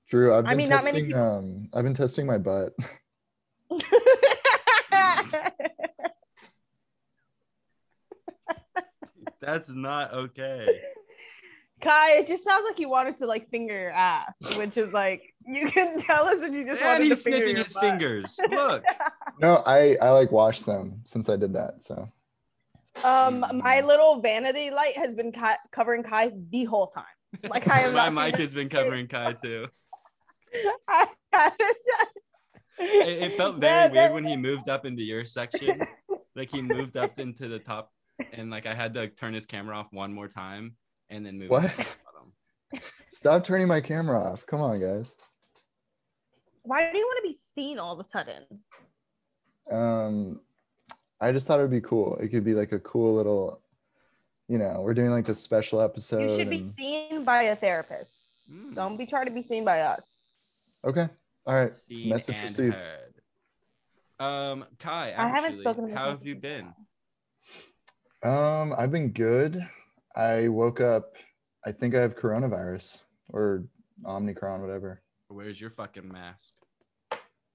Drew, 0.08 0.34
I've 0.34 0.44
I 0.44 0.48
been 0.50 0.58
mean, 0.58 0.68
not 0.68 0.82
many 0.84 0.98
testing. 1.02 1.06
people- 1.06 1.22
Um, 1.22 1.68
I've 1.72 1.84
been 1.84 1.94
testing 1.94 2.26
my 2.26 2.38
butt. 2.38 2.72
That's 9.42 9.68
not 9.70 10.12
okay. 10.14 10.66
Kai, 11.82 12.12
it 12.18 12.28
just 12.28 12.44
sounds 12.44 12.64
like 12.68 12.78
you 12.78 12.88
wanted 12.88 13.16
to 13.16 13.26
like 13.26 13.50
finger 13.50 13.74
your 13.76 13.90
ass, 13.90 14.34
which 14.56 14.76
is 14.76 14.92
like 14.92 15.34
you 15.44 15.68
can 15.68 15.98
tell 15.98 16.26
us 16.26 16.38
that 16.38 16.52
you 16.52 16.64
just 16.64 16.80
And 16.80 16.88
wanted 16.88 17.04
he's 17.08 17.24
to 17.24 17.30
finger 17.30 17.38
sniffing 17.38 17.56
your 17.56 17.64
his 17.64 17.74
butt. 17.74 17.82
fingers. 17.82 18.38
Look. 18.50 18.84
No, 19.40 19.62
I 19.66 19.96
I 20.00 20.10
like 20.10 20.30
wash 20.30 20.62
them 20.62 21.00
since 21.04 21.28
I 21.28 21.34
did 21.36 21.54
that. 21.54 21.82
So 21.82 22.08
Um, 23.02 23.44
my 23.54 23.80
little 23.80 24.20
vanity 24.20 24.70
light 24.70 24.96
has 24.96 25.12
been 25.16 25.32
Kai- 25.32 25.58
covering 25.72 26.04
Kai 26.04 26.30
the 26.50 26.64
whole 26.66 26.86
time. 26.88 27.04
Like 27.50 27.68
I 27.68 27.80
am 27.80 27.94
My 27.94 28.10
mic 28.10 28.36
has 28.36 28.54
been 28.54 28.68
covering 28.68 29.08
Kai 29.08 29.32
too. 29.32 29.66
I- 30.88 31.08
It, 32.78 33.32
it 33.32 33.36
felt 33.36 33.56
very 33.58 33.72
Yeah, 33.94 34.08
weird 34.08 34.12
when 34.12 34.24
he 34.24 34.36
moved 34.36 34.68
up 34.68 34.84
into 34.86 35.02
your 35.02 35.24
section. 35.24 35.80
Like 36.34 36.50
he 36.50 36.62
moved 36.62 36.96
up 36.96 37.18
into 37.18 37.46
the 37.48 37.58
top, 37.58 37.92
and 38.32 38.50
like 38.50 38.66
I 38.66 38.74
had 38.74 38.94
to 38.94 39.08
turn 39.08 39.34
his 39.34 39.46
camera 39.46 39.76
off 39.76 39.88
one 39.92 40.12
more 40.12 40.28
time 40.28 40.76
and 41.10 41.24
then 41.24 41.38
move. 41.38 41.46
it 41.46 41.50
What? 41.50 41.96
to 42.74 42.80
stop 43.10 43.44
turning 43.44 43.68
my 43.68 43.80
camera 43.80 44.18
off. 44.20 44.46
Come 44.46 44.60
on, 44.60 44.80
guys. 44.80 45.16
Why 46.62 46.90
do 46.90 46.96
you 46.98 47.04
want 47.04 47.24
to 47.24 47.28
be 47.32 47.38
seen 47.54 47.78
all 47.78 47.98
of 47.98 48.04
a 48.04 48.08
sudden? 48.08 48.44
Um, 49.70 50.40
I 51.20 51.32
just 51.32 51.46
thought 51.46 51.58
it 51.58 51.62
would 51.62 51.70
be 51.70 51.80
cool. 51.80 52.16
It 52.16 52.28
could 52.28 52.44
be 52.44 52.54
like 52.54 52.72
a 52.72 52.78
cool 52.78 53.14
little, 53.14 53.60
you 54.48 54.58
know, 54.58 54.80
we're 54.80 54.94
doing 54.94 55.10
like 55.10 55.24
this 55.24 55.40
special 55.40 55.80
episode. 55.80 56.30
You 56.30 56.36
should 56.36 56.50
be 56.50 56.58
and- 56.58 56.74
seen 56.74 57.24
by 57.24 57.42
a 57.44 57.56
therapist. 57.56 58.18
Mm. 58.50 58.74
Don't 58.74 58.96
be 58.96 59.06
trying 59.06 59.26
to 59.26 59.30
be 59.32 59.42
seen 59.42 59.64
by 59.64 59.80
us. 59.80 60.18
Okay. 60.84 61.08
All 61.46 61.54
right. 61.54 61.74
Seen 61.88 62.08
Message 62.08 62.42
received. 62.42 62.82
heard. 62.82 63.14
Um, 64.18 64.64
Kai, 64.78 65.14
I 65.16 65.28
haven't 65.28 65.58
spoken 65.58 65.84
to 65.84 65.88
this 65.90 65.98
how 65.98 66.10
have 66.10 66.24
you 66.24 66.36
been? 66.36 66.66
while. 66.66 66.76
Um, 68.22 68.74
I've 68.78 68.92
been 68.92 69.10
good. 69.10 69.66
I 70.14 70.48
woke 70.48 70.80
up. 70.80 71.16
I 71.66 71.72
think 71.72 71.94
I 71.94 72.00
have 72.00 72.16
coronavirus 72.16 73.02
or 73.30 73.64
Omicron, 74.06 74.60
whatever. 74.60 75.02
Where's 75.28 75.60
your 75.60 75.70
fucking 75.70 76.10
mask? 76.10 76.54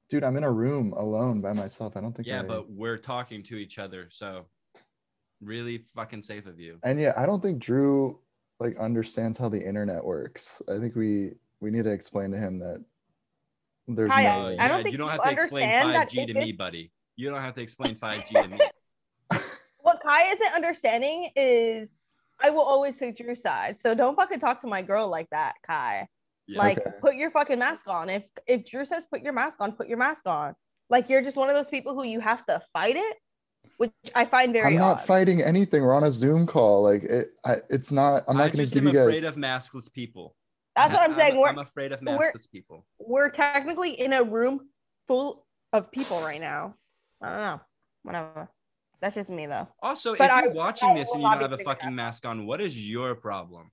Dude, 0.09 0.23
I'm 0.23 0.37
in 0.37 0.43
a 0.43 0.51
room 0.51 0.93
alone 0.93 1.41
by 1.41 1.53
myself. 1.53 1.95
I 1.95 2.01
don't 2.01 2.13
think. 2.13 2.27
Yeah, 2.27 2.41
I, 2.41 2.43
but 2.43 2.69
we're 2.69 2.97
talking 2.97 3.43
to 3.43 3.55
each 3.55 3.77
other, 3.77 4.07
so 4.09 4.45
really 5.41 5.83
fucking 5.95 6.21
safe 6.21 6.47
of 6.47 6.59
you. 6.59 6.79
and 6.83 6.99
yeah, 6.99 7.13
I 7.15 7.25
don't 7.25 7.41
think 7.41 7.59
Drew 7.59 8.19
like 8.59 8.77
understands 8.77 9.37
how 9.37 9.49
the 9.49 9.61
internet 9.61 10.03
works. 10.03 10.61
I 10.69 10.79
think 10.79 10.95
we 10.95 11.33
we 11.59 11.71
need 11.71 11.83
to 11.83 11.91
explain 11.91 12.31
to 12.31 12.37
him 12.37 12.59
that 12.59 12.83
there's 13.87 14.11
Hi, 14.11 14.23
no. 14.23 14.29
Uh, 14.29 14.45
way. 14.45 14.57
I 14.57 14.67
don't 14.67 14.77
yeah, 14.77 14.83
think 14.83 14.91
you 14.93 14.97
don't 14.97 15.09
have 15.09 15.23
to 15.23 15.31
explain 15.31 15.69
5G 15.69 16.27
to 16.27 16.33
me, 16.33 16.51
buddy. 16.51 16.91
You 17.15 17.29
don't 17.29 17.41
have 17.41 17.55
to 17.55 17.61
explain 17.61 17.95
5G 17.95 18.43
to 18.43 18.47
me. 18.47 18.59
What 20.07 20.13
Kai 20.19 20.31
isn't 20.33 20.53
understanding 20.55 21.29
is 21.35 21.91
I 22.41 22.49
will 22.49 22.61
always 22.61 22.95
pick 22.95 23.17
Drew's 23.17 23.41
side. 23.41 23.79
So 23.79 23.93
don't 23.93 24.15
fucking 24.15 24.39
talk 24.39 24.61
to 24.61 24.67
my 24.67 24.81
girl 24.81 25.09
like 25.09 25.27
that, 25.31 25.55
Kai. 25.65 26.07
Yeah. 26.47 26.59
Like 26.59 26.79
Okay. 26.79 26.91
put 27.01 27.15
your 27.15 27.29
fucking 27.31 27.59
mask 27.59 27.87
on. 27.89 28.09
If 28.09 28.23
if 28.47 28.65
Drew 28.65 28.85
says 28.85 29.05
put 29.05 29.21
your 29.21 29.33
mask 29.33 29.59
on, 29.59 29.73
put 29.73 29.87
your 29.89 29.97
mask 29.97 30.25
on. 30.25 30.55
Like 30.89 31.09
you're 31.09 31.21
just 31.21 31.35
one 31.35 31.49
of 31.49 31.55
those 31.55 31.69
people 31.69 31.93
who 31.93 32.03
you 32.03 32.21
have 32.21 32.45
to 32.45 32.61
fight 32.71 32.95
it, 32.95 33.17
which 33.77 33.91
I 34.15 34.23
find 34.25 34.53
very 34.53 34.67
I'm 34.67 34.75
not 34.75 34.99
odd. 34.99 35.05
fighting 35.05 35.41
anything. 35.41 35.83
We're 35.83 35.93
on 35.93 36.05
a 36.05 36.11
Zoom 36.11 36.47
call. 36.47 36.83
Like 36.83 37.03
it, 37.03 37.27
I, 37.45 37.57
it's 37.69 37.91
not. 37.91 38.23
I'm 38.29 38.37
not 38.37 38.53
going 38.53 38.65
to 38.65 38.73
give 38.73 38.83
you 38.83 38.89
i'm 38.91 38.95
you 38.95 39.01
afraid 39.01 39.25
of 39.25 39.35
maskless 39.35 39.91
people. 39.91 40.35
That's 40.77 40.93
what 40.93 41.01
I'm 41.09 41.15
saying. 41.15 41.37
We're 41.37 41.49
I'm 41.49 41.59
afraid 41.59 41.91
of 41.91 41.99
we're- 42.01 42.17
maskless 42.33 42.49
people. 42.49 42.85
we're 42.99 43.29
technically 43.29 43.99
in 43.99 44.13
a 44.13 44.23
room 44.23 44.69
full 45.07 45.45
of 45.73 45.91
people 45.91 46.21
right 46.21 46.39
now. 46.39 46.75
I 47.21 47.29
don't 47.29 47.37
know. 47.39 47.61
Whatever. 48.03 48.49
That's 49.01 49.15
just 49.15 49.29
me 49.29 49.45
though. 49.45 49.67
Also, 49.81 50.15
But 50.15 50.25
if 50.25 50.31
I- 50.31 50.41
you're 50.43 50.53
watching 50.53 50.89
I 50.89 50.95
this 50.95 51.07
will 51.09 51.15
and 51.15 51.23
you 51.23 51.29
don't 51.29 51.41
have 51.51 51.59
a 51.59 51.63
fucking 51.63 51.89
that 51.89 51.95
mask 51.95 52.25
on, 52.25 52.45
what 52.45 52.61
is 52.61 52.77
your 52.89 53.13
problem? 53.15 53.71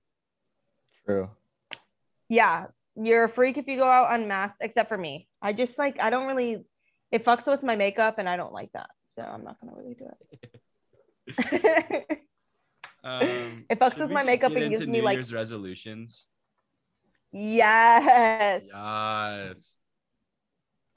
True. 1.05 1.29
Yeah, 2.29 2.67
you're 2.95 3.23
a 3.25 3.29
freak 3.29 3.57
if 3.57 3.67
you 3.67 3.77
go 3.77 3.87
out 3.87 4.13
unmasked, 4.19 4.57
except 4.61 4.89
for 4.89 4.97
me. 4.97 5.27
I 5.41 5.53
just 5.53 5.77
like 5.77 5.99
I 5.99 6.09
don't 6.09 6.27
really. 6.27 6.63
It 7.11 7.23
fucks 7.23 7.47
with 7.47 7.63
my 7.63 7.75
makeup, 7.75 8.17
and 8.17 8.27
I 8.27 8.35
don't 8.35 8.51
like 8.53 8.71
that, 8.73 8.89
so 9.05 9.21
I'm 9.21 9.43
not 9.43 9.57
gonna 9.61 9.73
really 9.75 9.95
do 9.95 10.09
it. 11.37 12.21
Um, 13.03 13.65
It 13.69 13.79
fucks 13.79 13.99
with 13.99 14.09
my 14.09 14.23
makeup 14.23 14.51
and 14.51 14.61
gives 14.69 14.81
into 14.81 14.91
me, 14.91 14.99
New 14.99 15.05
like- 15.05 15.15
Year's 15.17 15.31
resolutions. 15.31 16.27
yes. 17.31 18.63
Yes. 18.65 19.77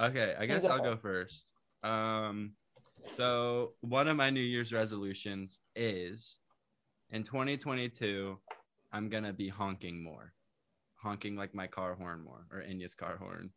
Okay, 0.00 0.34
I 0.38 0.46
guess 0.46 0.62
go 0.62 0.68
I'll 0.70 0.82
go 0.82 0.96
first. 0.96 1.52
Um, 1.82 2.52
so 3.10 3.72
one 3.80 4.08
of 4.08 4.16
my 4.16 4.30
New 4.30 4.40
Year's 4.40 4.72
resolutions 4.72 5.60
is 5.74 6.38
in 7.10 7.24
2022, 7.24 8.38
I'm 8.92 9.08
gonna 9.08 9.32
be 9.32 9.48
honking 9.48 10.02
more, 10.02 10.32
honking 10.94 11.36
like 11.36 11.54
my 11.54 11.66
car 11.66 11.94
horn 11.94 12.22
more, 12.22 12.46
or 12.52 12.62
Enya's 12.62 12.94
car 12.94 13.16
horn. 13.16 13.50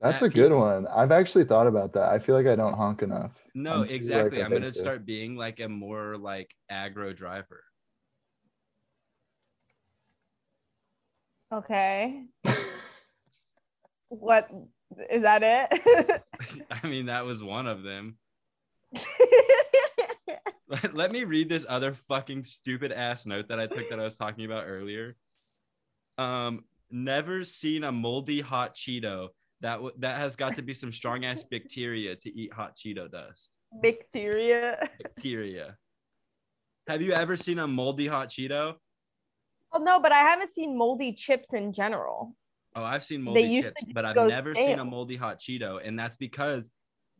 That's 0.00 0.20
That 0.20 0.26
a 0.26 0.30
good 0.30 0.48
people- 0.48 0.58
one. 0.58 0.88
I've 0.88 1.12
actually 1.12 1.44
thought 1.44 1.68
about 1.68 1.92
that. 1.92 2.08
I 2.08 2.18
feel 2.18 2.34
like 2.34 2.46
I 2.48 2.56
don't 2.56 2.74
honk 2.74 3.02
enough. 3.02 3.40
No, 3.54 3.70
I'm 3.70 3.76
too, 3.76 3.80
like, 3.82 3.90
exactly. 3.92 4.42
I'm 4.42 4.50
gonna 4.50 4.72
start 4.72 5.06
being 5.06 5.36
like 5.36 5.60
a 5.60 5.68
more 5.68 6.16
like 6.18 6.56
aggro 6.70 7.14
driver. 7.14 7.62
Okay. 11.52 12.24
What 14.08 14.50
is 15.10 15.22
that 15.22 15.42
it? 15.42 16.22
I 16.70 16.86
mean, 16.86 17.06
that 17.06 17.24
was 17.24 17.42
one 17.42 17.66
of 17.66 17.82
them. 17.82 18.16
Let 20.92 21.12
me 21.12 21.24
read 21.24 21.48
this 21.48 21.66
other 21.68 21.92
fucking 22.08 22.44
stupid 22.44 22.92
ass 22.92 23.26
note 23.26 23.48
that 23.48 23.60
I 23.60 23.66
took 23.66 23.90
that 23.90 24.00
I 24.00 24.04
was 24.04 24.16
talking 24.16 24.44
about 24.44 24.64
earlier. 24.66 25.16
Um, 26.18 26.64
never 26.90 27.44
seen 27.44 27.84
a 27.84 27.92
moldy 27.92 28.40
hot 28.40 28.74
Cheeto. 28.74 29.28
That 29.60 29.74
w- 29.76 29.94
that 29.98 30.16
has 30.18 30.34
got 30.34 30.56
to 30.56 30.62
be 30.62 30.74
some 30.74 30.90
strong 30.90 31.24
ass 31.24 31.44
bacteria 31.44 32.16
to 32.16 32.36
eat 32.36 32.52
hot 32.52 32.76
Cheeto 32.76 33.10
dust. 33.10 33.56
Bacteria. 33.82 34.88
Bacteria. 35.02 35.76
Have 36.88 37.00
you 37.00 37.12
ever 37.12 37.36
seen 37.36 37.58
a 37.58 37.66
moldy 37.66 38.06
hot 38.08 38.28
Cheeto? 38.28 38.74
Well, 39.72 39.84
no, 39.84 40.00
but 40.00 40.12
I 40.12 40.18
haven't 40.18 40.52
seen 40.52 40.76
moldy 40.76 41.12
chips 41.12 41.54
in 41.54 41.72
general. 41.72 42.34
Oh, 42.74 42.82
I've 42.82 43.04
seen 43.04 43.22
moldy 43.22 43.60
chips, 43.62 43.82
but 43.92 44.04
I've 44.04 44.16
never 44.28 44.54
seen 44.54 44.78
a 44.78 44.84
moldy 44.84 45.16
hot 45.16 45.38
Cheeto, 45.40 45.80
and 45.86 45.98
that's 45.98 46.16
because 46.16 46.70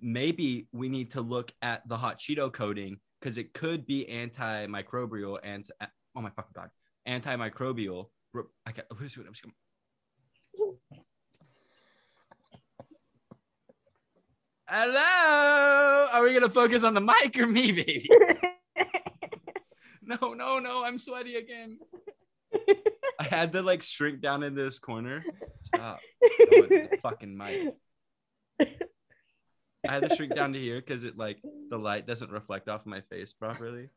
maybe 0.00 0.66
we 0.72 0.88
need 0.88 1.10
to 1.12 1.20
look 1.20 1.52
at 1.62 1.86
the 1.88 1.96
hot 1.96 2.18
Cheeto 2.18 2.52
coating 2.52 2.98
because 3.20 3.38
it 3.38 3.52
could 3.52 3.86
be 3.86 4.06
antimicrobial 4.10 5.38
and 5.42 5.66
uh, 5.80 5.86
oh 6.16 6.20
my 6.22 6.30
fucking 6.30 6.52
god, 6.54 6.70
antimicrobial. 7.06 8.06
I 8.66 8.72
can't, 8.72 8.86
oh, 8.90 8.94
who's 8.94 9.14
I'm 9.16 9.24
just 9.32 9.42
gonna- 9.42 9.54
Hello, 14.66 16.06
are 16.14 16.24
we 16.24 16.32
gonna 16.32 16.48
focus 16.48 16.82
on 16.82 16.94
the 16.94 17.00
mic 17.00 17.36
or 17.38 17.46
me, 17.46 17.72
baby? 17.72 18.08
No, 20.04 20.34
no, 20.34 20.58
no, 20.58 20.82
I'm 20.84 20.98
sweaty 20.98 21.36
again. 21.36 21.78
I 23.18 23.24
had 23.24 23.52
to 23.52 23.62
like 23.62 23.82
shrink 23.82 24.20
down 24.20 24.42
in 24.42 24.54
this 24.54 24.78
corner. 24.78 25.24
Stop. 25.64 26.00
Oh, 26.22 26.62
the 26.68 26.88
fucking 27.02 27.36
mic. 27.36 27.74
I 28.60 29.92
had 29.92 30.08
to 30.08 30.14
shrink 30.14 30.34
down 30.34 30.52
to 30.52 30.58
here 30.58 30.80
because 30.80 31.04
it 31.04 31.16
like 31.16 31.38
the 31.70 31.78
light 31.78 32.06
doesn't 32.06 32.30
reflect 32.30 32.68
off 32.68 32.86
my 32.86 33.00
face 33.02 33.32
properly. 33.32 33.88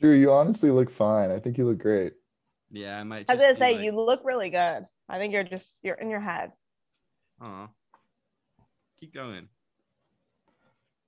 Drew, 0.00 0.14
you 0.14 0.32
honestly 0.32 0.70
look 0.70 0.90
fine. 0.90 1.30
I 1.30 1.38
think 1.38 1.58
you 1.58 1.66
look 1.66 1.78
great. 1.78 2.14
Yeah, 2.70 2.98
I 2.98 3.02
might. 3.02 3.26
I 3.28 3.34
was 3.34 3.42
gonna 3.42 3.54
say 3.54 3.74
like, 3.74 3.84
you 3.84 3.92
look 3.92 4.20
really 4.24 4.50
good. 4.50 4.86
I 5.08 5.18
think 5.18 5.32
you're 5.32 5.44
just 5.44 5.78
you're 5.82 5.96
in 5.96 6.08
your 6.08 6.20
head. 6.20 6.52
Aw. 7.40 7.68
Keep 9.00 9.14
going. 9.14 9.48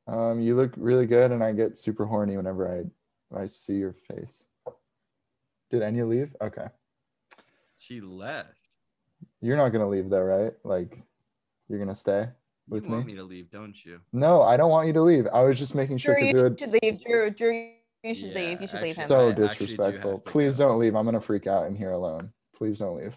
Um, 0.06 0.40
you 0.40 0.56
look 0.56 0.72
really 0.76 1.06
good, 1.06 1.30
and 1.30 1.44
I 1.44 1.52
get 1.52 1.78
super 1.78 2.04
horny 2.04 2.36
whenever 2.36 2.68
I 3.32 3.40
I 3.40 3.46
see 3.46 3.74
your 3.74 3.92
face. 3.92 4.46
Did 5.72 5.80
Enya 5.80 6.06
leave? 6.06 6.36
Okay, 6.40 6.66
She 7.78 8.02
left. 8.02 8.58
you're 9.40 9.56
not 9.56 9.70
gonna 9.70 9.88
leave 9.88 10.10
though, 10.10 10.20
right? 10.22 10.52
Like, 10.64 11.02
you're 11.66 11.78
gonna 11.78 11.94
stay 11.94 12.28
with 12.68 12.82
me? 12.84 12.88
you 12.90 12.94
want 12.94 13.06
me? 13.06 13.12
me 13.14 13.18
to 13.18 13.24
leave, 13.24 13.50
don't 13.50 13.82
you? 13.84 14.00
No, 14.12 14.42
I 14.42 14.58
don't 14.58 14.70
want 14.70 14.86
you 14.86 14.92
to 14.92 15.00
leave. 15.00 15.26
I 15.32 15.40
was 15.42 15.58
just 15.58 15.74
making 15.74 15.96
sure 15.96 16.14
Drew, 16.14 16.24
you 16.28 16.36
it 16.38 16.42
would 16.42 16.58
should 16.58 16.76
leave. 16.82 17.02
Drew, 17.02 17.30
Drew, 17.30 17.70
you 18.04 18.14
should 18.14 18.32
Yeah, 18.32 18.34
leave. 18.50 18.60
You 18.60 18.68
should 18.68 18.82
leave 18.82 18.96
him. 18.96 19.08
so 19.08 19.28
I 19.28 19.30
actually 19.30 19.34
do 19.34 19.48
disrespectful. 19.48 20.18
Please 20.18 20.58
go. 20.58 20.68
don't 20.68 20.78
leave. 20.78 20.94
I'm 20.94 21.06
gonna 21.06 21.20
freak 21.22 21.46
out 21.46 21.66
in 21.66 21.74
here 21.74 21.92
alone. 21.92 22.34
Please 22.54 22.78
don't 22.78 22.98
leave. 22.98 23.16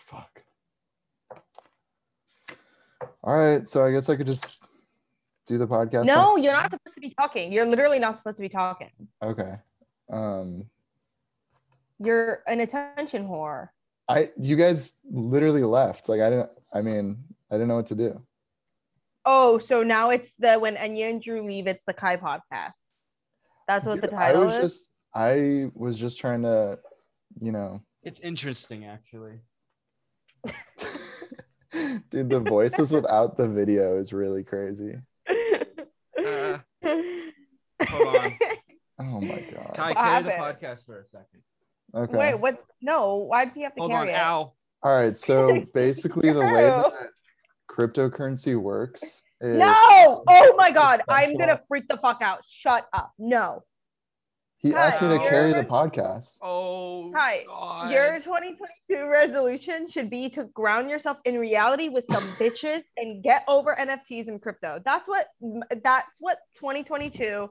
Fuck. 0.00 0.42
All 3.24 3.34
right, 3.36 3.66
so 3.66 3.82
I 3.84 3.92
guess 3.92 4.10
I 4.10 4.16
could 4.16 4.26
just 4.26 4.62
do 5.46 5.56
the 5.56 5.66
podcast. 5.66 6.04
now? 6.04 6.14
No, 6.34 6.36
you're 6.36 6.52
not 6.52 6.70
supposed 6.70 6.94
to 6.94 7.00
be 7.00 7.14
talking. 7.18 7.50
You're 7.50 7.64
literally 7.66 7.98
not 7.98 8.14
supposed 8.16 8.36
to 8.36 8.42
be 8.42 8.48
talking. 8.50 8.90
Okay. 9.22 9.54
Um, 10.12 10.64
You're 11.98 12.42
an 12.46 12.60
attention 12.60 13.26
whore. 13.26 13.68
I 14.08 14.30
you 14.38 14.56
guys 14.56 14.98
literally 15.10 15.62
left. 15.62 16.08
Like 16.08 16.20
I 16.20 16.30
didn't. 16.30 16.50
I 16.72 16.82
mean, 16.82 17.24
I 17.50 17.54
didn't 17.54 17.68
know 17.68 17.76
what 17.76 17.86
to 17.86 17.94
do. 17.94 18.22
Oh, 19.24 19.58
so 19.58 19.82
now 19.82 20.10
it's 20.10 20.32
the 20.38 20.58
when 20.58 20.76
Enya 20.76 21.10
and 21.10 21.22
Drew 21.22 21.42
leave, 21.42 21.66
it's 21.66 21.84
the 21.86 21.92
Kai 21.92 22.16
podcast. 22.16 22.72
That's 23.66 23.86
what 23.86 24.00
the 24.00 24.06
Dude, 24.08 24.16
title 24.16 24.42
I 24.42 24.44
was 24.46 24.54
is. 24.54 24.60
just. 24.60 24.84
I 25.14 25.64
was 25.74 25.98
just 25.98 26.20
trying 26.20 26.42
to, 26.42 26.78
you 27.40 27.50
know. 27.50 27.82
It's 28.02 28.20
interesting, 28.20 28.84
actually. 28.84 29.40
Dude, 32.10 32.30
the 32.30 32.40
voices 32.40 32.92
without 32.92 33.36
the 33.36 33.48
video 33.48 33.98
is 33.98 34.12
really 34.12 34.44
crazy. 34.44 34.94
Uh, 36.18 36.58
hold 37.88 38.16
on. 38.16 38.38
Oh 39.00 39.20
my 39.20 39.40
god. 39.52 39.72
Kai, 39.74 39.88
What 39.88 39.96
carry 39.96 40.22
the 40.22 40.30
podcast 40.30 40.86
for 40.86 41.00
a 41.00 41.04
second. 41.06 41.42
Okay. 41.94 42.16
Wait, 42.16 42.34
what? 42.34 42.64
No, 42.80 43.16
why 43.16 43.44
does 43.44 43.54
he 43.54 43.62
have 43.62 43.74
to 43.74 43.80
Hold 43.80 43.92
carry 43.92 44.14
on, 44.14 44.14
it? 44.14 44.22
ow. 44.22 44.52
All 44.82 44.96
right. 44.96 45.16
So 45.16 45.62
basically, 45.74 46.32
the 46.32 46.40
way 46.44 46.68
that 46.68 46.92
cryptocurrency 47.70 48.60
works 48.60 49.22
is 49.40 49.56
No! 49.58 50.24
Oh 50.28 50.54
my 50.56 50.70
god, 50.70 51.00
I'm 51.08 51.36
gonna 51.36 51.60
freak 51.68 51.88
the 51.88 51.96
fuck 51.96 52.20
out. 52.22 52.40
Shut 52.48 52.86
up. 52.92 53.12
No. 53.18 53.62
he 54.58 54.74
asked 54.74 55.00
me 55.00 55.08
to 55.08 55.18
Hi, 55.18 55.28
carry 55.28 55.52
the 55.52 55.62
podcast. 55.62 56.36
Oh, 56.42 57.12
Hi, 57.14 57.44
God. 57.46 57.90
Your 57.90 58.18
2022 58.18 59.06
resolution 59.06 59.88
should 59.88 60.10
be 60.10 60.28
to 60.30 60.44
ground 60.44 60.90
yourself 60.90 61.18
in 61.24 61.38
reality 61.38 61.88
with 61.88 62.04
some 62.10 62.22
bitches 62.38 62.82
and 62.96 63.22
get 63.22 63.44
over 63.48 63.76
NFTs 63.80 64.28
and 64.28 64.42
crypto. 64.42 64.80
That's 64.84 65.08
what 65.08 65.26
that's 65.82 66.18
what 66.20 66.38
2022 66.56 67.48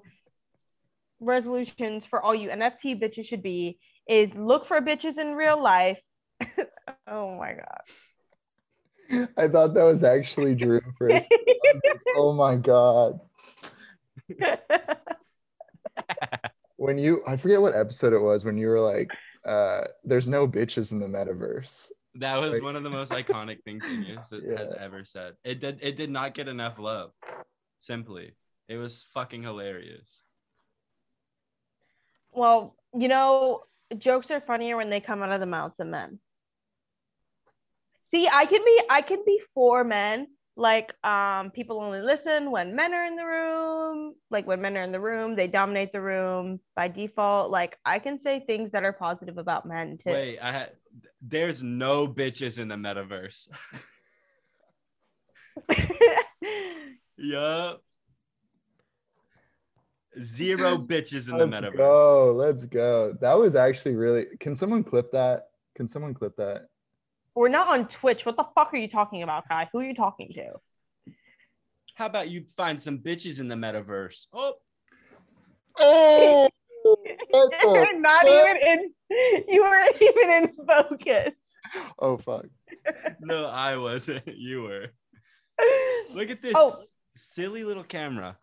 resolutions 1.19 2.05
for 2.05 2.21
all 2.21 2.35
you 2.35 2.49
NFT 2.49 3.01
bitches 3.01 3.25
should 3.25 3.41
be 3.41 3.79
is 4.09 4.33
look 4.35 4.67
for 4.67 4.79
bitches 4.81 5.17
in 5.17 5.33
real 5.35 5.61
life. 5.61 5.99
oh 7.07 7.35
my 7.37 7.53
god. 7.53 9.29
I 9.37 9.47
thought 9.47 9.73
that 9.73 9.83
was 9.83 10.03
actually 10.03 10.53
Drew 10.55 10.81
for 10.97 11.09
a 11.09 11.19
second. 11.19 11.39
Like, 11.47 11.99
oh 12.15 12.33
my 12.33 12.55
god. 12.55 13.19
When 16.79 16.99
you 16.99 17.23
I 17.25 17.37
forget 17.37 17.59
what 17.59 17.75
episode 17.75 18.13
it 18.13 18.19
was 18.19 18.45
when 18.45 18.55
you 18.57 18.67
were 18.67 18.79
like, 18.79 19.09
uh, 19.43 19.81
there's 20.03 20.29
no 20.29 20.47
bitches 20.47 20.91
in 20.91 20.99
the 20.99 21.07
metaverse. 21.07 21.89
That 22.15 22.39
was 22.39 22.53
Like- 22.53 22.61
one 22.61 22.75
of 22.75 22.83
the 22.83 22.89
most 22.91 23.11
iconic 23.11 23.63
things 23.63 23.83
Genius 23.83 24.29
has 24.29 24.71
ever 24.71 25.03
said. 25.03 25.33
It 25.43 25.59
did. 25.59 25.79
It 25.81 25.97
did 25.97 26.11
not 26.11 26.35
get 26.35 26.47
enough 26.47 26.77
love. 26.77 27.11
Simply, 27.79 28.35
it 28.67 28.77
was 28.77 29.07
fucking 29.13 29.41
hilarious. 29.41 30.21
well, 32.31 32.75
you 32.95 33.07
know, 33.07 33.63
jokes 33.97 34.31
are 34.31 34.41
funnier 34.41 34.77
when 34.77 34.89
they 34.89 34.99
come 34.99 35.21
out 35.23 35.31
of 35.31 35.39
the 35.39 35.45
mouths 35.45 35.79
of 35.79 35.87
men. 35.87 36.19
See, 38.03 38.27
I 38.27 38.45
can 38.45 38.63
be 38.63 38.81
I 38.89 39.01
can 39.01 39.23
be 39.25 39.41
for 39.53 39.83
men. 39.83 40.27
Like 40.55 40.93
um 41.05 41.51
people 41.51 41.79
only 41.79 42.01
listen 42.01 42.51
when 42.51 42.75
men 42.75 42.93
are 42.93 43.05
in 43.05 43.15
the 43.15 43.25
room. 43.25 44.15
Like 44.31 44.47
when 44.47 44.61
men 44.61 44.77
are 44.77 44.83
in 44.83 44.91
the 44.91 44.99
room, 44.99 45.35
they 45.35 45.47
dominate 45.47 45.91
the 45.91 46.01
room 46.01 46.59
by 46.75 46.87
default. 46.87 47.51
Like 47.51 47.77
I 47.85 47.99
can 47.99 48.19
say 48.19 48.39
things 48.39 48.71
that 48.71 48.83
are 48.83 48.93
positive 48.93 49.37
about 49.37 49.65
men 49.65 49.97
too. 49.97 50.11
Wait, 50.11 50.39
I 50.39 50.51
had. 50.51 50.71
There's 51.21 51.61
no 51.61 52.07
bitches 52.07 52.59
in 52.59 52.69
the 52.69 52.75
metaverse. 52.75 53.49
yup. 57.17 57.83
Zero 60.21 60.77
bitches 60.77 61.29
in 61.29 61.37
the 61.37 61.45
Let's 61.47 61.65
metaverse. 61.65 61.79
Oh, 61.79 62.33
Let's 62.35 62.65
go. 62.65 63.13
That 63.21 63.33
was 63.33 63.55
actually 63.55 63.95
really 63.95 64.25
can 64.39 64.55
someone 64.55 64.83
clip 64.83 65.11
that? 65.11 65.47
Can 65.75 65.87
someone 65.87 66.13
clip 66.13 66.35
that? 66.37 66.67
We're 67.35 67.49
not 67.49 67.67
on 67.67 67.87
Twitch. 67.87 68.25
What 68.25 68.35
the 68.35 68.45
fuck 68.55 68.73
are 68.73 68.77
you 68.77 68.87
talking 68.87 69.21
about, 69.23 69.47
Kai? 69.47 69.69
Who 69.71 69.79
are 69.79 69.83
you 69.83 69.93
talking 69.93 70.31
to? 70.33 70.53
How 71.93 72.05
about 72.07 72.29
you 72.29 72.45
find 72.55 72.79
some 72.81 72.99
bitches 72.99 73.39
in 73.39 73.47
the 73.47 73.55
metaverse? 73.55 74.27
Oh, 74.33 74.53
Oh, 75.79 76.49
You're 77.73 77.99
not 77.99 78.25
fuck? 78.25 78.31
even 78.31 78.57
in 78.67 78.93
you 79.47 79.61
weren't 79.61 80.01
even 80.01 80.29
in 80.31 80.53
focus. 80.65 81.33
oh 81.99 82.17
fuck. 82.17 82.45
no, 83.19 83.45
I 83.45 83.75
wasn't. 83.77 84.23
You 84.27 84.63
were. 84.63 84.87
Look 86.13 86.29
at 86.29 86.41
this 86.41 86.53
Oh, 86.55 86.83
silly 87.15 87.63
little 87.63 87.83
camera. 87.83 88.37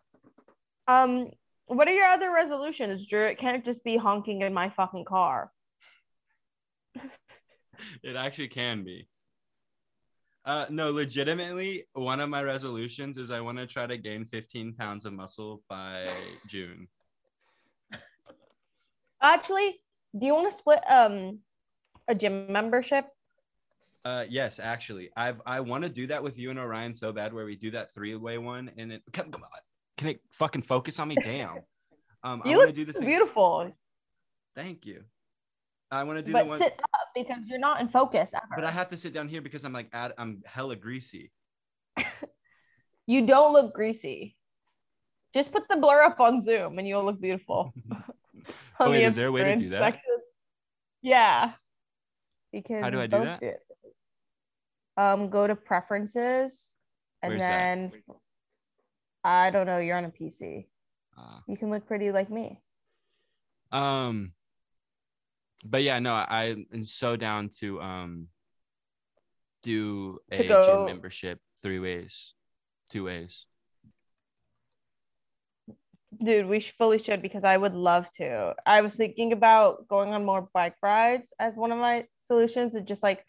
um, 0.87 1.31
what 1.67 1.87
are 1.87 1.93
your 1.93 2.05
other 2.05 2.31
resolutions, 2.31 3.07
Drew? 3.07 3.25
It 3.25 3.39
can't 3.39 3.65
just 3.65 3.83
be 3.83 3.97
honking 3.97 4.41
in 4.41 4.53
my 4.53 4.69
fucking 4.69 5.05
car. 5.05 5.51
It 8.01 8.15
actually 8.15 8.47
can 8.47 8.85
be. 8.85 9.09
Uh, 10.45 10.65
no, 10.69 10.91
legitimately, 10.91 11.85
one 11.93 12.21
of 12.21 12.29
my 12.29 12.41
resolutions 12.41 13.17
is 13.17 13.31
I 13.31 13.41
want 13.41 13.57
to 13.57 13.67
try 13.67 13.85
to 13.85 13.97
gain 13.97 14.25
15 14.25 14.73
pounds 14.75 15.03
of 15.03 15.11
muscle 15.11 15.61
by 15.67 16.07
June. 16.47 16.87
Actually, 19.21 19.81
do 20.17 20.25
you 20.25 20.33
want 20.33 20.49
to 20.49 20.57
split 20.57 20.79
um 20.89 21.39
a 22.07 22.15
gym 22.15 22.51
membership? 22.51 23.07
Uh, 24.05 24.23
yes, 24.29 24.59
actually, 24.59 25.09
I've 25.17 25.41
I 25.47 25.61
want 25.61 25.83
to 25.83 25.89
do 25.89 26.07
that 26.07 26.21
with 26.21 26.37
you 26.37 26.51
and 26.51 26.59
Orion 26.59 26.93
so 26.93 27.11
bad, 27.11 27.33
where 27.33 27.45
we 27.45 27.55
do 27.55 27.71
that 27.71 27.91
three 27.93 28.15
way 28.15 28.37
one, 28.37 28.71
and 28.77 28.91
then 28.91 29.01
come, 29.11 29.31
come 29.31 29.41
on, 29.43 29.49
can 29.97 30.09
it 30.09 30.21
fucking 30.31 30.63
focus 30.63 30.99
on 30.99 31.07
me? 31.07 31.15
Damn. 31.15 31.59
Um, 32.23 32.41
I 32.43 32.49
want 32.55 32.69
to 32.69 32.73
do 32.73 32.85
the 32.85 32.93
thing. 32.93 33.05
beautiful, 33.05 33.71
Thank 34.55 34.85
you. 34.85 35.03
I 35.91 36.03
want 36.03 36.17
to 36.17 36.23
do 36.23 36.31
but 36.31 36.43
the 36.43 36.49
one, 36.49 36.57
sit 36.57 36.79
up 36.93 37.07
because 37.13 37.45
you're 37.45 37.59
not 37.59 37.79
in 37.79 37.87
focus 37.87 38.31
ever. 38.33 38.47
but 38.55 38.63
I 38.63 38.71
have 38.71 38.89
to 38.89 38.97
sit 38.97 39.13
down 39.13 39.27
here 39.27 39.41
because 39.41 39.63
I'm 39.63 39.73
like, 39.73 39.89
ad, 39.93 40.13
I'm 40.17 40.41
hella 40.45 40.75
greasy. 40.75 41.31
you 43.05 43.25
don't 43.25 43.53
look 43.53 43.73
greasy. 43.73 44.35
Just 45.33 45.51
put 45.51 45.67
the 45.69 45.75
blur 45.75 46.01
up 46.01 46.19
on 46.19 46.41
Zoom 46.41 46.79
and 46.79 46.87
you'll 46.87 47.05
look 47.05 47.21
beautiful. 47.21 47.73
Oh, 48.79 48.91
wait, 48.91 48.99
the 48.99 49.05
is 49.05 49.15
there 49.15 49.27
a 49.27 49.31
way 49.31 49.43
to 49.45 49.55
do 49.55 49.69
that? 49.69 49.79
section. 49.79 50.17
Yeah. 51.01 51.53
You 52.51 52.61
can 52.61 52.83
How 52.83 52.89
do 52.89 52.99
I 52.99 53.07
do 53.07 53.23
that? 53.23 53.41
it. 53.41 53.63
Um, 54.97 55.29
go 55.29 55.47
to 55.47 55.55
preferences 55.55 56.73
and 57.21 57.31
Where's 57.31 57.41
that? 57.41 57.91
I 59.25 59.49
don't 59.49 59.65
know, 59.65 59.79
you're 59.79 59.97
on 59.97 60.05
a 60.05 60.09
PC. 60.09 60.67
Uh, 61.17 61.39
You 61.47 61.57
can 61.57 61.69
look 61.69 61.87
pretty 61.87 62.11
like 62.11 62.29
me. 62.29 62.61
Um, 63.71 64.33
but 65.63 65.83
yeah, 65.83 65.99
no, 65.99 66.13
I 66.13 66.55
am 66.73 66.85
so 66.85 67.15
down 67.15 67.49
to 67.59 67.81
um 67.81 68.27
do 69.63 70.19
a 70.31 70.37
To 70.37 70.61
gym 70.61 70.85
membership 70.85 71.39
three 71.61 71.79
ways, 71.79 72.33
two 72.89 73.03
ways. 73.05 73.45
Dude, 76.23 76.45
we 76.47 76.61
fully 76.61 76.97
should 76.97 77.21
because 77.21 77.43
I 77.43 77.57
would 77.57 77.73
love 77.73 78.09
to. 78.17 78.55
I 78.65 78.81
was 78.81 78.95
thinking 78.95 79.33
about 79.33 79.87
going 79.87 80.13
on 80.13 80.23
more 80.23 80.47
bike 80.53 80.75
rides 80.81 81.33
as 81.39 81.57
one 81.57 81.71
of 81.73 81.77
my 81.77 82.05
solutions 82.13 82.75
and 82.75 82.87
just 82.87 83.03
like 83.03 83.25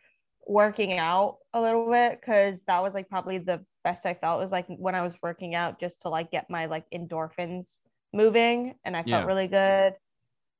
working 0.46 0.96
out 0.96 1.38
a 1.52 1.60
little 1.60 1.90
bit 1.90 2.20
because 2.20 2.60
that 2.68 2.82
was 2.82 2.94
like 2.94 3.08
probably 3.08 3.38
the 3.38 3.64
best 3.86 4.06
I 4.06 4.14
felt 4.14 4.40
was 4.40 4.52
like 4.52 4.66
when 4.68 4.94
I 4.96 5.02
was 5.02 5.14
working 5.22 5.54
out 5.54 5.80
just 5.80 6.02
to 6.02 6.10
like 6.10 6.30
get 6.32 6.50
my 6.50 6.66
like 6.66 6.86
endorphins 6.94 7.78
moving 8.12 8.74
and 8.84 8.96
I 8.96 9.02
felt 9.04 9.22
Yeah. 9.22 9.26
really 9.26 9.48
good. 9.48 9.94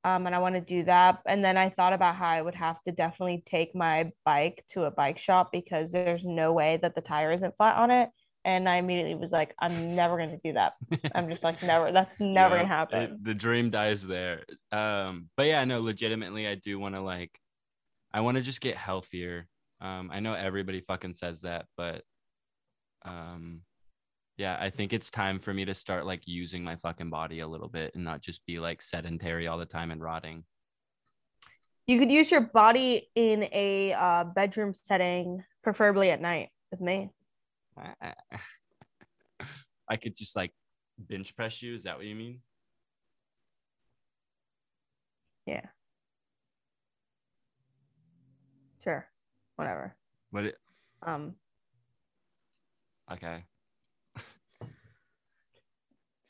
Um, 0.03 0.25
and 0.27 0.35
I 0.35 0.39
want 0.39 0.55
to 0.55 0.61
do 0.61 0.85
that. 0.85 1.19
And 1.27 1.43
then 1.43 1.57
I 1.57 1.69
thought 1.69 1.93
about 1.93 2.15
how 2.15 2.27
I 2.29 2.41
would 2.41 2.55
have 2.55 2.81
to 2.83 2.91
definitely 2.93 3.43
take 3.45 3.75
my 3.75 4.11
bike 4.25 4.63
to 4.71 4.85
a 4.85 4.91
bike 4.91 5.19
shop 5.19 5.49
because 5.51 5.91
there's 5.91 6.23
no 6.23 6.53
way 6.53 6.79
that 6.81 6.95
the 6.95 7.01
tire 7.01 7.33
isn't 7.33 7.55
flat 7.57 7.77
on 7.77 7.91
it. 7.91 8.09
And 8.45 8.69
I 8.69 8.77
immediately 8.77 9.15
was 9.15 9.33
like, 9.33 9.53
I'm 9.59 9.95
never 9.95 10.17
going 10.17 10.31
to 10.31 10.39
do 10.43 10.53
that. 10.53 10.73
I'm 11.15 11.29
just 11.29 11.43
like, 11.43 11.61
never, 11.63 11.91
that's 11.91 12.15
never 12.19 12.55
Yeah, 12.55 12.57
going 12.57 12.69
to 12.69 12.73
happen. 12.73 13.07
it- 13.09 13.23
the 13.23 13.33
dream 13.33 13.69
dies 13.69 14.05
there. 14.07 14.45
Um, 14.71 15.29
but 15.35 15.47
yeah, 15.47 15.65
no, 15.65 15.81
legitimately, 15.81 16.47
I 16.47 16.55
do 16.55 16.79
want 16.79 16.95
to 16.95 17.01
like, 17.01 17.39
I 18.13 18.21
want 18.21 18.37
to 18.37 18.43
just 18.43 18.61
get 18.61 18.77
healthier. 18.77 19.47
Um, 19.81 20.11
I 20.11 20.19
know 20.21 20.33
everybody 20.33 20.81
fucking 20.81 21.13
says 21.15 21.41
that, 21.41 21.67
but 21.77 22.03
um, 23.07 23.61
yeah, 24.37 24.57
I 24.59 24.69
think 24.69 24.93
it's 24.93 25.09
time 25.09 25.39
for 25.39 25.53
me 25.53 25.65
to 25.65 25.73
start 25.73 26.05
like 26.05 26.21
using 26.25 26.63
my 26.63 26.75
fucking 26.75 27.09
body 27.09 27.39
a 27.39 27.47
little 27.47 27.69
bit 27.69 27.95
and 27.95 28.03
not 28.03 28.21
just 28.21 28.45
be 28.45 28.59
like 28.59 28.81
sedentary 28.81 29.47
all 29.47 29.57
the 29.57 29.65
time 29.65 29.91
and 29.91 30.01
rotting. 30.01 30.43
You 31.87 31.97
could 31.97 32.11
use 32.11 32.29
your 32.29 32.41
body 32.41 33.09
in 33.15 33.47
a 33.51 33.93
uh, 33.93 34.25
bedroom 34.25 34.73
setting, 34.73 35.43
preferably 35.63 36.11
at 36.11 36.21
night 36.21 36.49
with 36.69 36.81
me. 36.81 37.09
I 39.89 39.95
could 39.95 40.15
just 40.15 40.35
like 40.35 40.51
bench 40.99 41.35
press 41.35 41.61
you. 41.61 41.73
Is 41.73 41.83
that 41.83 41.97
what 41.97 42.05
you 42.05 42.15
mean? 42.15 42.41
Yeah. 45.45 45.65
Sure. 48.83 49.07
Whatever. 49.55 49.95
What? 50.31 50.45
It, 50.45 50.57
Um, 51.05 51.35
okay. 53.11 53.43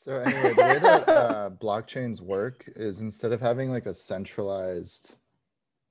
So 0.04 0.20
anyway, 0.22 0.54
the 0.54 0.62
way 0.64 0.80
that 0.80 1.10
uh, 1.10 1.50
blockchains 1.62 2.22
work 2.22 2.64
is 2.76 3.02
instead 3.02 3.34
of 3.34 3.42
having 3.42 3.70
like 3.70 3.86
a 3.88 3.94
centralized 3.94 5.16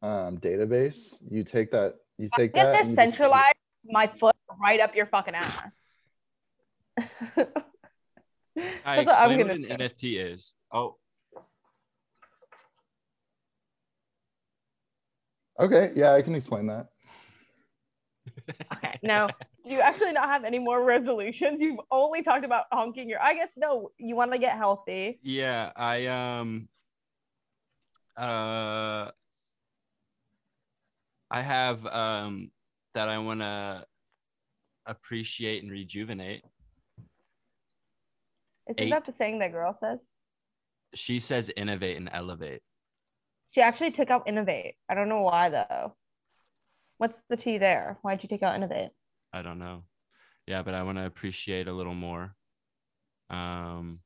um, 0.01 0.39
database, 0.39 1.17
you 1.31 1.45
take 1.45 1.71
that, 1.73 1.97
you 2.17 2.29
take 2.35 2.55
get 2.55 2.65
that, 2.65 2.73
this 2.73 2.81
and 2.83 2.91
you 2.91 2.97
just- 2.97 3.55
my 3.89 4.07
foot 4.19 4.35
right 4.61 4.81
up 4.81 4.97
your 4.97 5.07
fucking 5.07 5.35
ass. 5.35 5.99
I 6.99 7.05
That's 8.57 9.07
what 9.07 9.19
I'm 9.19 9.33
explain 9.33 9.39
what 9.39 9.47
gonna 9.49 9.53
an 9.55 9.63
do. 9.63 9.85
NFT 9.85 10.33
is. 10.33 10.55
Oh, 10.73 10.97
Okay, 15.59 15.93
yeah, 15.97 16.13
I 16.13 16.21
can 16.23 16.35
explain 16.35 16.67
that. 16.67 16.89
Okay. 18.75 18.99
Now, 19.03 19.29
do 19.67 19.75
you 19.75 19.81
actually 19.81 20.13
not 20.13 20.29
have 20.29 20.45
any 20.45 20.59
more 20.59 20.83
resolutions? 20.85 21.61
You've 21.61 21.81
only 21.91 22.23
talked 22.23 22.45
about 22.45 22.65
honking 22.73 23.09
your. 23.09 23.21
I 23.21 23.35
guess 23.35 23.53
no. 23.57 23.91
You 23.99 24.15
want 24.17 24.33
to 24.33 24.39
get 24.39 24.57
healthy. 24.57 25.19
yeah. 25.23 25.73
I 25.77 26.07
um. 26.07 26.69
Uh. 28.17 29.11
I 31.29 31.43
have 31.43 31.85
um 31.87 32.51
that 32.95 33.09
I 33.09 33.19
want 33.19 33.41
to 33.41 33.85
appreciate 34.87 35.63
and 35.63 35.73
rejuvenate. 35.73 36.45
Isn't 38.69 38.81
Eight. 38.81 38.91
that 38.91 39.05
the 39.05 39.13
saying 39.13 39.41
that 39.41 39.53
girl 39.53 39.77
says? 39.81 39.99
She 40.95 41.19
says 41.19 41.51
innovate 41.57 41.97
and 41.97 42.09
elevate. 42.13 42.63
She 43.51 43.61
actually 43.61 43.91
took 43.91 44.11
out 44.11 44.29
innovate. 44.29 44.75
I 44.89 44.95
don't 44.95 45.09
know 45.09 45.23
why 45.23 45.49
though. 45.51 45.97
What's 46.99 47.19
the 47.29 47.37
T 47.37 47.59
there? 47.59 47.99
Why'd 48.03 48.23
you 48.23 48.29
take 48.29 48.43
out 48.43 48.55
innovate? 48.55 48.91
I 49.37 49.43
don't 49.43 49.59
know. 49.59 49.85
Yeah, 50.47 50.63
but 50.63 50.75
I 50.75 50.83
want 50.83 50.99
to 50.99 51.07
appreciate 51.07 51.69
a 51.69 51.73
little 51.73 51.95
more. 51.95 52.35
Um, 53.31 54.01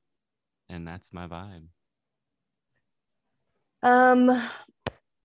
and 0.68 0.86
that's 0.86 1.12
my 1.12 1.26
vibe. 1.26 1.68
Um, 3.82 4.26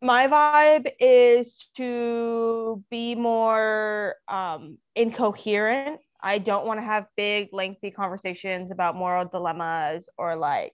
my 0.02 0.28
vibe 0.28 0.92
is 1.00 1.58
to 1.78 2.84
be 2.90 3.16
more 3.16 4.16
um 4.28 4.78
incoherent. 4.96 6.00
I 6.22 6.40
don't 6.40 6.66
want 6.66 6.80
to 6.80 6.86
have 6.86 7.06
big, 7.18 7.50
lengthy 7.52 7.92
conversations 7.92 8.72
about 8.72 8.96
moral 8.96 9.26
dilemmas 9.26 10.10
or 10.18 10.36
like 10.36 10.74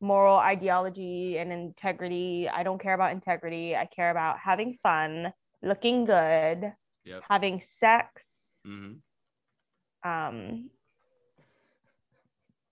moral 0.00 0.38
ideology 0.38 1.38
and 1.38 1.52
integrity. 1.52 2.48
I 2.48 2.62
don't 2.62 2.80
care 2.80 2.94
about 2.94 3.12
integrity. 3.12 3.76
I 3.76 3.86
care 3.86 4.10
about 4.10 4.38
having 4.38 4.78
fun, 4.82 5.32
looking 5.62 6.04
good, 6.06 6.72
Yep. 7.04 7.24
having 7.28 7.60
sex. 7.62 8.39
Hmm 8.64 8.92
Um, 10.04 10.70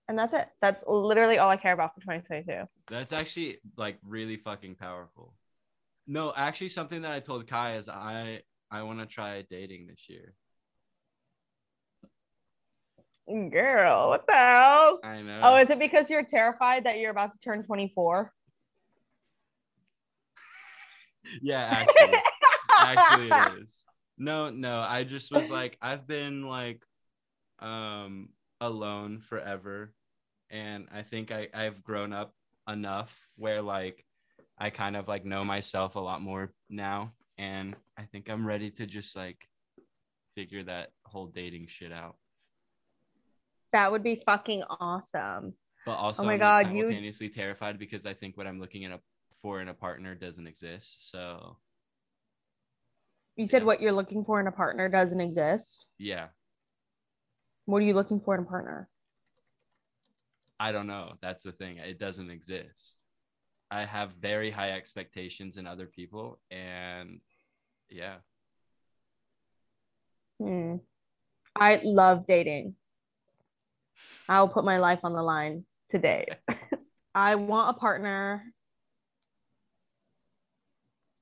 and 0.07 0.17
that's 0.17 0.33
it. 0.33 0.47
That's 0.61 0.83
literally 0.87 1.37
all 1.37 1.49
I 1.49 1.57
care 1.57 1.73
about 1.73 1.93
for 1.93 2.01
2022. 2.01 2.67
That's 2.89 3.13
actually 3.13 3.59
like 3.77 3.99
really 4.03 4.37
fucking 4.37 4.75
powerful. 4.75 5.33
No, 6.07 6.33
actually, 6.35 6.69
something 6.69 7.03
that 7.03 7.11
I 7.11 7.19
told 7.19 7.47
Kai 7.47 7.75
is 7.75 7.87
I 7.87 8.41
I 8.71 8.81
want 8.83 8.99
to 8.99 9.05
try 9.05 9.43
dating 9.49 9.87
this 9.87 10.09
year. 10.09 10.33
Girl, 13.51 14.09
what 14.09 14.25
the 14.25 14.33
hell? 14.33 14.99
I 15.03 15.21
know. 15.21 15.41
Oh, 15.43 15.55
is 15.57 15.69
it 15.69 15.77
because 15.77 16.09
you're 16.09 16.23
terrified 16.23 16.85
that 16.85 16.97
you're 16.97 17.11
about 17.11 17.31
to 17.33 17.39
turn 17.43 17.63
24? 17.63 18.33
yeah, 21.43 21.61
actually, 21.61 22.15
actually 22.79 23.29
it 23.29 23.61
is. 23.61 23.85
No, 24.19 24.49
no, 24.49 24.81
I 24.81 25.05
just 25.05 25.31
was 25.31 25.49
like 25.49 25.77
I've 25.81 26.05
been 26.05 26.45
like 26.45 26.85
um 27.59 28.29
alone 28.61 29.19
forever 29.21 29.93
and 30.49 30.87
I 30.93 31.03
think 31.03 31.31
I 31.31 31.47
I've 31.53 31.83
grown 31.83 32.11
up 32.13 32.33
enough 32.67 33.17
where 33.37 33.61
like 33.61 34.05
I 34.57 34.69
kind 34.69 34.95
of 34.97 35.07
like 35.07 35.25
know 35.25 35.45
myself 35.45 35.95
a 35.95 35.99
lot 35.99 36.21
more 36.21 36.51
now 36.69 37.13
and 37.37 37.75
I 37.97 38.03
think 38.03 38.29
I'm 38.29 38.45
ready 38.45 38.71
to 38.71 38.85
just 38.85 39.15
like 39.15 39.47
figure 40.35 40.63
that 40.63 40.91
whole 41.05 41.27
dating 41.27 41.67
shit 41.67 41.93
out. 41.93 42.17
That 43.71 43.91
would 43.91 44.03
be 44.03 44.21
fucking 44.25 44.63
awesome. 44.81 45.53
But 45.85 45.93
also 45.93 46.23
Oh 46.23 46.25
my 46.25 46.33
I'm 46.33 46.39
like, 46.39 46.63
God, 46.63 46.73
you- 46.73 46.81
simultaneously 46.81 47.29
terrified 47.29 47.79
because 47.79 48.05
I 48.05 48.13
think 48.13 48.35
what 48.35 48.47
I'm 48.47 48.59
looking 48.59 48.83
at 48.83 48.91
a, 48.91 48.99
for 49.31 49.61
in 49.61 49.69
a 49.69 49.73
partner 49.73 50.15
doesn't 50.15 50.47
exist. 50.47 51.09
So 51.09 51.57
You 53.39 53.47
said 53.47 53.63
what 53.63 53.81
you're 53.81 53.93
looking 53.93 54.25
for 54.25 54.41
in 54.41 54.47
a 54.47 54.51
partner 54.51 54.89
doesn't 54.89 55.21
exist. 55.21 55.85
yeah, 55.97 56.27
What 57.63 57.77
are 57.81 57.85
you 57.85 57.93
looking 57.93 58.19
for 58.19 58.35
in 58.35 58.41
a 58.41 58.45
partner? 58.45 58.89
I 60.59 60.73
don't 60.73 60.87
know. 60.87 61.13
That's 61.21 61.43
the 61.43 61.53
thing. 61.53 61.77
It 61.77 61.99
doesn't 61.99 62.29
exist. 62.29 63.01
I 63.71 63.85
have 63.85 64.11
very 64.19 64.51
high 64.51 64.71
expectations 64.71 65.55
in 65.55 65.67
other 65.67 65.85
people, 65.87 66.41
and 66.51 67.21
yeah, 67.89 68.15
Hmm. 70.37 70.75
I 71.55 71.79
love 71.81 72.27
dating. 72.27 72.75
I'll 74.27 74.49
put 74.49 74.65
my 74.65 74.79
life 74.79 74.99
on 75.03 75.13
the 75.13 75.23
line 75.23 75.63
today. 75.87 76.25
I 77.15 77.35
want 77.35 77.77
a 77.77 77.79
partner 77.79 78.43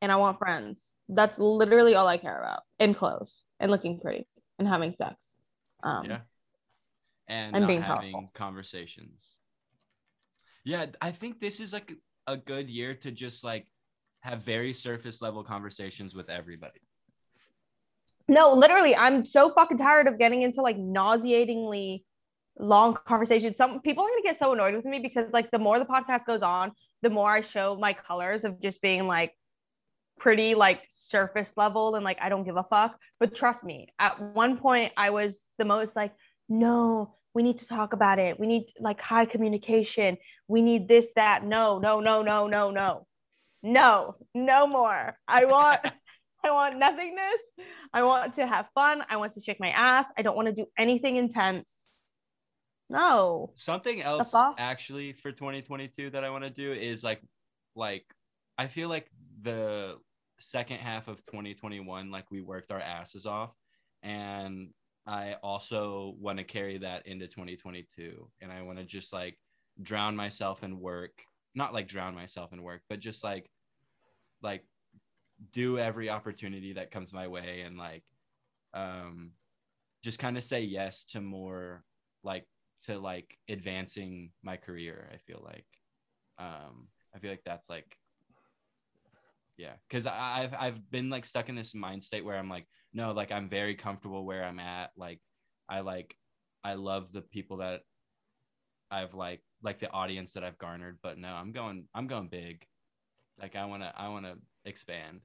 and 0.02 0.12
I 0.12 0.16
want 0.18 0.38
friends. 0.38 0.93
That's 1.10 1.39
literally 1.39 1.95
all 1.95 2.08
I 2.08 2.18
care 2.18 2.39
about. 2.39 2.62
And 2.80 2.95
clothes 2.95 3.43
and 3.60 3.72
looking 3.72 4.00
pretty 4.00 4.28
and 4.60 4.68
having 4.68 4.93
sex. 4.95 5.16
Um, 5.84 6.06
yeah, 6.06 6.20
and 7.28 7.56
and 7.56 7.68
being 7.68 7.82
having 7.82 8.14
powerful. 8.14 8.32
conversations. 8.34 9.38
Yeah, 10.64 10.88
I 11.02 11.12
think 11.12 11.39
this 11.39 11.60
is 11.60 11.72
like 11.72 11.93
a 12.26 12.36
good 12.36 12.70
year 12.70 12.93
to 12.95 13.12
just 13.12 13.43
like 13.43 13.68
have 14.22 14.41
very 14.41 14.74
surface 14.74 15.22
level 15.22 15.43
conversations 15.43 16.14
with 16.14 16.30
everybody. 16.30 16.82
No, 18.28 18.52
literally, 18.52 18.95
I'm 18.95 19.24
so 19.24 19.54
fucking 19.54 19.78
tired 19.78 20.08
of 20.08 20.20
getting 20.20 20.41
into 20.41 20.62
like 20.62 20.78
nauseatingly 20.78 22.04
long 22.60 22.98
conversations. 23.06 23.56
Some 23.56 23.82
people 23.82 24.04
are 24.04 24.10
gonna 24.10 24.24
get 24.24 24.38
so 24.38 24.52
annoyed 24.52 24.76
with 24.76 24.86
me 24.86 25.00
because 25.00 25.32
like 25.32 25.50
the 25.52 25.60
more 25.60 25.80
the 25.80 25.86
podcast 25.86 26.26
goes 26.26 26.41
on, 26.41 26.72
the 27.02 27.10
more 27.10 27.32
I 27.32 27.41
show 27.41 27.78
my 27.80 27.93
colors 27.93 28.43
of 28.43 28.62
just 28.62 28.82
being 28.82 29.08
like 29.08 29.32
pretty 30.20 30.55
like 30.55 30.82
surface 30.91 31.53
level 31.57 31.95
and 31.95 32.03
like 32.03 32.18
I 32.22 32.30
don't 32.30 32.43
give 32.43 32.57
a 32.57 32.63
fuck. 32.63 32.97
But 33.20 33.36
trust 33.36 33.63
me, 33.63 33.89
at 33.99 34.22
one 34.22 34.57
point 34.57 34.93
I 34.97 35.09
was 35.11 35.41
the 35.57 35.65
most 35.65 35.95
like, 35.95 36.13
no, 36.49 37.15
we 37.34 37.43
need 37.43 37.59
to 37.59 37.68
talk 37.68 37.93
about 37.93 38.20
it. 38.20 38.39
We 38.39 38.47
need 38.47 38.72
like 38.80 38.99
high 38.99 39.26
communication. 39.26 40.18
We 40.47 40.61
need 40.61 40.88
this, 40.88 41.07
that. 41.15 41.45
No, 41.45 41.80
no, 41.80 41.99
no, 41.99 42.22
no, 42.22 42.47
no, 42.47 42.72
no. 42.72 43.07
No, 43.63 44.15
no 44.34 44.68
more. 44.68 45.18
I 45.28 45.45
want 45.45 45.82
I 46.43 46.51
want 46.51 46.78
nothingness. 46.78 47.41
I 47.93 48.03
want 48.03 48.36
to 48.36 48.47
have 48.47 48.68
fun. 48.74 49.03
I 49.09 49.18
want 49.18 49.34
to 49.34 49.41
shake 49.41 49.59
my 49.59 49.70
ass. 49.70 50.07
I 50.18 50.22
don't 50.22 50.36
want 50.36 50.47
to 50.47 50.53
do 50.53 50.68
anything 50.78 51.18
intense. 51.18 51.74
No. 52.89 53.51
Something 53.55 54.01
else 54.01 54.34
actually 54.57 55.13
for 55.13 55.32
2022 55.32 56.11
that 56.11 56.24
I 56.24 56.30
want 56.30 56.43
to 56.43 56.49
do 56.49 56.72
is 56.72 57.03
like 57.03 57.22
like 57.76 58.05
I 58.57 58.68
feel 58.68 58.89
like 58.89 59.09
the 59.41 59.97
second 60.40 60.78
half 60.78 61.08
of 61.08 61.24
2021 61.24 62.12
like 62.12 62.30
we 62.32 62.42
worked 62.42 62.72
our 62.72 62.80
asses 62.80 63.26
off. 63.26 63.54
And 64.04 64.70
I 65.06 65.36
also 65.42 66.16
want 66.20 66.38
to 66.38 66.44
carry 66.44 66.78
that 66.80 67.08
into 67.08 67.28
2022 67.28 68.30
and 68.42 68.52
I 68.52 68.62
want 68.62 68.78
to 68.78 68.86
just 68.86 69.14
like 69.14 69.38
drown 69.82 70.16
myself 70.16 70.64
in 70.64 70.80
work. 70.80 71.12
Not 71.56 71.74
like 71.74 71.88
drown 71.88 72.14
myself 72.14 72.54
in 72.54 72.62
work 72.62 72.82
but 72.90 73.00
just 73.00 73.24
like 73.24 73.50
like 74.42 74.64
do 75.52 75.80
every 75.80 76.10
opportunity 76.10 76.74
that 76.74 76.92
comes 76.92 77.14
my 77.14 77.28
way 77.28 77.62
and 77.62 77.78
like 77.78 78.04
um 78.74 79.32
just 80.04 80.20
kind 80.20 80.38
of 80.38 80.44
say 80.44 80.62
yes 80.62 81.06
to 81.06 81.22
more 81.22 81.84
like 82.24 82.46
to 82.86 83.00
like 83.00 83.38
advancing 83.50 84.30
my 84.44 84.56
career 84.58 85.10
i 85.14 85.18
feel 85.18 85.42
like. 85.44 85.66
Um 86.38 86.88
i 87.16 87.20
feel 87.20 87.32
like 87.32 87.44
that's 87.46 87.70
like 87.70 87.98
yeah 89.58 89.74
because 89.89 90.05
i've 90.05 90.53
i've 90.60 90.89
been 90.91 91.10
like 91.10 91.26
stuck 91.26 91.49
in 91.49 91.55
this 91.55 91.74
mind 91.74 92.03
state 92.03 92.24
where 92.24 92.38
i'm 92.38 92.49
like 92.49 92.68
no 92.93 93.12
like 93.12 93.32
i'm 93.32 93.49
very 93.49 93.76
comfortable 93.76 94.26
where 94.26 94.43
i'm 94.43 94.60
at 94.60 94.91
like 94.95 95.20
i 95.68 95.80
like 95.80 96.16
i 96.64 96.74
love 96.76 97.12
the 97.12 97.22
people 97.22 97.58
that 97.58 97.82
i've 98.91 99.14
like 99.14 99.41
like 99.64 99.80
the 99.80 99.89
audience 99.91 100.34
that 100.34 100.43
i've 100.43 100.58
garnered 100.58 100.97
but 101.01 101.18
no 101.18 101.30
i'm 101.30 101.51
going 101.51 101.86
i'm 101.95 102.08
going 102.08 102.28
big. 102.28 102.66
Like 103.39 103.55
i 103.55 103.66
want 103.66 103.84
to 103.84 103.93
i 103.95 104.10
want 104.10 104.26
to 104.26 104.36
expand. 104.66 105.22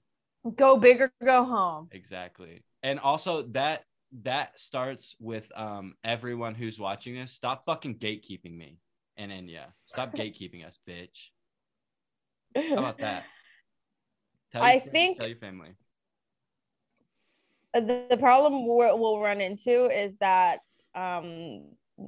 Go 0.57 0.77
big 0.77 1.01
or 1.01 1.13
go 1.25 1.45
home. 1.45 1.89
exactly. 1.93 2.65
And 2.83 2.99
also 2.99 3.43
that 3.53 3.85
that 4.23 4.59
starts 4.59 5.15
with 5.19 5.51
um 5.57 5.95
everyone 6.05 6.55
who's 6.55 6.79
watching 6.79 7.15
this 7.15 7.33
stop 7.33 7.65
fucking 7.65 7.99
gatekeeping 7.99 8.57
me 8.57 8.79
and 9.17 9.33
Enya. 9.33 9.67
stop 9.87 10.15
gatekeeping 10.15 10.67
us 10.67 10.79
bitch. 10.87 11.31
How 12.55 12.79
about 12.79 12.99
that 12.99 13.25
tell 14.53 14.63
I 14.63 14.79
friends, 14.81 14.93
think- 14.93 15.19
tell 15.19 15.29
your 15.29 15.39
family. 15.39 15.71
Uh, 17.75 17.81
the, 17.81 18.05
the 18.11 18.17
problem 18.19 18.67
we'll 18.67 19.19
run 19.21 19.41
into 19.41 19.87
is 19.87 20.19
that 20.19 20.61
um, 20.95 21.65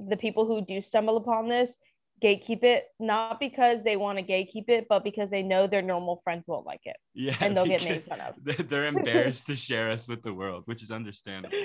the 0.09 0.15
people 0.17 0.45
who 0.45 0.61
do 0.61 0.81
stumble 0.81 1.17
upon 1.17 1.49
this 1.49 1.75
gatekeep 2.23 2.63
it 2.63 2.85
not 2.99 3.39
because 3.41 3.83
they 3.83 3.97
want 3.97 4.17
to 4.17 4.23
gatekeep 4.23 4.69
it 4.69 4.85
but 4.87 5.03
because 5.03 5.29
they 5.29 5.43
know 5.43 5.67
their 5.67 5.81
normal 5.81 6.21
friends 6.23 6.45
won't 6.47 6.65
like 6.65 6.79
it. 6.85 6.95
Yeah 7.13 7.35
and 7.41 7.55
they'll 7.55 7.65
get 7.65 7.83
made 7.83 8.05
fun 8.05 8.21
of. 8.21 8.35
They're 8.69 8.85
embarrassed 8.85 9.47
to 9.47 9.55
share 9.55 9.91
us 9.91 10.07
with 10.07 10.23
the 10.23 10.33
world 10.33 10.63
which 10.65 10.81
is 10.81 10.91
understandable 10.91 11.57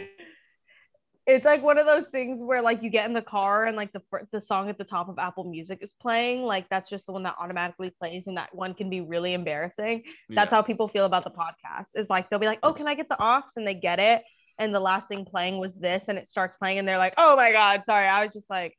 it's 1.34 1.44
like 1.44 1.62
one 1.62 1.78
of 1.78 1.86
those 1.86 2.06
things 2.06 2.38
where 2.40 2.60
like 2.62 2.82
you 2.82 2.90
get 2.90 3.06
in 3.06 3.12
the 3.14 3.22
car 3.22 3.66
and 3.66 3.76
like 3.76 3.92
the 3.92 4.02
the 4.32 4.40
song 4.40 4.68
at 4.68 4.78
the 4.78 4.84
top 4.84 5.08
of 5.08 5.18
Apple 5.18 5.44
Music 5.44 5.78
is 5.82 5.92
playing 6.00 6.42
like 6.42 6.68
that's 6.68 6.88
just 6.90 7.06
the 7.06 7.12
one 7.12 7.22
that 7.22 7.36
automatically 7.38 7.90
plays 7.90 8.24
and 8.26 8.36
that 8.36 8.54
one 8.54 8.74
can 8.74 8.90
be 8.90 9.00
really 9.00 9.34
embarrassing. 9.34 10.02
That's 10.28 10.50
Yeah. 10.50 10.56
how 10.56 10.62
people 10.62 10.88
feel 10.88 11.04
about 11.04 11.24
the 11.24 11.30
podcast. 11.30 11.88
Is 11.94 12.10
like 12.10 12.28
they'll 12.30 12.38
be 12.38 12.46
like 12.46 12.58
oh 12.62 12.72
can 12.72 12.86
i 12.88 12.94
get 12.94 13.08
the 13.08 13.16
aux? 13.22 13.42
and 13.56 13.66
they 13.66 13.74
get 13.74 13.98
it 13.98 14.22
and 14.58 14.74
the 14.74 14.80
last 14.80 15.08
thing 15.08 15.24
playing 15.24 15.58
was 15.58 15.72
this 15.74 16.04
and 16.08 16.18
it 16.18 16.28
starts 16.28 16.56
playing 16.56 16.78
and 16.78 16.86
they're 16.86 16.98
like 16.98 17.14
oh 17.18 17.36
my 17.36 17.52
god 17.52 17.82
sorry. 17.86 18.06
I 18.06 18.24
was 18.24 18.32
just 18.32 18.50
like 18.50 18.76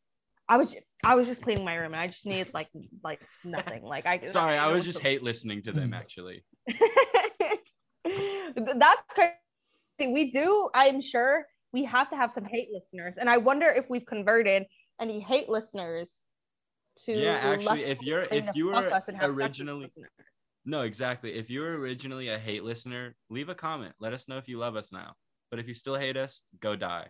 i 0.49 0.57
was 0.57 0.75
i 1.03 1.15
was 1.15 1.27
just 1.27 1.41
cleaning 1.41 1.63
my 1.65 1.75
room 1.75 1.93
and 1.93 2.01
i 2.01 2.07
just 2.07 2.25
needed 2.25 2.53
like 2.53 2.67
like 3.03 3.21
nothing. 3.43 3.83
Like 3.83 4.05
i 4.05 4.25
sorry 4.25 4.57
i 4.57 4.65
don't 4.65 4.73
was 4.73 4.85
just 4.85 4.97
what 4.97 5.03
hate 5.05 5.23
listening 5.23 5.61
to 5.63 5.71
them 5.71 5.93
actually. 6.01 6.43
That's 8.05 9.01
crazy. 9.13 10.11
We 10.13 10.31
do 10.31 10.69
i'm 10.73 11.01
sure 11.01 11.45
we 11.73 11.85
have 11.85 12.09
to 12.09 12.15
have 12.15 12.31
some 12.31 12.45
hate 12.45 12.69
listeners. 12.71 13.15
And 13.17 13.29
i 13.29 13.37
wonder 13.37 13.67
if 13.67 13.89
we've 13.89 14.05
converted 14.05 14.65
any 14.99 15.19
hate 15.19 15.49
listeners 15.49 16.27
to 17.05 17.13
Yeah, 17.13 17.33
actually, 17.43 17.83
if 17.83 18.01
you're- 18.01 18.27
if 18.31 18.49
you 18.55 18.67
were 18.67 18.75
us 18.75 19.07
and 19.07 19.17
have 19.17 19.23
sex 19.23 19.29
with 19.29 19.37
originally- 19.37 19.89
no 20.65 20.81
exactly. 20.81 21.33
If 21.33 21.49
you 21.49 21.61
were 21.61 21.77
originally 21.77 22.29
a 22.29 22.37
hate 22.37 22.63
listener 22.63 23.15
leave 23.29 23.49
a 23.49 23.55
comment. 23.55 23.95
Let 23.99 24.13
us 24.13 24.27
know 24.27 24.37
if 24.37 24.47
you 24.47 24.57
love 24.59 24.75
us 24.75 24.91
now. 24.91 25.15
But 25.49 25.59
if 25.59 25.67
you 25.67 25.73
still 25.73 25.95
hate 25.95 26.17
us 26.17 26.41
go 26.59 26.75
die. 26.75 27.09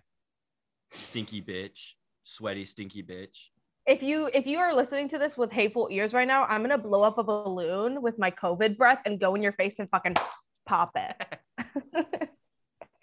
Stinky 0.94 1.42
bitch. 1.42 1.94
Sweaty 2.24 2.66
stinky 2.66 3.04
bitch. 3.04 3.50
If 3.88 4.04
you 4.04 4.30
if 4.34 4.46
you 4.46 4.60
are 4.60 4.74
listening 4.74 5.10
to 5.10 5.18
this 5.18 5.36
with 5.38 5.52
hateful 5.52 5.88
ears 5.92 6.14
right 6.14 6.28
now, 6.28 6.44
I'm 6.46 6.62
gonna 6.62 6.78
blow 6.78 7.02
up 7.02 7.18
a 7.18 7.24
balloon 7.24 8.02
with 8.02 8.18
my 8.20 8.32
COVID 8.32 8.78
breath 8.78 9.00
and 9.06 9.20
go 9.20 9.36
in 9.36 9.42
your 9.42 9.54
face 9.54 9.76
and 9.80 9.90
fucking 9.90 10.16
pop 10.66 10.92
it. 10.96 12.30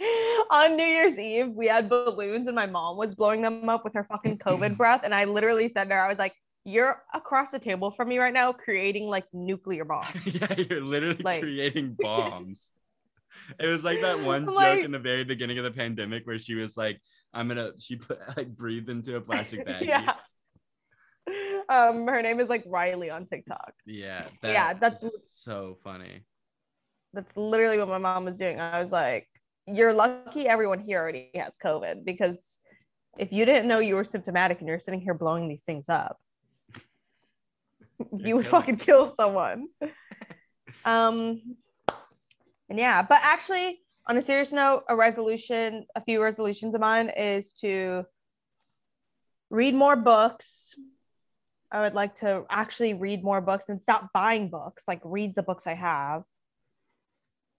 On 0.50 0.76
New 0.76 0.84
Year's 0.84 1.18
Eve, 1.18 1.50
we 1.50 1.66
had 1.66 1.88
balloons 1.88 2.46
and 2.46 2.54
my 2.54 2.66
mom 2.66 2.96
was 2.96 3.14
blowing 3.14 3.42
them 3.42 3.68
up 3.68 3.84
with 3.84 3.94
her 3.94 4.04
fucking 4.04 4.38
COVID 4.38 4.76
breath. 4.78 5.00
And 5.04 5.14
I 5.14 5.24
literally 5.24 5.68
said 5.68 5.88
to 5.88 5.94
her, 5.94 6.00
I 6.00 6.08
was 6.08 6.18
like, 6.18 6.34
You're 6.64 7.02
across 7.12 7.50
the 7.50 7.58
table 7.58 7.90
from 7.90 8.08
me 8.08 8.18
right 8.18 8.32
now, 8.32 8.52
creating 8.52 9.06
like 9.06 9.24
nuclear 9.32 9.84
bombs. 9.84 10.08
yeah, 10.26 10.54
you're 10.56 10.80
literally 10.82 11.22
Like- 11.22 11.40
creating 11.42 11.96
bombs. 11.98 12.72
it 13.58 13.66
was 13.66 13.84
like 13.84 14.00
that 14.02 14.20
one 14.20 14.46
joke 14.46 14.54
Like- 14.56 14.84
in 14.84 14.90
the 14.92 14.98
very 14.98 15.24
beginning 15.24 15.58
of 15.58 15.64
the 15.64 15.70
pandemic 15.70 16.26
where 16.26 16.38
she 16.38 16.54
was 16.54 16.76
like, 16.76 17.00
"I'm 17.34 17.48
gonna," 17.48 17.72
she 17.78 17.96
put 17.96 18.18
like 18.36 18.48
breathed 18.54 18.88
into 18.90 19.16
a 19.16 19.20
plastic 19.20 19.64
bag. 19.66 19.86
yeah. 19.86 20.14
Um, 21.68 22.06
her 22.06 22.22
name 22.22 22.40
is 22.40 22.48
like 22.48 22.64
Riley 22.66 23.10
on 23.10 23.26
TikTok. 23.26 23.74
yeah, 23.84 24.28
Yeah, 24.42 24.72
that's- 24.72 25.04
so 25.34 25.76
funny. 25.84 26.24
That's 27.12 27.30
literally 27.36 27.78
what 27.78 27.88
my 27.88 27.98
mom 27.98 28.24
was 28.24 28.36
doing. 28.36 28.58
I 28.60 28.80
was 28.80 28.90
like, 28.92 29.28
You're 29.72 29.92
lucky 29.92 30.48
everyone 30.48 30.80
here 30.80 31.00
already 31.00 31.30
has 31.34 31.56
COVID 31.62 32.04
because 32.04 32.58
if 33.18 33.32
you 33.32 33.44
didn't 33.44 33.68
know 33.68 33.80
you 33.80 33.96
were 33.96 34.04
symptomatic 34.04 34.60
and 34.60 34.68
you're 34.68 34.78
sitting 34.78 35.00
here 35.00 35.14
blowing 35.14 35.48
these 35.48 35.62
things 35.62 35.88
up, 35.88 36.18
you 38.16 38.36
would 38.36 38.46
fucking 38.46 38.76
kill 38.76 39.14
someone. 39.14 39.68
um, 40.84 41.40
and 42.68 42.78
yeah, 42.78 43.02
but 43.02 43.20
actually, 43.22 43.80
on 44.06 44.16
a 44.16 44.22
serious 44.22 44.52
note, 44.52 44.84
a 44.88 44.96
resolution, 44.96 45.86
a 45.94 46.02
few 46.02 46.22
resolutions 46.22 46.74
of 46.74 46.80
mine 46.80 47.10
is 47.10 47.52
to 47.60 48.04
read 49.50 49.74
more 49.74 49.96
books. 49.96 50.74
I 51.70 51.80
would 51.80 51.94
like 51.94 52.20
to 52.20 52.44
actually 52.48 52.94
read 52.94 53.22
more 53.22 53.40
books 53.40 53.68
and 53.68 53.80
stop 53.80 54.08
buying 54.14 54.48
books, 54.48 54.84
like 54.88 55.00
read 55.04 55.34
the 55.34 55.42
books 55.42 55.66
I 55.66 55.74
have. 55.74 56.22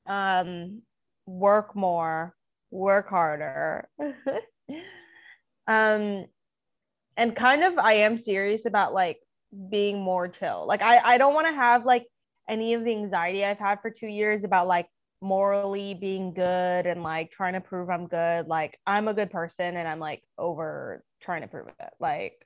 Um, 0.07 0.82
work 1.30 1.75
more, 1.75 2.34
work 2.71 3.09
harder. 3.09 3.88
um, 5.67 6.25
and 7.17 7.36
kind 7.36 7.63
of, 7.63 7.77
I 7.77 7.93
am 7.93 8.17
serious 8.17 8.65
about 8.65 8.93
like 8.93 9.19
being 9.69 10.01
more 10.01 10.27
chill. 10.27 10.65
Like 10.67 10.82
I, 10.82 10.97
I 10.97 11.17
don't 11.17 11.34
want 11.34 11.47
to 11.47 11.53
have 11.53 11.86
like 11.86 12.05
any 12.47 12.73
of 12.73 12.84
the 12.84 12.91
anxiety 12.91 13.45
I've 13.45 13.59
had 13.59 13.82
for 13.82 13.91
two 13.91 14.07
years 14.07 14.43
about 14.43 14.67
like 14.67 14.88
morally 15.21 15.93
being 15.93 16.34
good 16.34 16.86
and 16.86 17.03
like 17.03 17.32
trying 17.32 17.53
to 17.53 17.61
prove 17.61 17.89
I'm 17.89 18.07
good. 18.07 18.47
Like 18.47 18.80
I'm 18.88 19.07
a 19.07 19.13
good 19.13 19.30
person 19.30 19.75
and 19.75 19.88
I'm 19.88 19.99
like 19.99 20.23
over 20.38 21.03
trying 21.21 21.41
to 21.41 21.47
prove 21.47 21.67
it. 21.67 21.93
Like 21.99 22.45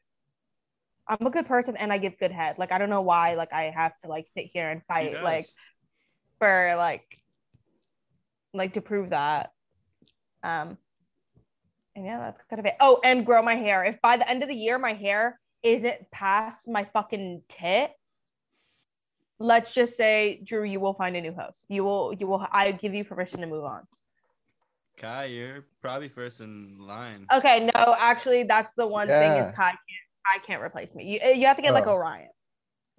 I'm 1.08 1.28
a 1.28 1.30
good 1.30 1.48
person 1.48 1.78
and 1.78 1.92
I 1.94 1.98
give 1.98 2.18
good 2.18 2.32
head. 2.32 2.58
Like 2.58 2.72
I 2.72 2.78
don't 2.78 2.90
know 2.90 3.02
why 3.02 3.36
like 3.36 3.54
I 3.54 3.72
have 3.76 3.98
to 4.00 4.08
like 4.08 4.28
sit 4.28 4.50
here 4.52 4.70
and 4.70 4.82
fight 4.88 5.22
like 5.24 5.48
for 6.40 6.74
like 6.78 7.06
like 8.54 8.74
to 8.76 8.82
prove 8.82 9.10
that. 9.10 9.52
Um 10.44 10.78
and 11.96 12.06
yeah, 12.06 12.18
that's 12.20 12.42
kind 12.50 12.60
of 12.60 12.66
it. 12.66 12.76
Oh, 12.80 13.00
and 13.04 13.26
grow 13.26 13.44
my 13.44 13.56
hair. 13.56 13.84
If 13.84 14.02
by 14.02 14.18
the 14.18 14.28
end 14.28 14.42
of 14.42 14.50
the 14.50 14.56
year 14.56 14.80
my 14.80 14.94
hair 14.94 15.40
isn't 15.62 16.10
past 16.12 16.68
my 16.68 16.86
fucking 16.92 17.44
tit, 17.50 17.92
let's 19.40 19.72
just 19.72 19.96
say, 19.96 20.42
Drew, 20.44 20.64
you 20.64 20.80
will 20.80 20.96
find 20.96 21.16
a 21.16 21.22
new 21.22 21.34
host. 21.34 21.66
You 21.70 21.84
will, 21.84 22.14
you 22.20 22.26
will. 22.26 22.46
I 22.52 22.72
give 22.72 22.96
you 22.96 23.04
permission 23.04 23.42
to 23.42 23.48
move 23.48 23.64
on. 23.64 23.84
Kai, 24.98 25.26
you're 25.26 25.66
probably 25.82 26.10
first 26.10 26.42
in 26.42 26.78
line. 26.80 27.28
Okay, 27.32 27.70
no, 27.76 27.96
actually, 27.98 28.44
that's 28.44 28.74
the 28.74 28.88
one 28.88 29.08
thing 29.08 29.32
is 29.32 29.48
Yeah. 29.48 29.52
Kai 29.52 29.70
can't. 29.70 29.80
Kai 30.26 30.46
can't 30.48 30.62
replace 30.64 30.96
me. 30.96 31.04
You, 31.06 31.34
you 31.34 31.46
have 31.46 31.58
to 31.58 31.62
get 31.62 31.74
like 31.74 31.86
Oh. 31.86 31.94
Orion. 31.94 32.30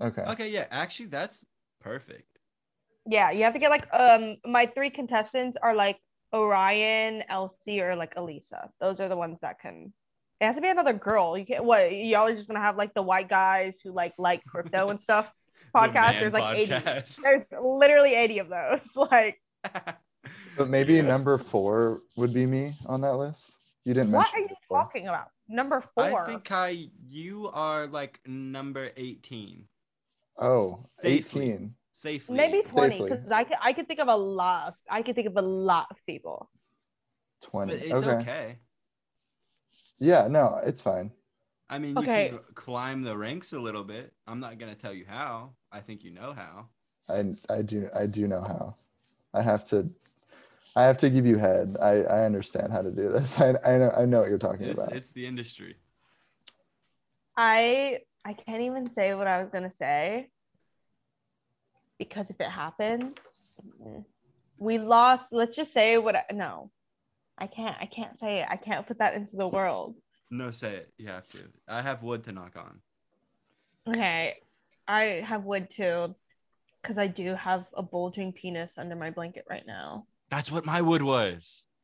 Okay. 0.01 0.23
Okay, 0.23 0.51
yeah, 0.51 0.67
actually, 0.71 1.07
that's 1.07 1.45
perfect. 1.81 2.34
Yeah, 3.07 3.31
you 3.31 3.45
have 3.45 3.53
to 3.53 3.59
get 3.59 3.71
like 3.71 3.87
um. 3.93 4.37
My 4.47 4.67
three 4.67 4.91
contestants 4.91 5.57
are 5.63 5.75
like 5.75 5.99
Orion, 6.33 7.23
Elsie, 7.29 7.81
or 7.81 7.97
like 7.97 8.15
Elisa. 8.17 8.71
Those 8.81 9.01
are 9.01 9.09
the 9.09 9.17
ones 9.17 9.39
that 9.43 9.61
can. 9.61 9.93
It 10.41 10.47
has 10.47 10.57
to 10.57 10.61
be 10.63 10.69
another 10.69 10.93
girl. 10.93 11.37
You 11.39 11.47
can't. 11.47 11.65
What 11.65 11.95
y'all 11.95 12.27
are 12.27 12.35
just 12.35 12.49
gonna 12.49 12.61
have 12.61 12.77
like 12.77 12.95
the 12.95 13.03
white 13.03 13.29
guys 13.29 13.79
who 13.83 13.93
like 13.93 14.15
like 14.19 14.45
crypto 14.45 14.91
and 14.91 15.01
stuff. 15.01 15.31
Podcast. 15.75 15.95
man 15.95 16.21
There's 16.21 16.33
like 16.33 16.57
eighty. 16.57 17.03
There's 17.23 17.45
literally 17.63 18.15
eighty 18.15 18.39
of 18.39 18.49
those. 18.49 18.81
Like, 18.97 19.41
But 20.57 20.69
maybe 20.69 21.03
number 21.03 21.37
four 21.37 22.01
would 22.17 22.33
be 22.33 22.47
me 22.47 22.75
on 22.87 23.01
that 23.03 23.17
list. 23.17 23.57
You 23.85 23.93
didn't 23.93 24.13
what 24.13 24.21
mention 24.21 24.39
are 24.39 24.43
you 24.43 24.49
before. 24.49 24.79
talking 24.79 25.09
about? 25.09 25.29
Number 25.49 25.83
four. 25.95 26.25
I 26.25 26.27
think 26.27 26.45
Kai, 26.45 26.89
you 27.09 27.51
are 27.53 27.87
like 27.87 28.21
number 28.27 28.91
18. 28.97 29.65
Oh, 30.39 30.81
Safely. 31.03 31.51
18. 31.51 31.75
Safely. 31.95 32.37
Maybe 32.37 32.63
20 32.63 33.03
because 33.03 33.31
I 33.31 33.45
could 33.45 33.57
I 33.63 33.73
could 33.73 33.87
think 33.87 34.01
of 34.01 34.09
a 34.09 34.17
lot 34.17 34.69
of 34.69 34.75
I 34.91 35.03
could 35.03 35.15
think 35.15 35.29
of 35.29 35.37
a 35.37 35.43
lot 35.43 35.87
of 35.91 35.97
people. 36.07 36.51
20. 37.43 37.73
But 37.73 37.83
it's 37.83 37.93
okay. 37.93 38.07
okay. 38.17 38.59
Yeah, 39.99 40.27
no, 40.29 40.61
it's 40.65 40.83
fine. 40.83 41.13
I 41.71 41.79
mean, 41.79 41.97
you 41.97 42.03
Okay. 42.03 42.29
can 42.31 42.41
climb 42.55 43.03
the 43.03 43.17
ranks 43.17 43.53
a 43.53 43.61
little 43.61 43.85
bit. 43.85 44.13
I'm 44.27 44.41
not 44.41 44.59
gonna 44.59 44.75
tell 44.75 44.93
you 44.93 45.05
how. 45.09 45.55
I 45.71 45.81
think 45.81 46.03
you 46.03 46.11
know 46.11 46.33
how. 46.33 46.67
I 47.09 47.33
I 47.49 47.63
do 47.63 47.89
I 47.95 48.07
do 48.07 48.27
know 48.27 48.43
how. 48.43 48.75
I 49.33 49.41
have 49.43 49.65
to 49.69 49.89
I 50.75 50.83
have 50.83 50.99
to 50.99 51.11
give 51.11 51.25
you 51.25 51.39
head. 51.39 51.77
I 51.81 52.03
I 52.03 52.25
understand 52.25 52.73
how 52.73 52.83
to 52.83 52.91
do 52.91 53.09
this. 53.09 53.41
I 53.47 53.55
I 53.65 53.79
know 53.79 53.91
I 53.97 54.05
know 54.05 54.19
what 54.19 54.31
you're 54.31 54.39
talking 54.39 54.67
It's, 54.67 54.81
about. 54.81 54.93
it's 54.97 55.13
the 55.13 55.27
industry. 55.27 55.77
I 57.37 58.01
I 58.25 58.33
can't 58.33 58.63
even 58.63 58.91
say 58.91 59.15
what 59.15 59.29
I 59.29 59.41
was 59.41 59.51
gonna 59.51 59.73
say 59.73 60.31
because 61.99 62.31
if 62.31 62.41
it 62.41 62.51
happens, 62.51 63.17
we 64.59 64.79
lost. 64.79 65.33
Let's 65.33 65.57
just 65.57 65.73
say 65.73 65.99
what. 65.99 66.17
I, 66.17 66.25
no, 66.33 66.71
I 67.39 67.47
can't. 67.47 67.77
I 67.81 67.87
can't 67.87 68.19
say 68.19 68.41
it. 68.41 68.47
I 68.51 68.57
can't 68.57 68.87
put 68.87 68.99
that 68.99 69.15
into 69.15 69.37
the 69.37 69.49
world. 69.49 69.97
No, 70.31 70.51
say 70.51 70.75
it. 70.77 70.93
You 70.99 71.09
have 71.09 71.29
to. 71.31 71.39
I 71.69 71.83
have 71.83 72.03
wood 72.03 72.25
to 72.25 72.33
knock 72.33 72.57
on. 72.57 72.81
Okay, 73.87 74.37
I 74.89 75.03
have 75.27 75.45
wood 75.45 75.69
too, 75.71 76.15
because 76.83 76.99
I 76.99 77.07
do 77.07 77.35
have 77.35 77.67
a 77.75 77.83
bulging 77.83 78.33
penis 78.33 78.79
under 78.79 78.97
my 78.97 79.11
blanket 79.11 79.45
right 79.49 79.67
now. 79.67 80.07
That's 80.31 80.51
what 80.51 80.65
my 80.65 80.81
wood 80.81 81.03
was. 81.03 81.65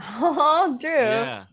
Oh, 0.00 0.76
Drew. 0.80 0.90
Yeah. 0.90 1.44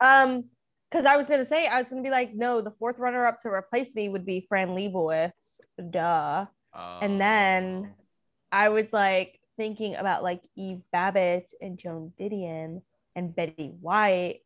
Um, 0.00 0.44
because 0.90 1.04
I 1.04 1.16
was 1.18 1.26
gonna 1.26 1.44
say 1.44 1.66
I 1.66 1.80
was 1.80 1.90
gonna 1.90 2.02
be 2.02 2.10
like, 2.10 2.34
no, 2.34 2.62
the 2.62 2.70
fourth 2.70 2.98
runner-up 2.98 3.42
to 3.42 3.48
replace 3.48 3.94
me 3.94 4.08
would 4.08 4.24
be 4.24 4.46
Fran 4.48 4.68
Lebowitz. 4.68 5.60
Duh. 5.90 6.46
And 7.02 7.20
then 7.20 7.90
Oh. 7.90 7.94
I 8.52 8.68
was 8.70 8.92
like 8.92 9.40
thinking 9.56 9.94
about 9.96 10.22
like 10.22 10.42
Eve 10.56 10.82
Babitz 10.94 11.52
and 11.60 11.78
Joan 11.78 12.12
Didion 12.18 12.82
and 13.16 13.34
Betty 13.34 13.72
White, 13.80 14.40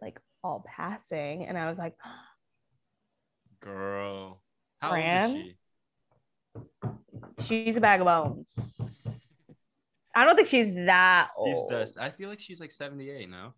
like 0.00 0.18
all 0.42 0.64
passing, 0.66 1.44
and 1.46 1.58
I 1.58 1.68
was 1.68 1.78
like, 1.78 1.94
girl, 3.60 4.40
how 4.80 4.90
Fran? 4.90 5.30
old 5.30 5.36
is 5.38 5.54
she? 7.46 7.64
she's 7.64 7.76
a 7.76 7.80
bag 7.80 8.00
of 8.00 8.06
bones. 8.06 8.80
I 10.14 10.24
don't 10.24 10.34
think 10.34 10.48
she's 10.48 10.74
that 10.86 11.28
She's 11.44 11.56
old. 11.56 11.70
dust. 11.70 11.98
I 11.98 12.10
feel 12.10 12.28
like 12.28 12.40
she's 12.40 12.60
like 12.60 12.72
78 12.72 13.28
now. 13.30 13.54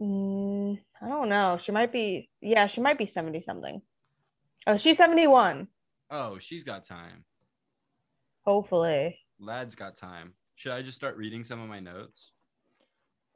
Mm, 0.00 0.78
I 1.00 1.08
don't 1.08 1.28
know. 1.28 1.58
She 1.62 1.72
might 1.72 1.92
be. 1.92 2.28
Yeah, 2.40 2.66
she 2.66 2.80
might 2.80 2.98
be 2.98 3.06
seventy 3.06 3.40
something. 3.40 3.80
Oh, 4.66 4.76
she's 4.76 4.96
seventy-one. 4.96 5.68
Oh, 6.14 6.38
she's 6.38 6.62
got 6.62 6.84
time. 6.84 7.24
Hopefully. 8.44 9.18
Lad's 9.40 9.74
got 9.74 9.96
time. 9.96 10.34
Should 10.56 10.72
I 10.72 10.82
just 10.82 10.96
start 10.98 11.16
reading 11.16 11.42
some 11.42 11.58
of 11.60 11.68
my 11.70 11.80
notes? 11.80 12.32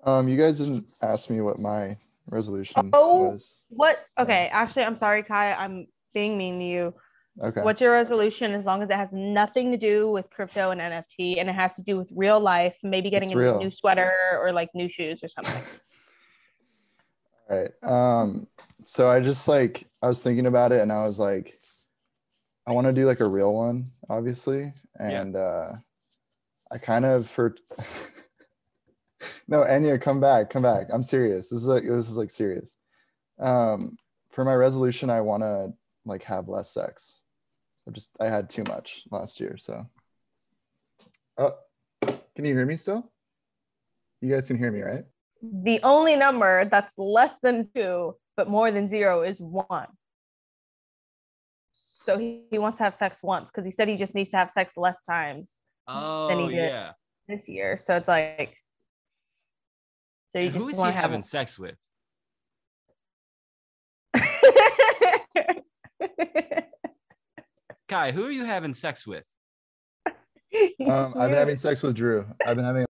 Um, 0.05 0.29
you 0.29 0.37
guys 0.37 0.59
didn't 0.59 0.93
ask 1.01 1.31
me 1.31 1.41
what 1.41 1.59
my 1.59 1.97
resolution 2.31 2.91
Oh. 2.93 3.31
was. 3.31 3.63
What? 3.71 4.05
Okay, 4.19 4.51
actually, 4.53 4.85
I'm 4.85 4.97
sorry, 4.97 5.23
Kai. 5.23 5.55
I'm 5.55 5.87
being 6.13 6.37
mean 6.37 6.59
to 6.59 6.65
you. 6.67 6.95
Okay. 7.43 7.63
What's 7.63 7.81
your 7.81 7.93
resolution 7.93 8.53
as 8.53 8.67
long 8.67 8.83
as 8.83 8.91
it 8.91 8.97
has 8.97 9.11
nothing 9.13 9.71
to 9.73 9.79
do 9.79 10.11
with 10.11 10.29
crypto 10.29 10.71
and 10.71 10.81
NFT 10.81 11.39
and 11.41 11.49
it 11.49 11.55
has 11.55 11.75
to 11.77 11.83
do 11.83 11.97
with 11.97 12.11
real 12.15 12.39
life, 12.41 12.77
maybe 12.83 13.09
getting 13.09 13.31
It's 13.31 13.37
a 13.37 13.39
real. 13.39 13.59
new 13.59 13.71
sweater 13.71 14.13
or 14.39 14.53
like 14.53 14.69
new 14.75 14.89
shoes 14.89 15.25
or 15.25 15.29
something? 15.29 15.63
All 17.51 17.57
right. 17.59 17.71
Um, 17.83 18.47
so 18.85 19.09
I 19.09 19.21
just 19.21 19.49
like 19.49 19.87
I 20.03 20.09
was 20.09 20.23
thinking 20.23 20.47
about 20.47 20.73
it 20.73 20.81
and 20.83 20.93
I 20.93 21.05
was 21.07 21.19
like, 21.19 21.55
I 22.67 22.73
want 22.73 22.87
to 22.87 22.93
do 22.93 23.07
like 23.07 23.21
a 23.21 23.29
real 23.29 23.55
one, 23.55 23.87
obviously. 24.09 24.73
And 24.99 25.37
uh 25.37 25.73
I 26.71 26.79
kind 26.79 27.05
of 27.05 27.29
for 27.29 27.55
no, 29.49 29.63
Enya, 29.63 30.01
come 30.01 30.21
back, 30.21 30.51
come 30.51 30.63
back. 30.63 30.89
I'm 30.93 31.03
serious. 31.03 31.49
This 31.49 31.61
is 31.61 31.67
like 31.67 31.85
this 31.85 32.09
is 32.09 32.17
like 32.17 32.31
serious. 32.31 32.77
Um, 33.39 33.97
for 34.31 34.45
my 34.45 34.55
resolution, 34.55 35.11
I 35.11 35.21
want 35.21 35.43
to 35.43 35.73
like 36.05 36.25
have 36.25 36.49
less 36.49 36.73
sex. 36.73 37.23
I 37.87 37.93
just 37.93 38.11
I 38.21 38.29
had 38.29 38.51
too 38.51 38.65
much 38.65 39.03
last 39.13 39.39
year, 39.39 39.57
so. 39.59 39.87
Oh, 41.39 41.55
can 42.03 42.45
you 42.45 42.55
hear 42.55 42.67
me 42.67 42.77
still? 42.77 43.13
You 44.21 44.35
guys 44.35 44.49
can 44.49 44.59
hear 44.59 44.73
me, 44.73 44.81
right? 44.81 45.05
the 45.43 45.81
only 45.83 46.17
number 46.17 46.65
that's 46.65 46.97
less 46.97 47.35
than 47.43 47.69
two 47.75 48.15
but 48.37 48.51
more 48.51 48.71
than 48.71 48.87
zero 48.87 49.23
is 49.23 49.41
one. 49.41 49.87
So 52.07 52.17
he, 52.19 52.43
he 52.53 52.59
wants 52.61 52.79
to 52.79 52.85
have 52.85 52.95
sex 52.95 53.19
once 53.21 53.51
because 53.51 53.65
he 53.65 53.73
said 53.73 53.89
he 53.89 53.97
just 53.97 54.15
needs 54.15 54.31
to 54.31 54.37
have 54.37 54.49
sex 54.49 54.75
less 54.77 55.03
times 55.03 55.57
Oh, 55.89 56.29
Then 56.29 56.39
he 56.39 56.49
did. 56.51 56.69
yeah. 56.69 56.93
this 57.27 57.49
year. 57.49 57.77
So 57.77 57.97
it's 57.97 58.07
like, 58.07 58.57
so 60.33 60.39
you 60.39 60.47
And 60.47 60.55
just 60.55 60.63
Who 60.63 60.69
is 60.71 60.77
he 60.77 60.81
want 60.81 60.91
to 60.95 61.01
have 61.01 61.11
having 61.11 61.25
sex 61.25 61.59
with? 61.59 61.75
Kai, 67.89 68.13
who 68.13 68.25
are 68.27 68.31
you 68.31 68.45
having 68.45 68.73
sex 68.75 69.05
with? 69.05 69.25
Um, 70.07 70.15
I've 70.87 71.31
been 71.31 71.33
having 71.33 71.57
sex 71.57 71.83
with 71.83 71.97
Drew. 71.97 72.25
I've 72.47 72.55
been 72.57 72.65
having 72.65 72.87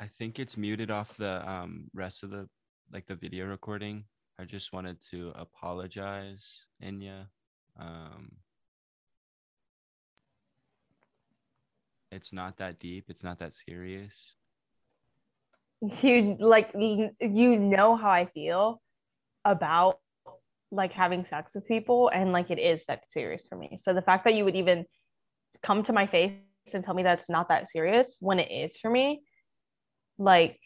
I 0.00 0.06
think 0.06 0.38
it's 0.38 0.56
muted 0.56 0.90
off 0.90 1.16
the 1.16 1.48
um 1.50 1.90
rest 1.94 2.22
of 2.22 2.30
the 2.30 2.48
like 2.92 3.06
the 3.06 3.16
video 3.16 3.46
recording. 3.46 4.04
I 4.38 4.44
just 4.44 4.72
wanted 4.72 5.00
to 5.10 5.32
apologize, 5.34 6.64
Enya. 6.82 7.26
Um, 7.78 8.30
it's 12.12 12.32
not 12.32 12.56
that 12.58 12.78
deep. 12.78 13.06
It's 13.08 13.24
not 13.24 13.40
that 13.40 13.52
serious. 13.54 14.14
you 16.02 16.36
like 16.38 16.70
you 16.74 17.58
know 17.58 17.96
how 17.96 18.10
I 18.10 18.26
feel 18.26 18.80
about 19.44 19.98
like 20.70 20.92
having 20.92 21.24
sex 21.24 21.52
with 21.54 21.66
people 21.66 22.10
and 22.12 22.32
like 22.32 22.50
it 22.50 22.58
is 22.58 22.84
that 22.86 23.04
serious 23.10 23.46
for 23.48 23.56
me. 23.56 23.78
So 23.82 23.94
the 23.94 24.02
fact 24.02 24.24
that 24.24 24.34
you 24.34 24.44
would 24.44 24.56
even 24.56 24.84
come 25.62 25.82
to 25.84 25.92
my 25.92 26.06
face 26.06 26.34
and 26.74 26.84
tell 26.84 26.94
me 26.94 27.02
that's 27.02 27.30
not 27.30 27.48
that 27.48 27.70
serious 27.70 28.18
when 28.20 28.38
it 28.38 28.50
is 28.50 28.76
for 28.76 28.90
me, 28.90 29.22
like 30.18 30.58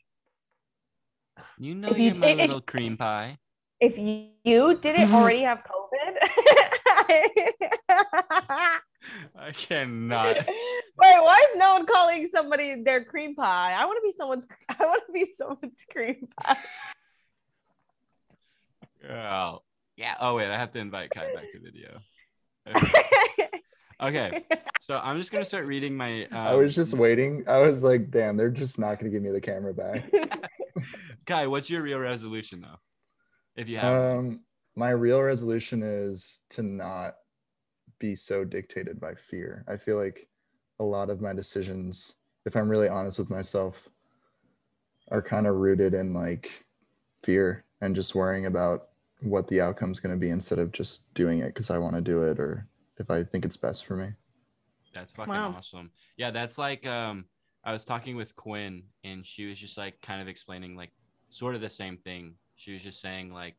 You 1.59 1.75
know 1.75 1.89
If 1.91 1.99
you- 1.99 2.05
you're 2.07 2.15
my 2.15 2.29
if- 2.29 2.39
little 2.39 2.61
cream 2.61 2.97
pie. 2.97 3.39
if 3.81 3.99
you, 3.99 4.29
you 4.45 4.79
didn't 4.81 5.13
already 5.15 5.43
have 5.43 5.63
COVID. 5.65 6.15
I 9.37 9.51
cannot. 9.53 10.37
Wait, 10.37 10.47
why 10.97 11.39
is 11.51 11.57
no 11.57 11.73
one 11.75 11.87
calling 11.87 12.27
somebody 12.29 12.83
their 12.83 13.05
cream 13.05 13.35
pie? 13.35 13.73
I 13.75 13.85
want 13.85 13.99
to 14.03 14.09
be 14.09 14.15
someone's. 14.17 14.47
I 14.69 14.77
want 14.85 15.03
to 15.07 15.13
be 15.13 15.33
someone's 15.37 15.79
cream 15.91 16.29
pie. 16.41 16.57
Oh, 19.11 19.63
yeah. 19.97 20.15
Oh 20.21 20.37
wait, 20.37 20.49
I 20.51 20.57
have 20.57 20.73
to 20.73 20.79
invite 20.79 21.11
Kai 21.11 21.35
back 21.35 21.51
to 21.53 21.61
video. 21.61 21.99
Okay, 22.65 23.49
so 24.81 25.01
I'm 25.03 25.19
just 25.19 25.31
gonna 25.31 25.45
start 25.45 25.67
reading 25.67 25.97
my. 25.97 26.25
Um, 26.27 26.37
I 26.37 26.55
was 26.55 26.75
just 26.75 26.95
waiting. 26.95 27.45
I 27.49 27.61
was 27.61 27.83
like, 27.83 28.11
damn, 28.11 28.37
they're 28.37 28.51
just 28.51 28.79
not 28.79 28.99
gonna 28.99 29.11
give 29.11 29.23
me 29.23 29.31
the 29.31 29.41
camera 29.41 29.73
back. 29.73 30.11
Kai, 31.27 31.47
what's 31.47 31.71
your 31.71 31.83
real 31.83 31.99
resolution 31.99 32.61
though? 32.61 32.79
If 33.57 33.69
you 33.69 33.79
have. 33.79 34.19
Um, 34.19 34.41
my 34.75 34.91
real 34.91 35.23
resolution 35.23 35.83
is 35.83 36.41
to 36.51 36.63
not 36.63 37.15
be 37.99 38.17
so 38.17 38.45
dictated 38.45 38.99
by 39.01 39.15
fear. 39.15 39.65
I 39.69 39.77
feel 39.77 39.97
like 39.97 40.29
a 40.81 40.85
lot 40.85 41.11
of 41.11 41.21
my 41.21 41.33
decisions, 41.33 42.15
if 42.47 42.57
I'm 42.57 42.69
really 42.69 42.89
honest 42.89 43.19
with 43.19 43.31
myself, 43.31 43.89
are 45.11 45.23
kind 45.23 45.47
of 45.47 45.57
rooted 45.57 45.95
in 45.95 46.15
like 46.15 46.65
fear 47.23 47.65
and 47.81 47.95
just 47.95 48.15
worrying 48.15 48.47
about 48.47 48.89
what 49.21 49.47
the 49.49 49.61
outcome's 49.61 50.01
going 50.01 50.15
to 50.15 50.19
be 50.19 50.31
instead 50.31 50.59
of 50.59 50.73
just 50.73 51.13
doing 51.15 51.41
it 51.41 51.49
because 51.49 51.71
I 51.71 51.79
want 51.79 51.95
to 51.95 52.01
do 52.01 52.23
it 52.23 52.41
or 52.41 52.67
if 53.03 53.11
I 53.11 53.23
think 53.25 53.45
it's 53.45 53.57
best 53.57 53.85
for 53.85 53.97
me. 53.97 54.13
That's 54.95 55.13
fucking 55.13 55.33
Wow. 55.35 55.55
awesome. 55.59 55.91
Yeah, 56.17 56.31
that's 56.31 56.57
like 56.57 56.87
um 56.87 57.27
I 57.65 57.73
was 57.73 57.85
talking 57.85 58.17
with 58.17 58.35
Quinn 58.37 58.85
and 59.05 59.27
she 59.27 59.47
was 59.47 59.59
just 59.59 59.77
like 59.77 60.01
kind 60.01 60.23
of 60.23 60.29
explaining 60.29 60.77
like 60.77 60.93
sort 61.29 61.55
of 61.55 61.61
the 61.61 61.69
same 61.69 61.99
thing. 61.99 62.35
She 62.57 62.73
was 62.73 62.83
just 62.83 63.01
saying 63.01 63.33
like 63.33 63.57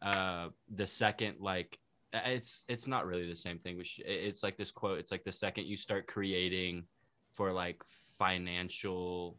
uh 0.00 0.48
the 0.74 0.86
second 0.86 1.36
like 1.38 1.78
it's 2.12 2.64
it's 2.68 2.86
not 2.88 3.06
really 3.06 3.26
the 3.28 3.36
same 3.36 3.58
thing 3.58 3.76
but 3.76 3.86
she, 3.86 4.02
it's 4.02 4.42
like 4.42 4.56
this 4.56 4.70
quote 4.70 4.98
it's 4.98 5.12
like 5.12 5.24
the 5.24 5.32
second 5.32 5.64
you 5.66 5.76
start 5.76 6.06
creating 6.06 6.84
for 7.32 7.52
like 7.52 7.80
financial 8.18 9.38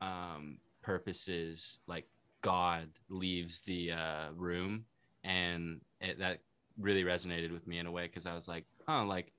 um 0.00 0.56
purposes 0.82 1.78
like 1.86 2.06
god 2.40 2.88
leaves 3.10 3.60
the 3.66 3.92
uh 3.92 4.28
room 4.34 4.84
and 5.22 5.80
it, 6.00 6.18
that 6.18 6.40
really 6.80 7.04
resonated 7.04 7.52
with 7.52 7.66
me 7.66 7.78
in 7.78 7.86
a 7.86 7.92
way 7.92 8.06
because 8.06 8.26
i 8.26 8.34
was 8.34 8.48
like 8.48 8.64
huh 8.86 9.04
like 9.04 9.32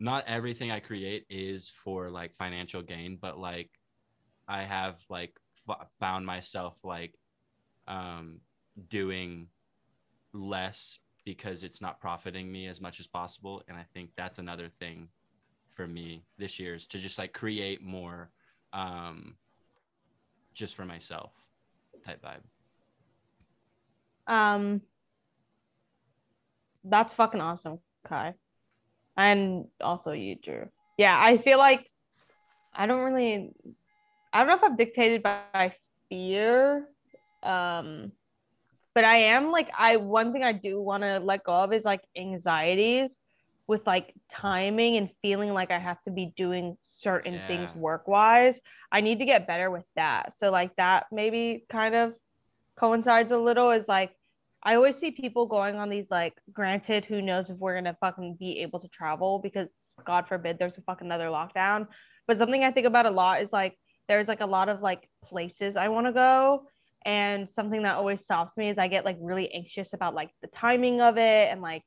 not 0.00 0.24
everything 0.26 0.70
I 0.72 0.80
create 0.80 1.26
is 1.28 1.68
for 1.68 2.10
like 2.10 2.34
financial 2.36 2.80
gain, 2.82 3.18
but 3.20 3.38
like 3.38 3.70
I 4.48 4.62
have 4.62 4.98
like 5.10 5.38
f- 5.68 5.86
found 6.00 6.24
myself 6.24 6.78
like 6.82 7.14
um 7.86 8.40
doing 8.88 9.48
less 10.32 10.98
because 11.24 11.62
it's 11.62 11.82
not 11.82 12.00
profiting 12.00 12.50
me 12.50 12.66
as 12.66 12.80
much 12.80 12.98
as 12.98 13.06
possible 13.06 13.62
and 13.68 13.76
I 13.76 13.84
think 13.92 14.10
that's 14.16 14.38
another 14.38 14.70
thing 14.78 15.08
for 15.76 15.86
me 15.86 16.24
this 16.38 16.58
year 16.58 16.74
is 16.74 16.86
to 16.86 16.98
just 16.98 17.18
like 17.18 17.32
create 17.34 17.82
more 17.82 18.30
um 18.72 19.36
just 20.54 20.74
for 20.74 20.84
myself 20.84 21.32
type 22.06 22.22
vibe. 22.22 22.42
Um, 24.32 24.80
that's 26.84 27.14
fucking 27.14 27.40
awesome, 27.40 27.78
Kai, 28.06 28.34
and 29.16 29.66
also 29.80 30.12
you, 30.12 30.36
Drew. 30.36 30.68
Yeah, 30.98 31.16
I 31.18 31.38
feel 31.38 31.58
like 31.58 31.88
I 32.74 32.86
don't 32.86 33.00
really, 33.00 33.52
I 34.32 34.38
don't 34.38 34.48
know 34.48 34.54
if 34.56 34.64
I'm 34.64 34.76
dictated 34.76 35.22
by 35.22 35.46
fear, 36.08 36.86
um, 37.42 38.12
but 38.94 39.04
I 39.04 39.16
am 39.16 39.50
like 39.50 39.70
I 39.76 39.96
one 39.96 40.32
thing 40.32 40.42
I 40.42 40.52
do 40.52 40.80
want 40.80 41.02
to 41.02 41.18
let 41.18 41.44
go 41.44 41.52
of 41.52 41.72
is 41.72 41.84
like 41.84 42.02
anxieties 42.16 43.18
with 43.66 43.86
like 43.86 44.14
timing 44.30 44.96
and 44.96 45.10
feeling 45.22 45.52
like 45.52 45.70
I 45.70 45.78
have 45.78 46.02
to 46.02 46.10
be 46.10 46.32
doing 46.36 46.76
certain 46.82 47.34
Yeah. 47.34 47.46
things 47.46 47.74
work 47.74 48.08
wise. 48.08 48.60
I 48.90 49.00
need 49.00 49.18
to 49.20 49.24
get 49.24 49.46
better 49.46 49.70
with 49.70 49.84
that. 49.96 50.32
So 50.36 50.50
like 50.50 50.74
that 50.76 51.06
maybe 51.12 51.64
kind 51.70 51.94
of 51.94 52.14
coincides 52.76 53.32
a 53.32 53.38
little 53.38 53.70
is 53.70 53.88
like 53.88 54.12
I 54.62 54.74
always 54.74 54.96
see 54.96 55.10
people 55.10 55.46
going 55.46 55.76
on 55.76 55.88
these 55.88 56.10
like 56.10 56.34
granted 56.52 57.04
who 57.06 57.22
knows 57.22 57.48
if 57.48 57.56
we're 57.56 57.74
gonna 57.74 57.96
fucking 58.00 58.36
be 58.38 58.58
able 58.60 58.78
to 58.80 58.88
travel 58.88 59.38
because 59.38 59.74
God 60.04 60.28
forbid 60.28 60.58
there's 60.58 60.76
a 60.76 60.82
fucking 60.82 61.06
another 61.06 61.28
lockdown. 61.28 61.86
But 62.26 62.38
something 62.38 62.62
I 62.62 62.70
think 62.70 62.86
about 62.86 63.06
a 63.06 63.10
lot 63.10 63.40
is 63.42 63.52
like 63.52 63.76
there's 64.08 64.28
like 64.28 64.40
a 64.40 64.46
lot 64.46 64.68
of 64.68 64.82
like 64.82 65.08
places 65.24 65.76
I 65.76 65.88
want 65.88 66.06
to 66.06 66.12
go 66.12 66.66
and 67.06 67.50
something 67.50 67.82
that 67.84 67.96
always 67.96 68.20
stops 68.20 68.58
me 68.58 68.68
is 68.68 68.76
I 68.76 68.88
get 68.88 69.04
like 69.06 69.16
really 69.20 69.50
anxious 69.54 69.94
about 69.94 70.14
like 70.14 70.30
the 70.42 70.48
timing 70.48 71.00
of 71.00 71.16
it 71.16 71.48
and 71.50 71.62
like 71.62 71.82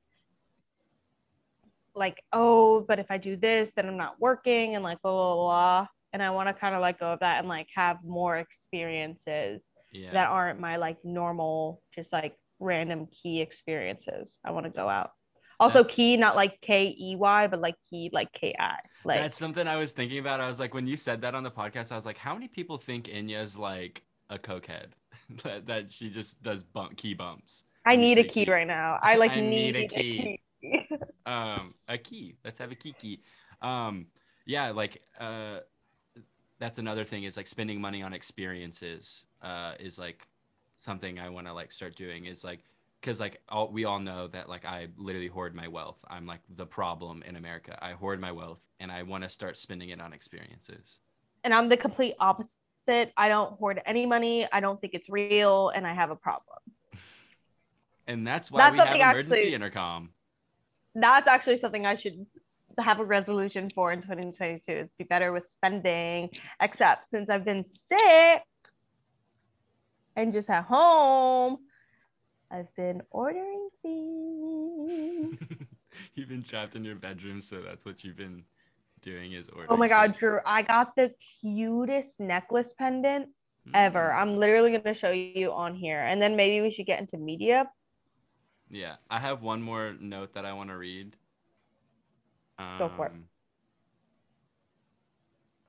like 1.95 2.23
oh 2.31 2.81
but 2.87 2.97
if 2.97 3.11
I 3.11 3.17
do 3.19 3.35
this 3.35 3.71
then 3.75 3.87
I'm 3.87 3.97
not 3.97 4.19
working 4.19 4.73
and 4.75 4.83
like 4.83 4.99
blah 5.03 5.11
blah 5.11 5.35
blah 5.35 5.87
and 6.11 6.23
I 6.23 6.31
want 6.31 6.49
to 6.49 6.53
kind 6.53 6.73
of 6.73 6.81
let 6.81 6.99
go 6.99 7.13
of 7.13 7.19
that 7.19 7.39
and 7.39 7.47
like 7.47 7.67
have 7.75 7.97
more 8.03 8.37
experiences 8.37 9.69
Yeah. 9.91 10.11
that 10.13 10.29
aren't 10.29 10.59
my 10.59 10.77
like 10.77 10.97
normal 11.03 11.83
just 11.93 12.11
like 12.11 12.35
random 12.63 13.07
key 13.07 13.41
experiences 13.41 14.37
i 14.45 14.51
want 14.51 14.65
to 14.65 14.69
go 14.71 14.87
out 14.89 15.11
also 15.59 15.79
That's- 15.79 15.95
key 15.95 16.17
not 16.17 16.35
like 16.35 16.59
k-e-y 16.61 17.47
but 17.47 17.59
like 17.61 17.75
key 17.89 18.09
like 18.11 18.31
k-i 18.33 18.77
like 19.05 19.19
That's 19.19 19.37
something 19.37 19.67
I 19.67 19.75
was 19.75 19.91
thinking 19.91 20.19
about. 20.19 20.39
I 20.39 20.47
was 20.47 20.61
like, 20.61 20.73
when 20.73 20.87
you 20.87 20.95
said 20.95 21.19
that 21.23 21.35
on 21.35 21.43
the 21.43 21.51
podcast, 21.51 21.91
I 21.91 21.95
was 21.95 22.05
like, 22.05 22.17
how 22.17 22.33
many 22.33 22.47
people 22.47 22.77
think 22.77 23.09
Enya's 23.09 23.57
like 23.57 24.01
a 24.29 24.37
cokehead? 24.37 24.87
that, 25.43 25.65
that 25.67 25.91
she 25.91 26.09
just 26.09 26.41
does 26.41 26.63
bump 26.63 26.95
key 26.95 27.13
bumps. 27.13 27.63
i 27.85 27.95
need 27.97 28.17
a 28.17 28.23
key 28.23 28.45
key. 28.45 28.51
right 28.51 28.65
now 28.67 28.97
i 29.01 29.15
like 29.17 29.31
I 29.39 29.41
need 29.41 29.73
need, 29.73 29.75
a 29.75 29.83
a 29.83 29.87
key. 29.87 30.39
key, 30.61 30.87
um 31.25 31.73
a 31.89 31.97
key 31.97 32.35
let's 32.45 32.57
have 32.59 32.71
a 32.71 32.75
kiki 32.75 33.21
um 33.61 34.07
yeah 34.45 34.71
like 34.71 35.01
uh 35.19 35.59
that's 36.59 36.79
another 36.79 37.03
thing 37.03 37.23
is 37.25 37.35
like 37.35 37.47
spending 37.47 37.79
money 37.81 38.01
on 38.01 38.13
experiences 38.13 39.25
uh 39.41 39.73
is 39.79 39.97
like 39.99 40.27
something 40.83 41.17
i 41.19 41.29
want 41.29 41.47
to 41.47 41.53
like 41.53 41.71
start 41.71 41.95
doing 41.95 42.25
is 42.25 42.43
like 42.43 42.59
because 42.99 43.19
like 43.19 43.41
all, 43.49 43.69
we 43.69 43.85
all 43.85 43.99
know 43.99 44.27
that 44.27 44.49
like 44.49 44.65
i 44.65 44.87
literally 44.97 45.27
hoard 45.27 45.55
my 45.55 45.67
wealth. 45.67 45.97
I'm 46.09 46.25
like 46.25 46.41
the 46.57 46.65
problem 46.65 47.23
in 47.25 47.35
america. 47.35 47.77
I 47.81 47.91
hoard 47.91 48.19
my 48.19 48.31
wealth 48.31 48.59
and 48.79 48.91
i 48.91 49.03
want 49.03 49.23
to 49.23 49.29
start 49.29 49.57
spending 49.57 49.89
it 49.89 49.99
on 50.01 50.13
experiences. 50.13 50.99
And 51.43 51.53
i'm 51.53 51.69
the 51.69 51.77
complete 51.77 52.15
opposite. 52.19 53.13
I 53.15 53.29
don't 53.29 53.53
hoard 53.59 53.81
any 53.85 54.05
money. 54.05 54.47
I 54.51 54.59
don't 54.59 54.79
think 54.81 54.93
it's 54.93 55.09
real 55.09 55.69
and 55.75 55.87
i 55.87 55.93
have 55.93 56.11
a 56.11 56.15
problem. 56.15 56.59
And 58.05 58.27
that's 58.27 58.51
why 58.51 58.57
That's 58.69 58.73
we 58.73 58.99
have 58.99 59.11
emergency 59.15 59.35
actually- 59.37 59.53
intercom. 59.53 60.09
That's 60.93 61.27
actually 61.27 61.57
something 61.57 61.85
i 61.85 61.95
should 61.95 62.25
have 62.79 62.99
a 62.99 63.05
resolution 63.05 63.69
for 63.69 63.91
in 63.93 64.01
2022 64.01 64.71
is 64.71 64.91
be 64.97 65.03
better 65.03 65.31
with 65.31 65.45
spending 65.49 66.29
except 66.59 67.09
since 67.09 67.29
i've 67.29 67.45
been 67.45 67.63
sick 67.65 68.41
and 70.15 70.33
just 70.33 70.49
at 70.49 70.63
home 70.65 71.57
i've 72.51 72.73
been 72.75 73.01
ordering 73.11 73.69
things 73.81 75.39
you've 76.15 76.29
been 76.29 76.43
trapped 76.43 76.75
in 76.75 76.83
your 76.83 76.95
bedroom 76.95 77.41
so 77.41 77.61
that's 77.61 77.85
what 77.85 78.03
you've 78.03 78.17
been 78.17 78.43
doing 79.01 79.33
is 79.33 79.49
ordering 79.49 79.67
oh 79.69 79.77
my 79.77 79.87
god 79.87 80.15
drew 80.17 80.39
i 80.45 80.61
got 80.61 80.95
the 80.95 81.13
cutest 81.41 82.19
necklace 82.19 82.73
pendant 82.73 83.29
ever 83.73 84.11
Mm. 84.13 84.21
i'm 84.21 84.37
literally 84.37 84.71
going 84.71 84.83
to 84.83 84.93
show 84.93 85.11
you 85.11 85.51
on 85.53 85.73
here 85.75 86.01
and 86.01 86.21
then 86.21 86.35
maybe 86.35 86.61
we 86.61 86.69
should 86.71 86.85
get 86.85 86.99
into 86.99 87.17
media 87.17 87.69
Yeah, 88.69 88.95
I 89.09 89.19
have 89.19 89.41
one 89.43 89.61
more 89.61 89.93
note 89.99 90.33
that 90.33 90.45
I 90.45 90.53
want 90.53 90.69
to 90.69 90.77
read. 90.77 91.15
Um, 92.57 92.77
Go 92.79 92.89
for 92.95 93.05
it. 93.07 93.11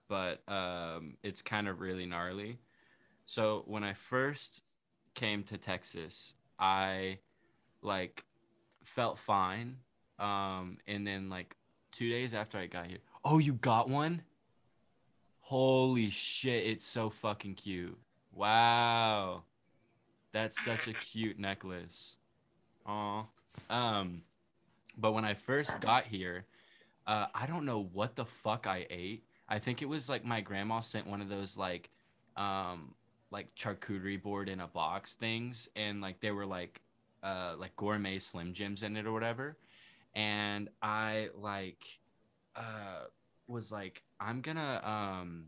But 0.09 0.43
um, 0.49 1.17
it's 1.23 1.43
kind 1.43 1.69
of 1.69 1.81
really 1.81 2.07
gnarly. 2.07 2.59
So 3.27 3.65
when 3.67 3.85
I 3.85 3.95
first 3.95 4.61
came 5.15 5.43
to 5.45 5.59
Texas, 5.59 6.35
I 6.59 7.19
like 7.83 8.25
felt 8.85 9.19
fine. 9.19 9.77
Um, 10.19 10.79
and 10.87 11.07
then 11.07 11.29
like 11.29 11.57
two 11.93 12.09
days 12.09 12.35
after 12.35 12.59
I 12.59 12.67
got 12.67 12.87
here, 12.87 12.99
oh, 13.25 13.39
you 13.39 13.55
got 13.55 13.89
one? 13.89 14.23
Holy 15.41 16.11
shit! 16.11 16.65
It's 16.65 16.87
so 16.87 17.11
fucking 17.11 17.55
cute. 17.55 17.99
Wow, 18.33 19.43
that's 20.33 20.65
such 20.65 20.89
a 20.89 20.93
cute 20.93 21.39
necklace. 21.39 22.17
Aw. 22.87 23.25
Um, 23.71 24.23
but 24.97 25.13
when 25.13 25.25
I 25.25 25.35
first 25.35 25.81
got 25.81 26.05
here, 26.07 26.47
uh, 27.07 27.27
I 27.35 27.47
don't 27.47 27.65
know 27.65 27.89
what 27.93 28.17
the 28.17 28.25
fuck 28.25 28.67
I 28.67 28.87
ate. 28.91 29.25
I 29.49 29.59
think 29.59 29.83
it 29.83 29.89
was 29.89 30.09
like 30.09 30.25
my 30.25 30.41
grandma 30.41 30.81
sent 30.81 31.07
one 31.07 31.21
of 31.21 31.29
those 31.29 31.57
like, 31.57 31.91
um, 32.37 32.95
like 33.35 33.53
charcuterie 33.57 34.23
board 34.23 34.49
in 34.49 34.61
a 34.61 34.69
box 34.69 35.15
things, 35.15 35.69
and 35.75 36.01
like 36.01 36.21
they 36.21 36.31
were 36.31 36.47
like, 36.47 36.81
uh, 37.25 37.55
like 37.59 37.75
gourmet 37.75 38.21
Slim 38.21 38.55
Jims 38.55 38.85
in 38.85 38.97
it 38.97 39.07
or 39.07 39.13
whatever. 39.13 39.59
And 40.15 40.69
I 40.81 41.31
like, 41.37 41.83
uh, 42.55 43.07
was 43.49 43.73
like, 43.73 44.05
I'm 44.21 44.41
gonna 44.41 44.81
um, 44.85 45.47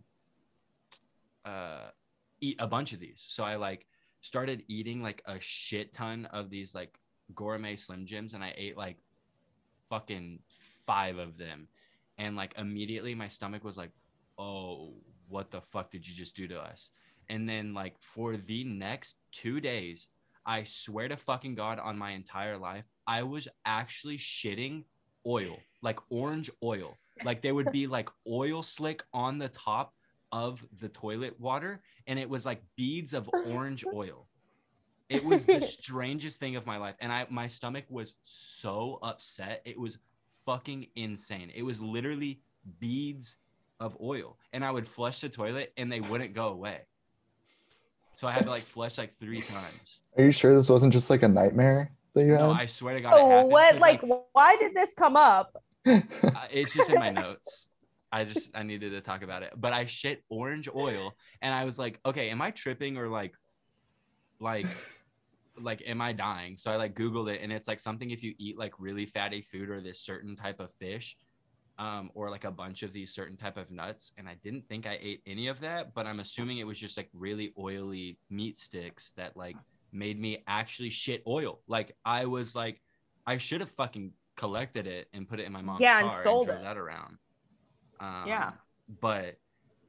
uh, 1.44 1.90
eat 2.40 2.56
a 2.58 2.66
bunch 2.66 2.92
of 2.92 2.98
these. 2.98 3.24
So 3.24 3.44
I 3.44 3.54
like 3.54 3.86
started 4.20 4.64
eating 4.66 5.00
like 5.00 5.22
a 5.24 5.38
shit 5.38 5.94
ton 5.94 6.26
of 6.32 6.50
these 6.50 6.74
like 6.74 6.98
gourmet 7.36 7.76
Slim 7.76 8.04
Jims, 8.04 8.34
and 8.34 8.42
I 8.42 8.52
ate 8.56 8.76
like 8.76 8.96
fucking 9.88 10.40
five 10.88 11.18
of 11.18 11.38
them, 11.38 11.68
and 12.18 12.34
like 12.34 12.52
immediately 12.58 13.14
my 13.14 13.28
stomach 13.28 13.62
was 13.62 13.76
like, 13.76 13.92
"Oh, 14.38 14.94
what 15.28 15.52
the 15.52 15.60
fuck 15.60 15.92
did 15.92 16.04
you 16.04 16.16
just 16.16 16.34
do 16.34 16.48
to 16.48 16.58
us?" 16.58 16.90
And 17.28 17.48
then 17.48 17.74
like 17.74 17.94
for 18.00 18.36
the 18.36 18.64
next 18.64 19.16
two 19.32 19.60
days, 19.60 20.08
I 20.44 20.62
swear 20.64 21.08
to 21.08 21.16
fucking 21.16 21.56
god, 21.56 21.78
on 21.78 21.98
my 21.98 22.12
entire 22.12 22.56
life, 22.56 22.84
I 23.06 23.22
was 23.22 23.48
actually 23.64 24.18
shitting 24.18 24.84
oil, 25.26 25.58
like 25.82 25.98
orange 26.08 26.50
oil. 26.62 26.96
Like 27.24 27.42
there 27.42 27.54
would 27.54 27.72
be 27.72 27.86
like 27.98 28.08
oil 28.28 28.62
slick 28.62 29.02
on 29.12 29.38
the 29.38 29.48
top 29.48 29.94
of 30.32 30.64
the 30.80 30.88
toilet 30.88 31.38
water, 31.40 31.82
and 32.06 32.18
it 32.18 32.28
was 32.28 32.46
like 32.46 32.62
beads 32.76 33.12
of 33.12 33.28
orange 33.46 33.84
oil. 33.92 34.28
It 35.08 35.24
was 35.24 35.46
the 35.46 35.60
strangest 35.80 36.38
thing 36.40 36.56
of 36.56 36.66
my 36.66 36.76
life. 36.76 36.94
And 37.00 37.12
I 37.12 37.26
my 37.30 37.48
stomach 37.48 37.84
was 37.88 38.14
so 38.22 38.98
upset. 39.02 39.62
It 39.64 39.78
was 39.78 39.98
fucking 40.44 40.86
insane. 40.94 41.50
It 41.54 41.62
was 41.62 41.80
literally 41.80 42.40
beads 42.78 43.36
of 43.80 43.96
oil. 44.00 44.38
And 44.52 44.64
I 44.64 44.70
would 44.70 44.88
flush 44.88 45.20
the 45.20 45.28
toilet 45.28 45.72
and 45.76 45.90
they 45.90 46.00
wouldn't 46.00 46.34
go 46.34 46.48
away. 46.48 46.82
So 48.16 48.26
I 48.26 48.32
had 48.32 48.44
to 48.44 48.50
like 48.50 48.60
That's- 48.60 48.70
flush 48.70 48.96
like 48.96 49.14
three 49.20 49.42
times. 49.42 50.00
Are 50.16 50.24
you 50.24 50.32
sure 50.32 50.56
this 50.56 50.70
wasn't 50.70 50.94
just 50.94 51.10
like 51.10 51.22
a 51.22 51.28
nightmare 51.28 51.92
that 52.14 52.24
you 52.24 52.32
No, 52.34 52.54
had? 52.54 52.62
I 52.62 52.64
swear 52.66 52.94
to 52.94 53.00
God. 53.02 53.10
it 53.10 53.14
oh 53.14 53.28
happened 53.28 53.52
what 53.52 53.72
'cause, 53.72 53.80
like 53.82 54.02
why 54.32 54.56
did 54.56 54.74
this 54.74 54.94
come 54.96 55.16
up 55.18 55.62
uh, 55.86 56.00
it's 56.50 56.72
just 56.74 56.88
in 56.88 56.98
my 56.98 57.10
notes. 57.10 57.68
I 58.10 58.24
just 58.24 58.50
I 58.54 58.62
needed 58.62 58.92
to 58.92 59.02
talk 59.02 59.20
about 59.22 59.42
it. 59.42 59.52
But 59.54 59.74
I 59.74 59.84
shit 59.84 60.24
orange 60.30 60.66
oil 60.74 61.12
and 61.42 61.52
I 61.52 61.64
was 61.66 61.78
like, 61.78 62.00
okay, 62.06 62.30
am 62.30 62.40
I 62.40 62.52
tripping 62.52 62.96
or 62.96 63.08
like 63.08 63.34
like 64.40 64.66
like 65.60 65.82
am 65.86 66.00
I 66.00 66.14
dying? 66.14 66.56
So 66.56 66.70
I 66.70 66.76
like 66.76 66.94
googled 66.94 67.30
it 67.30 67.42
and 67.42 67.52
it's 67.52 67.68
like 67.68 67.80
something 67.80 68.10
if 68.12 68.22
you 68.22 68.32
eat 68.38 68.56
like 68.58 68.72
really 68.78 69.04
fatty 69.04 69.42
food 69.42 69.68
or 69.68 69.82
this 69.82 70.00
certain 70.00 70.36
type 70.36 70.58
of 70.58 70.70
fish 70.78 71.18
um 71.78 72.10
or 72.14 72.30
like 72.30 72.44
a 72.44 72.50
bunch 72.50 72.82
of 72.82 72.92
these 72.92 73.12
certain 73.14 73.36
type 73.36 73.56
of 73.56 73.70
nuts 73.70 74.12
and 74.16 74.28
I 74.28 74.36
didn't 74.42 74.66
think 74.68 74.86
I 74.86 74.98
ate 75.00 75.22
any 75.26 75.48
of 75.48 75.60
that, 75.60 75.92
but 75.94 76.06
I'm 76.06 76.20
assuming 76.20 76.58
it 76.58 76.66
was 76.66 76.78
just 76.78 76.96
like 76.96 77.10
really 77.12 77.52
oily 77.58 78.18
meat 78.30 78.56
sticks 78.58 79.12
that 79.16 79.36
like 79.36 79.56
made 79.92 80.18
me 80.20 80.42
actually 80.46 80.90
shit 80.90 81.22
oil. 81.26 81.60
Like 81.68 81.94
I 82.04 82.24
was 82.26 82.54
like 82.54 82.80
I 83.26 83.38
should 83.38 83.60
have 83.60 83.70
fucking 83.70 84.12
collected 84.36 84.86
it 84.86 85.08
and 85.12 85.28
put 85.28 85.40
it 85.40 85.46
in 85.46 85.52
my 85.52 85.62
mom's 85.62 85.80
Yeah, 85.80 85.98
and 86.00 86.08
car 86.08 86.22
sold 86.22 86.46
drove 86.46 86.60
it. 86.60 86.62
that 86.62 86.76
around. 86.76 87.18
Um, 88.00 88.24
Yeah. 88.26 88.52
But 89.00 89.36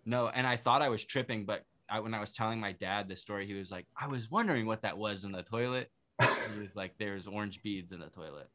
no, 0.05 0.27
and 0.29 0.47
I 0.47 0.55
thought 0.57 0.81
I 0.81 0.89
was 0.89 1.03
tripping, 1.05 1.45
but 1.45 1.63
I, 1.89 1.99
when 1.99 2.13
I 2.13 2.19
was 2.19 2.33
telling 2.33 2.59
my 2.59 2.71
dad 2.71 3.07
the 3.07 3.15
story, 3.15 3.45
he 3.45 3.53
was 3.53 3.71
like, 3.71 3.85
"I 3.95 4.07
was 4.07 4.31
wondering 4.31 4.65
what 4.65 4.81
that 4.81 4.97
was 4.97 5.23
in 5.23 5.31
the 5.31 5.43
toilet." 5.43 5.91
he 6.21 6.59
was 6.59 6.75
like, 6.75 6.93
"There's 6.97 7.27
orange 7.27 7.61
beads 7.61 7.91
in 7.91 7.99
the 7.99 8.07
toilet." 8.09 8.49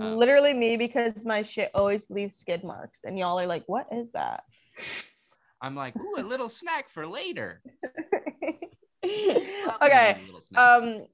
Um, 0.00 0.16
literally 0.16 0.54
me 0.54 0.76
because 0.76 1.24
my 1.24 1.42
shit 1.42 1.70
always 1.74 2.08
leaves 2.08 2.36
skid 2.36 2.64
marks, 2.64 3.00
and 3.04 3.18
y'all 3.18 3.38
are 3.38 3.46
like, 3.46 3.64
"What 3.66 3.86
is 3.92 4.10
that?" 4.12 4.44
I'm 5.62 5.74
like, 5.74 5.94
ooh, 5.96 6.14
a 6.16 6.22
little 6.22 6.48
snack 6.48 6.88
for 6.88 7.06
later. 7.06 7.62
Okay. 9.82 10.14
me 10.18 10.22
a 10.22 10.26
little 10.26 10.40
snack. 10.40 10.60
Um. 10.60 11.06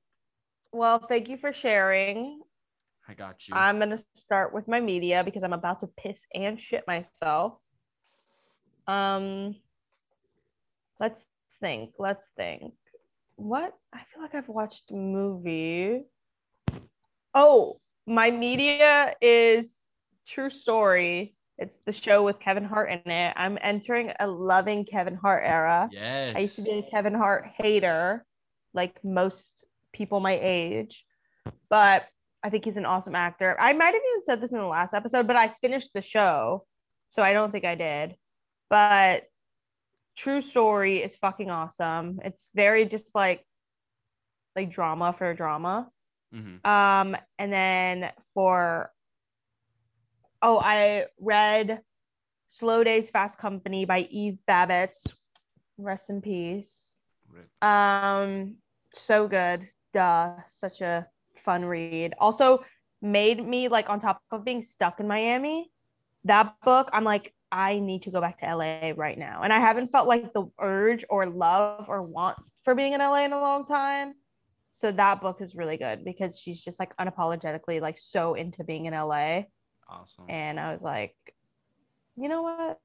Well, 0.73 0.99
thank 0.99 1.29
you 1.29 1.37
for 1.37 1.53
sharing. 1.53 2.41
I 3.09 3.15
got 3.15 3.47
you. 3.47 3.55
I'm 3.55 3.79
gonna 3.79 3.99
start 4.15 4.53
with 4.53 4.67
my 4.67 4.81
media 4.81 5.23
because 5.25 5.45
I'm 5.45 5.53
about 5.53 5.81
to 5.81 5.87
piss 5.87 6.27
and 6.35 6.61
shit 6.61 6.85
myself. 6.87 7.59
Um. 8.89 9.55
Let's 10.99 11.27
think. 11.61 11.93
Let's 11.99 12.27
think. 12.37 12.75
What? 13.37 13.73
I 13.95 14.01
feel 14.13 14.23
like 14.23 14.35
I've 14.35 14.49
watched 14.49 14.91
a 14.91 14.95
movie. 14.95 16.03
Oh, 17.35 17.81
my 18.07 18.31
media 18.31 19.15
is 19.21 19.75
True 20.27 20.51
Story. 20.51 21.35
It's 21.59 21.79
the 21.87 21.93
show 21.93 22.23
with 22.23 22.39
Kevin 22.39 22.65
Hart 22.65 22.91
in 22.91 23.11
it. 23.11 23.33
I'm 23.37 23.59
entering 23.61 24.13
a 24.21 24.27
loving 24.27 24.85
Kevin 24.85 25.15
Hart 25.15 25.43
era. 25.45 25.89
yes. 25.91 26.35
I 26.37 26.41
used 26.41 26.57
to 26.57 26.63
be 26.63 26.71
a 26.71 26.83
Kevin 26.83 27.15
Hart 27.15 27.47
hater, 27.57 28.25
like 28.75 29.03
most 29.03 29.65
people 29.93 30.21
my 30.21 30.39
age, 30.41 31.05
but 31.71 32.07
I 32.43 32.51
think 32.51 32.65
he's 32.65 32.77
an 32.77 32.85
awesome 32.85 33.15
actor. 33.15 33.57
I 33.59 33.73
might 33.73 33.95
have 33.95 33.95
even 33.95 34.25
said 34.25 34.41
this 34.41 34.53
in 34.53 34.59
the 34.59 34.67
last 34.67 34.95
episode, 34.95 35.27
but 35.27 35.37
I 35.37 35.55
finished 35.61 35.91
the 35.95 36.03
show, 36.03 36.65
so 37.11 37.23
I 37.23 37.33
don't 37.33 37.51
think 37.51 37.65
I 37.65 37.75
did. 37.75 38.17
But 38.69 39.25
True 40.17 40.43
Story 40.43 41.03
is 41.03 41.17
fucking 41.17 41.51
awesome. 41.51 42.21
It's 42.23 42.51
very 42.55 42.85
just 42.85 43.15
like 43.15 43.43
like 44.55 44.71
drama 44.71 45.15
for 45.17 45.33
drama. 45.35 45.89
Mhm. 46.37 46.67
Um, 46.67 47.17
and 47.39 47.53
then 47.53 48.13
for 48.35 48.93
oh, 50.43 50.61
I 50.61 51.07
read 51.19 51.81
Slow 52.51 52.85
Days 52.85 53.11
Fast 53.11 53.39
Company 53.39 53.85
by 53.85 54.01
Eve 54.11 54.39
Babitz. 54.49 55.07
Rest 55.79 56.11
in 56.11 56.21
peace. 56.21 56.99
Rip. 57.33 57.49
Um, 57.63 58.57
so 58.95 59.29
good. 59.29 59.69
Duh, 59.93 60.37
such 60.53 60.81
a 60.81 61.07
fun 61.45 61.65
read. 61.65 62.15
Also 62.19 62.65
made 63.03 63.47
me 63.47 63.69
like 63.69 63.89
on 63.89 64.01
top 64.01 64.23
of 64.31 64.45
being 64.45 64.63
stuck 64.63 65.01
in 65.01 65.09
Miami. 65.09 65.71
That 66.25 66.55
book, 66.65 66.89
I'm 66.93 67.05
like, 67.05 67.33
I 67.53 67.79
need 67.79 68.03
to 68.03 68.11
go 68.11 68.21
back 68.21 68.39
to 68.39 68.47
LA 68.47 68.93
right 68.97 69.19
now. 69.19 69.43
And 69.43 69.53
I 69.53 69.61
haven't 69.61 69.93
felt 69.93 70.09
like 70.09 70.33
the 70.33 70.51
urge 70.59 71.05
or 71.09 71.27
love 71.27 71.87
or 71.89 72.03
want 72.03 72.37
for 72.65 72.75
being 72.75 72.93
in 72.93 73.01
LA 73.01 73.25
in 73.25 73.33
a 73.33 73.41
long 73.41 73.65
time. 73.65 74.15
So 74.81 74.93
that 74.93 75.21
book 75.21 75.41
is 75.41 75.55
really 75.55 75.77
good 75.77 76.05
because 76.05 76.39
she's 76.39 76.63
just 76.63 76.79
like 76.79 76.97
unapologetically 76.97 77.81
like 77.81 77.99
so 77.99 78.35
into 78.35 78.63
being 78.65 78.87
in 78.87 78.93
LA. 78.93 79.43
Awesome. 79.89 80.25
And 80.29 80.61
I 80.61 80.73
was 80.73 80.83
like, 80.83 81.17
you 82.17 82.29
know 82.29 82.43
what? 82.43 82.81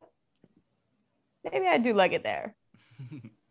Maybe 1.52 1.68
I 1.68 1.78
do 1.78 1.94
like 1.94 2.14
it 2.14 2.24
there. 2.24 2.56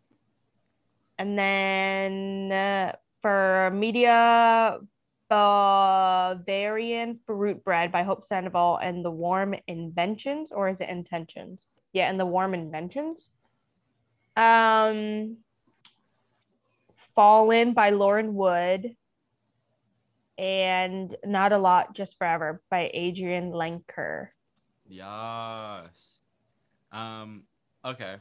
And 1.21 1.37
then 1.37 2.51
uh, 2.51 2.95
for 3.21 3.69
media, 3.75 4.79
Bavarian 5.29 7.19
Fruit 7.27 7.63
Bread 7.63 7.91
by 7.91 8.01
Hope 8.01 8.25
Sandoval 8.25 8.77
and 8.77 9.05
The 9.05 9.11
Warm 9.11 9.53
Inventions, 9.67 10.51
or 10.51 10.67
is 10.67 10.81
it 10.81 10.89
Intentions? 10.89 11.61
Yeah, 11.93 12.09
and 12.09 12.19
The 12.19 12.25
Warm 12.25 12.55
Inventions. 12.55 13.29
Um, 14.35 15.37
Fallen 17.15 17.73
by 17.73 17.89
Lauren 17.91 18.33
Wood. 18.35 18.95
And 20.37 21.15
Not 21.25 21.51
a 21.51 21.57
Lot, 21.57 21.93
Just 21.93 22.17
Forever 22.17 22.61
by 22.69 22.91
Adrianne 22.95 23.51
Lenker. 23.51 24.29
yes. 24.87 26.17
Um. 26.91 27.43
Okay. 27.85 28.15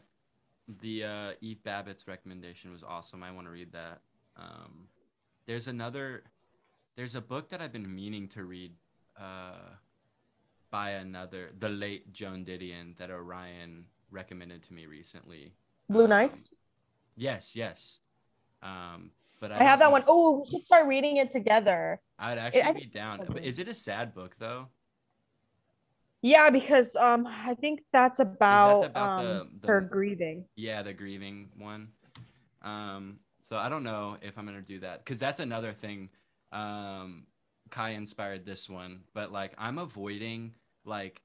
The 0.81 1.05
uh, 1.05 1.31
Eve 1.41 1.59
Babitz's 1.65 2.07
recommendation 2.07 2.71
was 2.71 2.83
awesome. 2.85 3.23
I 3.25 3.33
want 3.33 3.47
to 3.47 3.51
read 3.51 3.73
that. 3.73 4.01
Um, 4.37 4.87
there's 5.47 5.67
another. 5.67 6.23
There's 6.97 7.15
a 7.17 7.21
book 7.21 7.49
that 7.51 7.61
I've 7.61 7.73
been 7.73 7.93
meaning 7.93 8.29
to 8.29 8.45
read. 8.45 8.73
Uh, 9.19 9.71
by 10.71 10.91
another, 10.91 11.51
the 11.59 11.69
late 11.69 12.13
Joan 12.13 12.45
Didion 12.45 12.97
that 12.99 13.11
Orion 13.11 13.85
recommended 14.13 14.63
to 14.63 14.73
me 14.73 14.87
recently. 14.87 15.53
Blue 15.89 16.05
Um, 16.05 16.11
Nights. 16.11 16.51
Yes, 17.17 17.57
yes. 17.57 17.99
Um, 18.63 19.11
but 19.41 19.53
I, 19.53 19.61
I 19.61 19.63
have 19.65 19.79
that 19.79 19.91
one. 19.91 20.03
know- 20.03 20.07
Oh, 20.09 20.41
we 20.45 20.51
should 20.51 20.65
start 20.67 20.87
reading 20.87 21.17
it 21.17 21.31
together. 21.31 22.01
I'd 22.19 22.39
actually 22.39 22.63
I 22.63 22.73
be 22.73 22.85
down. 22.85 23.23
But 23.27 23.45
is 23.45 23.59
it 23.59 23.69
a 23.69 23.75
sad 23.75 24.15
book 24.15 24.37
though? 24.39 24.69
Yeah, 26.23 26.51
because 26.51 26.95
um, 26.97 27.27
I 27.27 27.55
think 27.55 27.81
that's 27.93 28.19
about, 28.21 28.85
about 28.87 29.21
um, 29.21 29.25
the- 29.27 29.49
the- 29.63 29.67
her 29.69 29.81
grieving. 29.81 30.45
Yeah, 30.57 30.83
the 30.83 30.93
grieving 30.93 31.49
one. 31.57 31.89
Um, 32.63 33.21
so 33.41 33.57
I 33.57 33.71
don't 33.71 33.83
know 33.83 34.19
if 34.21 34.37
I'm 34.37 34.45
gonna 34.45 34.61
do 34.61 34.81
that 34.81 35.03
because 35.05 35.19
that's 35.19 35.41
another 35.41 35.73
thing. 35.73 36.11
Um, 36.53 37.27
Kai 37.71 37.91
inspired 37.91 38.45
this 38.45 38.69
one, 38.69 39.01
but 39.15 39.33
like 39.33 39.55
I'm 39.57 39.79
avoiding 39.79 40.55
like 40.85 41.23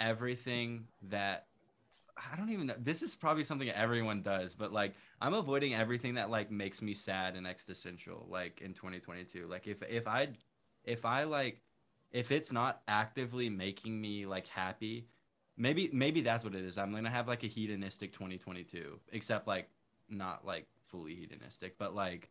everything 0.00 0.86
that 1.10 1.46
I 2.32 2.36
don't 2.36 2.50
even 2.50 2.66
know. 2.66 2.74
This 2.78 3.02
is 3.02 3.14
probably 3.14 3.44
something 3.44 3.70
everyone 3.70 4.22
does, 4.22 4.54
but 4.54 4.72
like 4.72 4.94
I'm 5.20 5.34
avoiding 5.34 5.74
everything 5.74 6.14
that 6.14 6.30
like 6.30 6.50
makes 6.50 6.82
me 6.82 6.94
sad 6.94 7.36
and 7.36 7.46
existential. 7.46 8.26
Like 8.28 8.60
in 8.60 8.74
2022, 8.74 9.46
like 9.46 9.66
if 9.66 9.82
if 9.82 10.06
I 10.06 10.28
if 10.84 11.04
I 11.04 11.24
like 11.24 11.60
if 12.10 12.32
it's 12.32 12.52
not 12.52 12.82
actively 12.88 13.48
making 13.48 14.00
me 14.00 14.26
like 14.26 14.46
happy, 14.46 15.06
maybe 15.56 15.90
maybe 15.92 16.20
that's 16.20 16.44
what 16.44 16.54
it 16.54 16.64
is. 16.64 16.78
I'm 16.78 16.92
gonna 16.92 17.10
have 17.10 17.28
like 17.28 17.44
a 17.44 17.48
hedonistic 17.48 18.12
2022, 18.12 18.98
except 19.12 19.46
like 19.46 19.68
not 20.08 20.44
like 20.44 20.66
fully 20.86 21.14
hedonistic, 21.14 21.78
but 21.78 21.94
like 21.94 22.30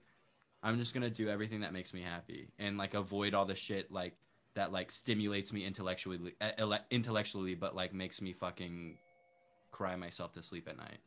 I'm 0.63 0.77
just 0.79 0.93
gonna 0.93 1.09
do 1.09 1.29
everything 1.29 1.61
that 1.61 1.73
makes 1.73 1.93
me 1.93 2.01
happy 2.01 2.49
and 2.59 2.77
like 2.77 2.93
avoid 2.93 3.33
all 3.33 3.45
the 3.45 3.55
shit 3.55 3.91
like 3.91 4.13
that 4.55 4.71
like 4.71 4.91
stimulates 4.91 5.53
me 5.53 5.65
intellectually 5.65 6.35
uh, 6.41 6.77
intellectually, 6.89 7.55
but 7.55 7.75
like 7.75 7.93
makes 7.93 8.21
me 8.21 8.33
fucking 8.33 8.97
cry 9.71 9.95
myself 9.95 10.33
to 10.33 10.43
sleep 10.43 10.67
at 10.67 10.77
night. 10.77 10.99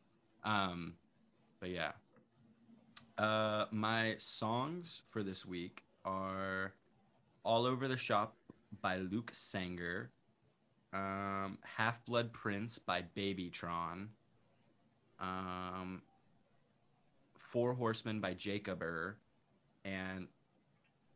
Um, 0.43 0.93
but 1.59 1.69
yeah. 1.69 1.91
Uh, 3.17 3.65
my 3.71 4.15
songs 4.17 5.03
for 5.09 5.21
this 5.23 5.45
week 5.45 5.83
are 6.05 6.73
"All 7.43 7.65
Over 7.65 7.87
the 7.87 7.97
Shop" 7.97 8.35
by 8.81 8.97
Luke 8.97 9.31
Sanger, 9.33 10.09
um, 10.93 11.57
"Half 11.63 12.03
Blood 12.05 12.33
Prince" 12.33 12.79
by 12.79 13.03
Babytron, 13.15 14.07
um, 15.19 16.01
Four 17.37 17.73
Horsemen 17.73 18.19
by 18.21 18.33
Jacob 18.33 18.79
Jacober, 18.79 19.15
and 19.83 20.27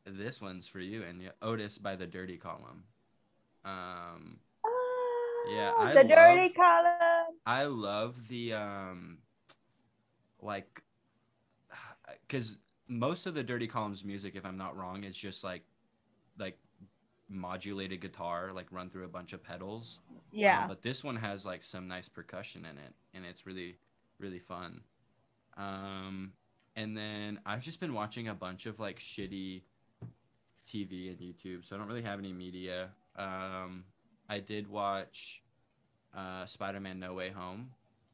this 0.06 0.40
one's 0.42 0.68
for 0.68 0.80
you 0.80 1.04
and 1.04 1.32
Otis 1.42 1.78
by 1.78 1.96
the 1.96 2.06
Durutti 2.06 2.40
Column. 2.40 2.84
Um, 3.64 4.40
Yeah, 5.48 5.74
Ah, 5.78 5.86
I 5.88 5.94
the 5.94 6.04
Durutti 6.04 6.56
Column. 6.56 7.15
I 7.46 7.66
love 7.66 8.28
the 8.28 8.54
um 8.54 9.20
like 10.42 10.82
cuz 12.30 12.58
most 12.88 13.26
of 13.26 13.34
the 13.34 13.44
Durutti 13.44 13.70
Columns 13.70 14.04
music 14.04 14.36
if 14.36 14.46
I'm 14.46 14.58
not 14.58 14.76
wrong 14.78 15.04
is 15.04 15.16
just 15.16 15.44
like 15.44 15.64
like 16.38 16.58
modulated 17.28 18.02
guitar 18.02 18.52
like 18.54 18.72
run 18.72 18.90
through 18.90 19.06
a 19.06 19.10
bunch 19.10 19.34
of 19.34 19.44
pedals. 19.44 20.00
Um, 20.10 20.22
Yeah. 20.32 20.68
but 20.68 20.82
this 20.82 21.04
one 21.04 21.16
has 21.16 21.46
like 21.46 21.64
some 21.64 21.88
nice 21.88 22.08
percussion 22.08 22.66
in 22.66 22.78
it 22.78 22.94
and 23.14 23.26
it's 23.26 23.46
really 23.46 23.78
really 24.20 24.40
fun. 24.40 24.82
Um 25.58 26.34
and 26.76 26.96
then 26.96 27.40
I've 27.46 27.62
just 27.62 27.80
been 27.80 27.94
watching 27.94 28.28
a 28.28 28.34
bunch 28.36 28.66
of 28.66 28.80
like 28.80 29.00
shitty 29.00 29.62
TV 30.68 31.10
and 31.10 31.20
YouTube, 31.20 31.64
so 31.64 31.76
I 31.76 31.80
don't 31.80 31.88
really 31.88 32.02
have 32.02 32.20
any 32.20 32.34
media. 32.34 32.90
Um 33.16 33.86
I 34.30 34.40
did 34.40 34.68
watch 34.68 35.42
uh, 36.16 36.46
Spider-Man: 36.46 37.00
No 37.00 37.14
Way 37.14 37.30
Home, 37.30 37.70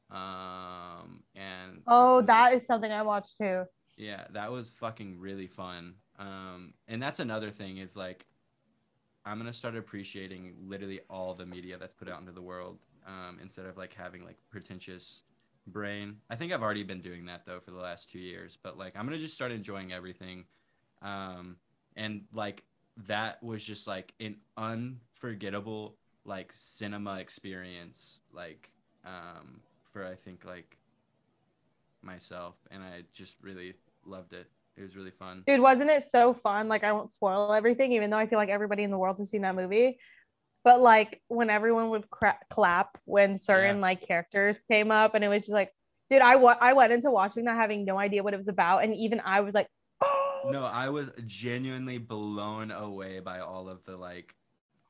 um, 0.10 1.24
and 1.36 1.82
oh, 1.88 2.18
was- 2.18 2.26
that 2.28 2.54
is 2.54 2.66
something 2.66 2.91
I 2.91 3.02
watched 3.04 3.38
too. 3.38 3.64
yeah, 3.97 4.26
that 4.34 4.52
was 4.52 4.70
fucking 4.70 5.20
really 5.20 5.47
fun. 5.47 5.95
Um, 6.20 6.74
and 6.88 7.02
that's 7.02 7.20
another 7.20 7.49
thing 7.52 7.78
is 7.78 7.95
like, 7.95 8.26
I'm 9.26 9.38
gonna 9.38 9.54
start 9.54 9.76
appreciating 9.76 10.54
literally 10.68 11.02
all 11.10 11.34
the 11.34 11.45
media 11.45 11.78
that's 11.78 11.93
put 11.93 12.10
out 12.10 12.20
into 12.20 12.32
the 12.32 12.41
world, 12.41 12.78
um, 13.08 13.39
instead 13.41 13.66
of 13.66 13.78
like 13.78 13.93
having 13.93 14.24
like 14.24 14.38
pretentious 14.49 15.22
brain. 15.68 16.18
I 16.30 16.36
think 16.36 16.52
I've 16.52 16.62
already 16.64 16.84
been 16.84 17.02
doing 17.02 17.26
that 17.26 17.45
though 17.45 17.60
for 17.60 17.72
the 17.72 17.78
last 17.78 18.10
two 18.10 18.20
years, 18.20 18.58
but 18.62 18.78
like 18.78 18.95
I'm 18.95 19.06
gonna 19.06 19.18
just 19.20 19.36
start 19.36 19.52
enjoying 19.52 19.91
everything, 19.93 20.45
um, 21.02 21.58
and 21.95 22.24
like 22.34 22.64
that 23.08 23.41
was 23.43 23.64
just 23.64 23.88
like 23.88 24.14
an 24.20 24.36
unforgettable 24.58 25.95
like 26.26 26.51
cinema 26.53 27.15
experience, 27.19 28.22
like 28.32 28.72
um, 29.05 29.61
for 29.91 30.05
I 30.05 30.15
think 30.15 30.45
like 30.45 30.78
myself, 32.01 32.55
and 32.72 32.84
I 32.84 33.03
just 33.13 33.36
really 33.41 33.74
loved 34.05 34.34
it. 34.34 34.47
It 34.78 34.82
was 34.82 34.95
really 34.95 35.11
fun. 35.11 35.43
Dude, 35.45 35.59
wasn't 35.59 35.89
it 35.89 36.03
so 36.03 36.34
fun? 36.34 36.67
Like, 36.67 36.84
I 36.84 36.93
won't 36.93 37.11
spoil 37.11 37.53
everything, 37.53 37.91
even 37.91 38.09
though 38.09 38.17
I 38.17 38.26
feel 38.26 38.39
like 38.39 38.49
everybody 38.49 38.84
in 38.84 38.89
the 38.91 38.97
world 38.97 39.17
has 39.17 39.30
seen 39.30 39.41
that 39.41 39.55
movie. 39.55 39.99
But 40.63 40.80
like, 40.80 41.22
when 41.28 41.49
everyone 41.49 41.89
would 41.89 42.09
cra- 42.09 42.39
clap 42.49 42.97
when 43.05 43.38
certain 43.38 43.78
Yeah. 43.78 43.82
like 43.82 44.07
characters 44.07 44.59
came 44.72 44.91
up, 44.91 45.13
and 45.15 45.24
it 45.24 45.28
was 45.28 45.41
just 45.41 45.51
like, 45.51 45.74
dude, 46.09 46.22
I 46.22 46.36
wa- 46.38 46.57
I 46.59 46.74
went 46.74 46.93
into 46.93 47.11
watching 47.11 47.45
that 47.45 47.55
having 47.55 47.84
no 47.84 47.97
idea 47.99 48.24
what 48.24 48.34
it 48.34 48.38
was 48.38 48.47
about, 48.47 48.84
and 48.84 48.95
even 48.95 49.19
I 49.26 49.41
was 49.41 49.53
like, 49.53 49.67
oh, 50.01 50.41
No, 50.51 50.63
I 50.63 50.89
was 50.89 51.09
genuinely 51.26 51.97
blown 51.97 52.72
away 52.72 53.19
by 53.19 53.39
all 53.39 53.67
of 53.69 53.84
the 53.86 53.97
like, 53.97 54.36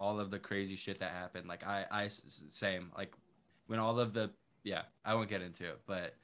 all 0.01 0.19
of 0.19 0.31
the 0.31 0.39
crazy 0.39 0.75
shit 0.75 0.99
that 0.99 1.11
happened. 1.11 1.47
Like 1.47 1.65
I, 1.65 1.85
I 1.91 2.07
same 2.09 2.91
like 2.97 3.13
when 3.67 3.79
all 3.79 3.99
of 3.99 4.13
the 4.13 4.31
yeah, 4.63 4.81
I 5.05 5.13
won't 5.13 5.29
get 5.29 5.41
into 5.41 5.63
it, 5.63 5.79
but 5.85 6.15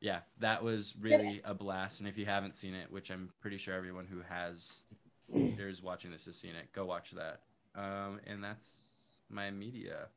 yeah, 0.00 0.20
that 0.40 0.64
was 0.64 0.94
really 0.98 1.42
a 1.44 1.54
blast. 1.54 2.00
And 2.00 2.08
if 2.08 2.18
you 2.18 2.24
haven't 2.26 2.56
seen 2.56 2.74
it, 2.74 2.90
which 2.90 3.10
I'm 3.10 3.30
pretty 3.40 3.58
sure 3.58 3.74
everyone 3.74 4.06
who 4.06 4.20
has 4.28 4.80
is 5.32 5.82
watching 5.82 6.10
this 6.10 6.24
has 6.24 6.36
seen 6.36 6.56
it, 6.56 6.72
go 6.72 6.84
watch 6.84 7.12
that. 7.12 7.40
Um, 7.74 8.18
and 8.26 8.42
that's 8.42 9.12
my 9.30 9.50
media. 9.50 10.08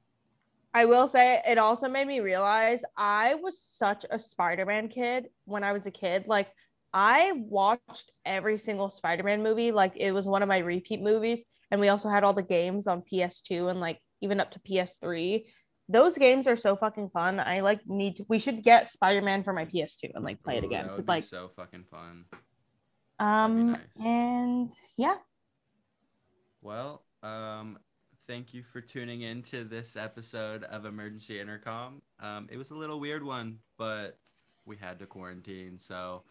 I 0.74 0.86
will 0.86 1.08
say 1.08 1.42
it 1.48 1.58
also 1.58 1.88
made 1.88 2.08
me 2.08 2.20
realize 2.20 2.84
I 2.98 3.36
was 3.36 3.60
such 3.60 4.06
a 4.10 4.20
Spider-Man 4.20 4.90
kid 4.90 5.28
when 5.46 5.64
I 5.64 5.72
was 5.72 5.86
a 5.86 5.92
kid. 5.92 6.26
Like 6.28 6.48
I 6.94 7.34
watched 7.34 8.12
every 8.26 8.58
single 8.58 8.90
Spider-Man 8.90 9.44
movie. 9.44 9.72
Like 9.72 9.94
it 9.96 10.12
was 10.12 10.26
one 10.26 10.42
of 10.42 10.50
my 10.50 10.58
repeat 10.58 11.02
movies. 11.02 11.44
And 11.76 11.82
we 11.82 11.90
also 11.90 12.08
had 12.08 12.24
all 12.24 12.32
the 12.32 12.42
games 12.42 12.88
on 12.88 13.04
PS2 13.12 13.70
and 13.70 13.82
like 13.82 14.00
even 14.22 14.40
up 14.40 14.50
to 14.52 14.60
PS3. 14.60 15.44
Those 15.90 16.18
games 16.18 16.48
are 16.48 16.56
so 16.56 16.78
fucking 16.78 17.10
fun. 17.10 17.38
I 17.38 17.60
like 17.60 17.82
need 17.86 18.16
to 18.16 18.26
we 18.30 18.40
should 18.40 18.64
get 18.64 18.88
Spider-Man 18.88 19.44
for 19.44 19.52
my 19.52 19.66
PS2 19.66 20.12
and 20.16 20.24
like 20.24 20.42
play 20.42 20.56
it 20.58 20.64
again. 20.64 20.90
It's 20.98 21.10
like 21.10 21.26
so 21.26 21.52
fucking 21.58 21.84
fun. 21.92 22.24
um 23.20 23.74
nice. 23.74 23.82
and 23.98 24.72
yeah. 24.96 25.16
Well, 26.62 27.04
um, 27.24 27.78
thank 28.26 28.54
you 28.54 28.64
for 28.64 28.80
tuning 28.80 29.24
in 29.24 29.44
to 29.44 29.66
this 29.66 29.98
episode 29.98 30.64
of 30.64 30.86
Emergency 30.86 31.42
Intercom. 31.42 32.02
Um, 32.22 32.48
it 32.50 32.56
was 32.56 32.70
a 32.70 32.76
little 32.76 33.02
weird 33.02 33.22
one, 33.22 33.58
but 33.78 34.18
we 34.66 34.78
had 34.78 34.98
to 35.00 35.08
quarantine, 35.08 35.78
so 35.78 36.24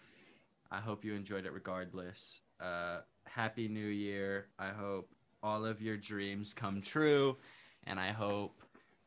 I 0.70 0.80
hope 0.80 1.04
you 1.04 1.12
enjoyed 1.12 1.44
it 1.44 1.52
regardless. 1.52 2.40
Uh, 2.58 3.00
Happy 3.26 3.68
New 3.68 3.86
Year. 3.86 4.46
I 4.58 4.70
hope 4.70 5.13
all 5.44 5.66
of 5.66 5.82
your 5.82 5.96
dreams 5.98 6.54
come 6.54 6.80
true, 6.80 7.36
and 7.86 8.00
I 8.00 8.10
hope 8.10 8.62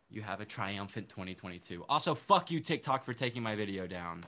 you 0.09 0.21
have 0.21 0.39
a 0.39 0.45
triumphant 0.45 1.09
2022. 1.09 1.83
Also, 1.89 2.13
fuck 2.13 2.51
you, 2.51 2.59
TikTok, 2.59 3.03
for 3.03 3.13
taking 3.13 3.41
my 3.41 3.55
video 3.55 3.87
down. 3.87 4.23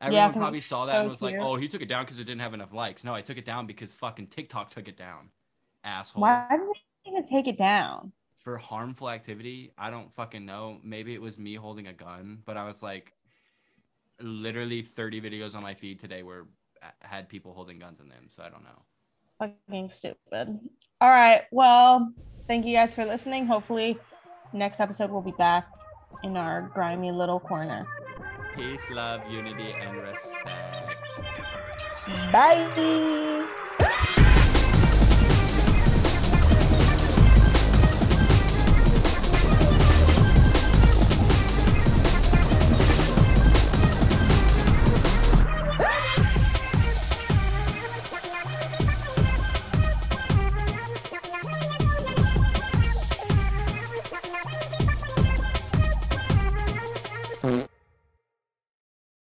Everyone 0.00 0.32
'cause 0.32 0.40
probably 0.40 0.60
saw 0.60 0.86
that 0.86 0.94
so 0.94 1.00
and 1.00 1.08
was 1.08 1.22
like, 1.22 1.36
"Oh, 1.38 1.56
he 1.56 1.68
took 1.68 1.82
it 1.82 1.88
down 1.88 2.04
because 2.04 2.20
it 2.20 2.24
didn't 2.24 2.40
have 2.40 2.54
enough 2.54 2.72
likes." 2.72 3.04
No, 3.04 3.14
I 3.14 3.22
took 3.22 3.36
it 3.36 3.44
down 3.44 3.66
because 3.66 3.92
fucking 3.92 4.28
TikTok 4.28 4.70
took 4.70 4.88
it 4.88 4.96
down. 4.96 5.30
Asshole. 5.84 6.22
Why 6.22 6.48
did 6.50 6.60
they 6.60 7.10
even 7.10 7.24
take 7.24 7.46
it 7.46 7.58
down? 7.58 8.12
For 8.38 8.56
harmful 8.58 9.10
activity, 9.10 9.72
I 9.76 9.90
don't 9.90 10.12
fucking 10.14 10.44
know. 10.44 10.80
Maybe 10.82 11.14
it 11.14 11.20
was 11.20 11.38
me 11.38 11.54
holding 11.54 11.86
a 11.86 11.92
gun, 11.92 12.42
but 12.44 12.56
I 12.56 12.64
was 12.66 12.82
like, 12.82 13.12
literally 14.20 14.82
30 14.82 15.20
videos 15.20 15.54
on 15.54 15.62
my 15.62 15.74
feed 15.74 15.98
today 15.98 16.22
were 16.22 16.48
uh, 16.82 16.90
had 17.00 17.28
people 17.28 17.52
holding 17.52 17.78
guns 17.78 18.00
in 18.00 18.08
them. 18.08 18.26
So 18.28 18.42
I 18.42 18.48
don't 18.48 18.64
know. 18.64 18.82
fucking 19.38 19.90
stupid. 19.90 20.58
All 21.00 21.10
right. 21.10 21.42
Well, 21.50 22.12
thank 22.46 22.64
you 22.64 22.74
guys 22.74 22.94
for 22.94 23.04
listening. 23.04 23.46
Hopefully, 23.46 23.98
next 24.52 24.80
episode 24.80 25.10
we'll 25.10 25.22
be 25.22 25.32
back 25.32 25.66
in 26.22 26.36
our 26.36 26.70
grimy 26.74 27.12
little 27.12 27.40
corner. 27.40 27.86
Peace, 28.54 28.88
love, 28.90 29.20
unity, 29.30 29.72
and 29.72 29.96
respect. 29.98 30.96
Bye. 32.32 33.62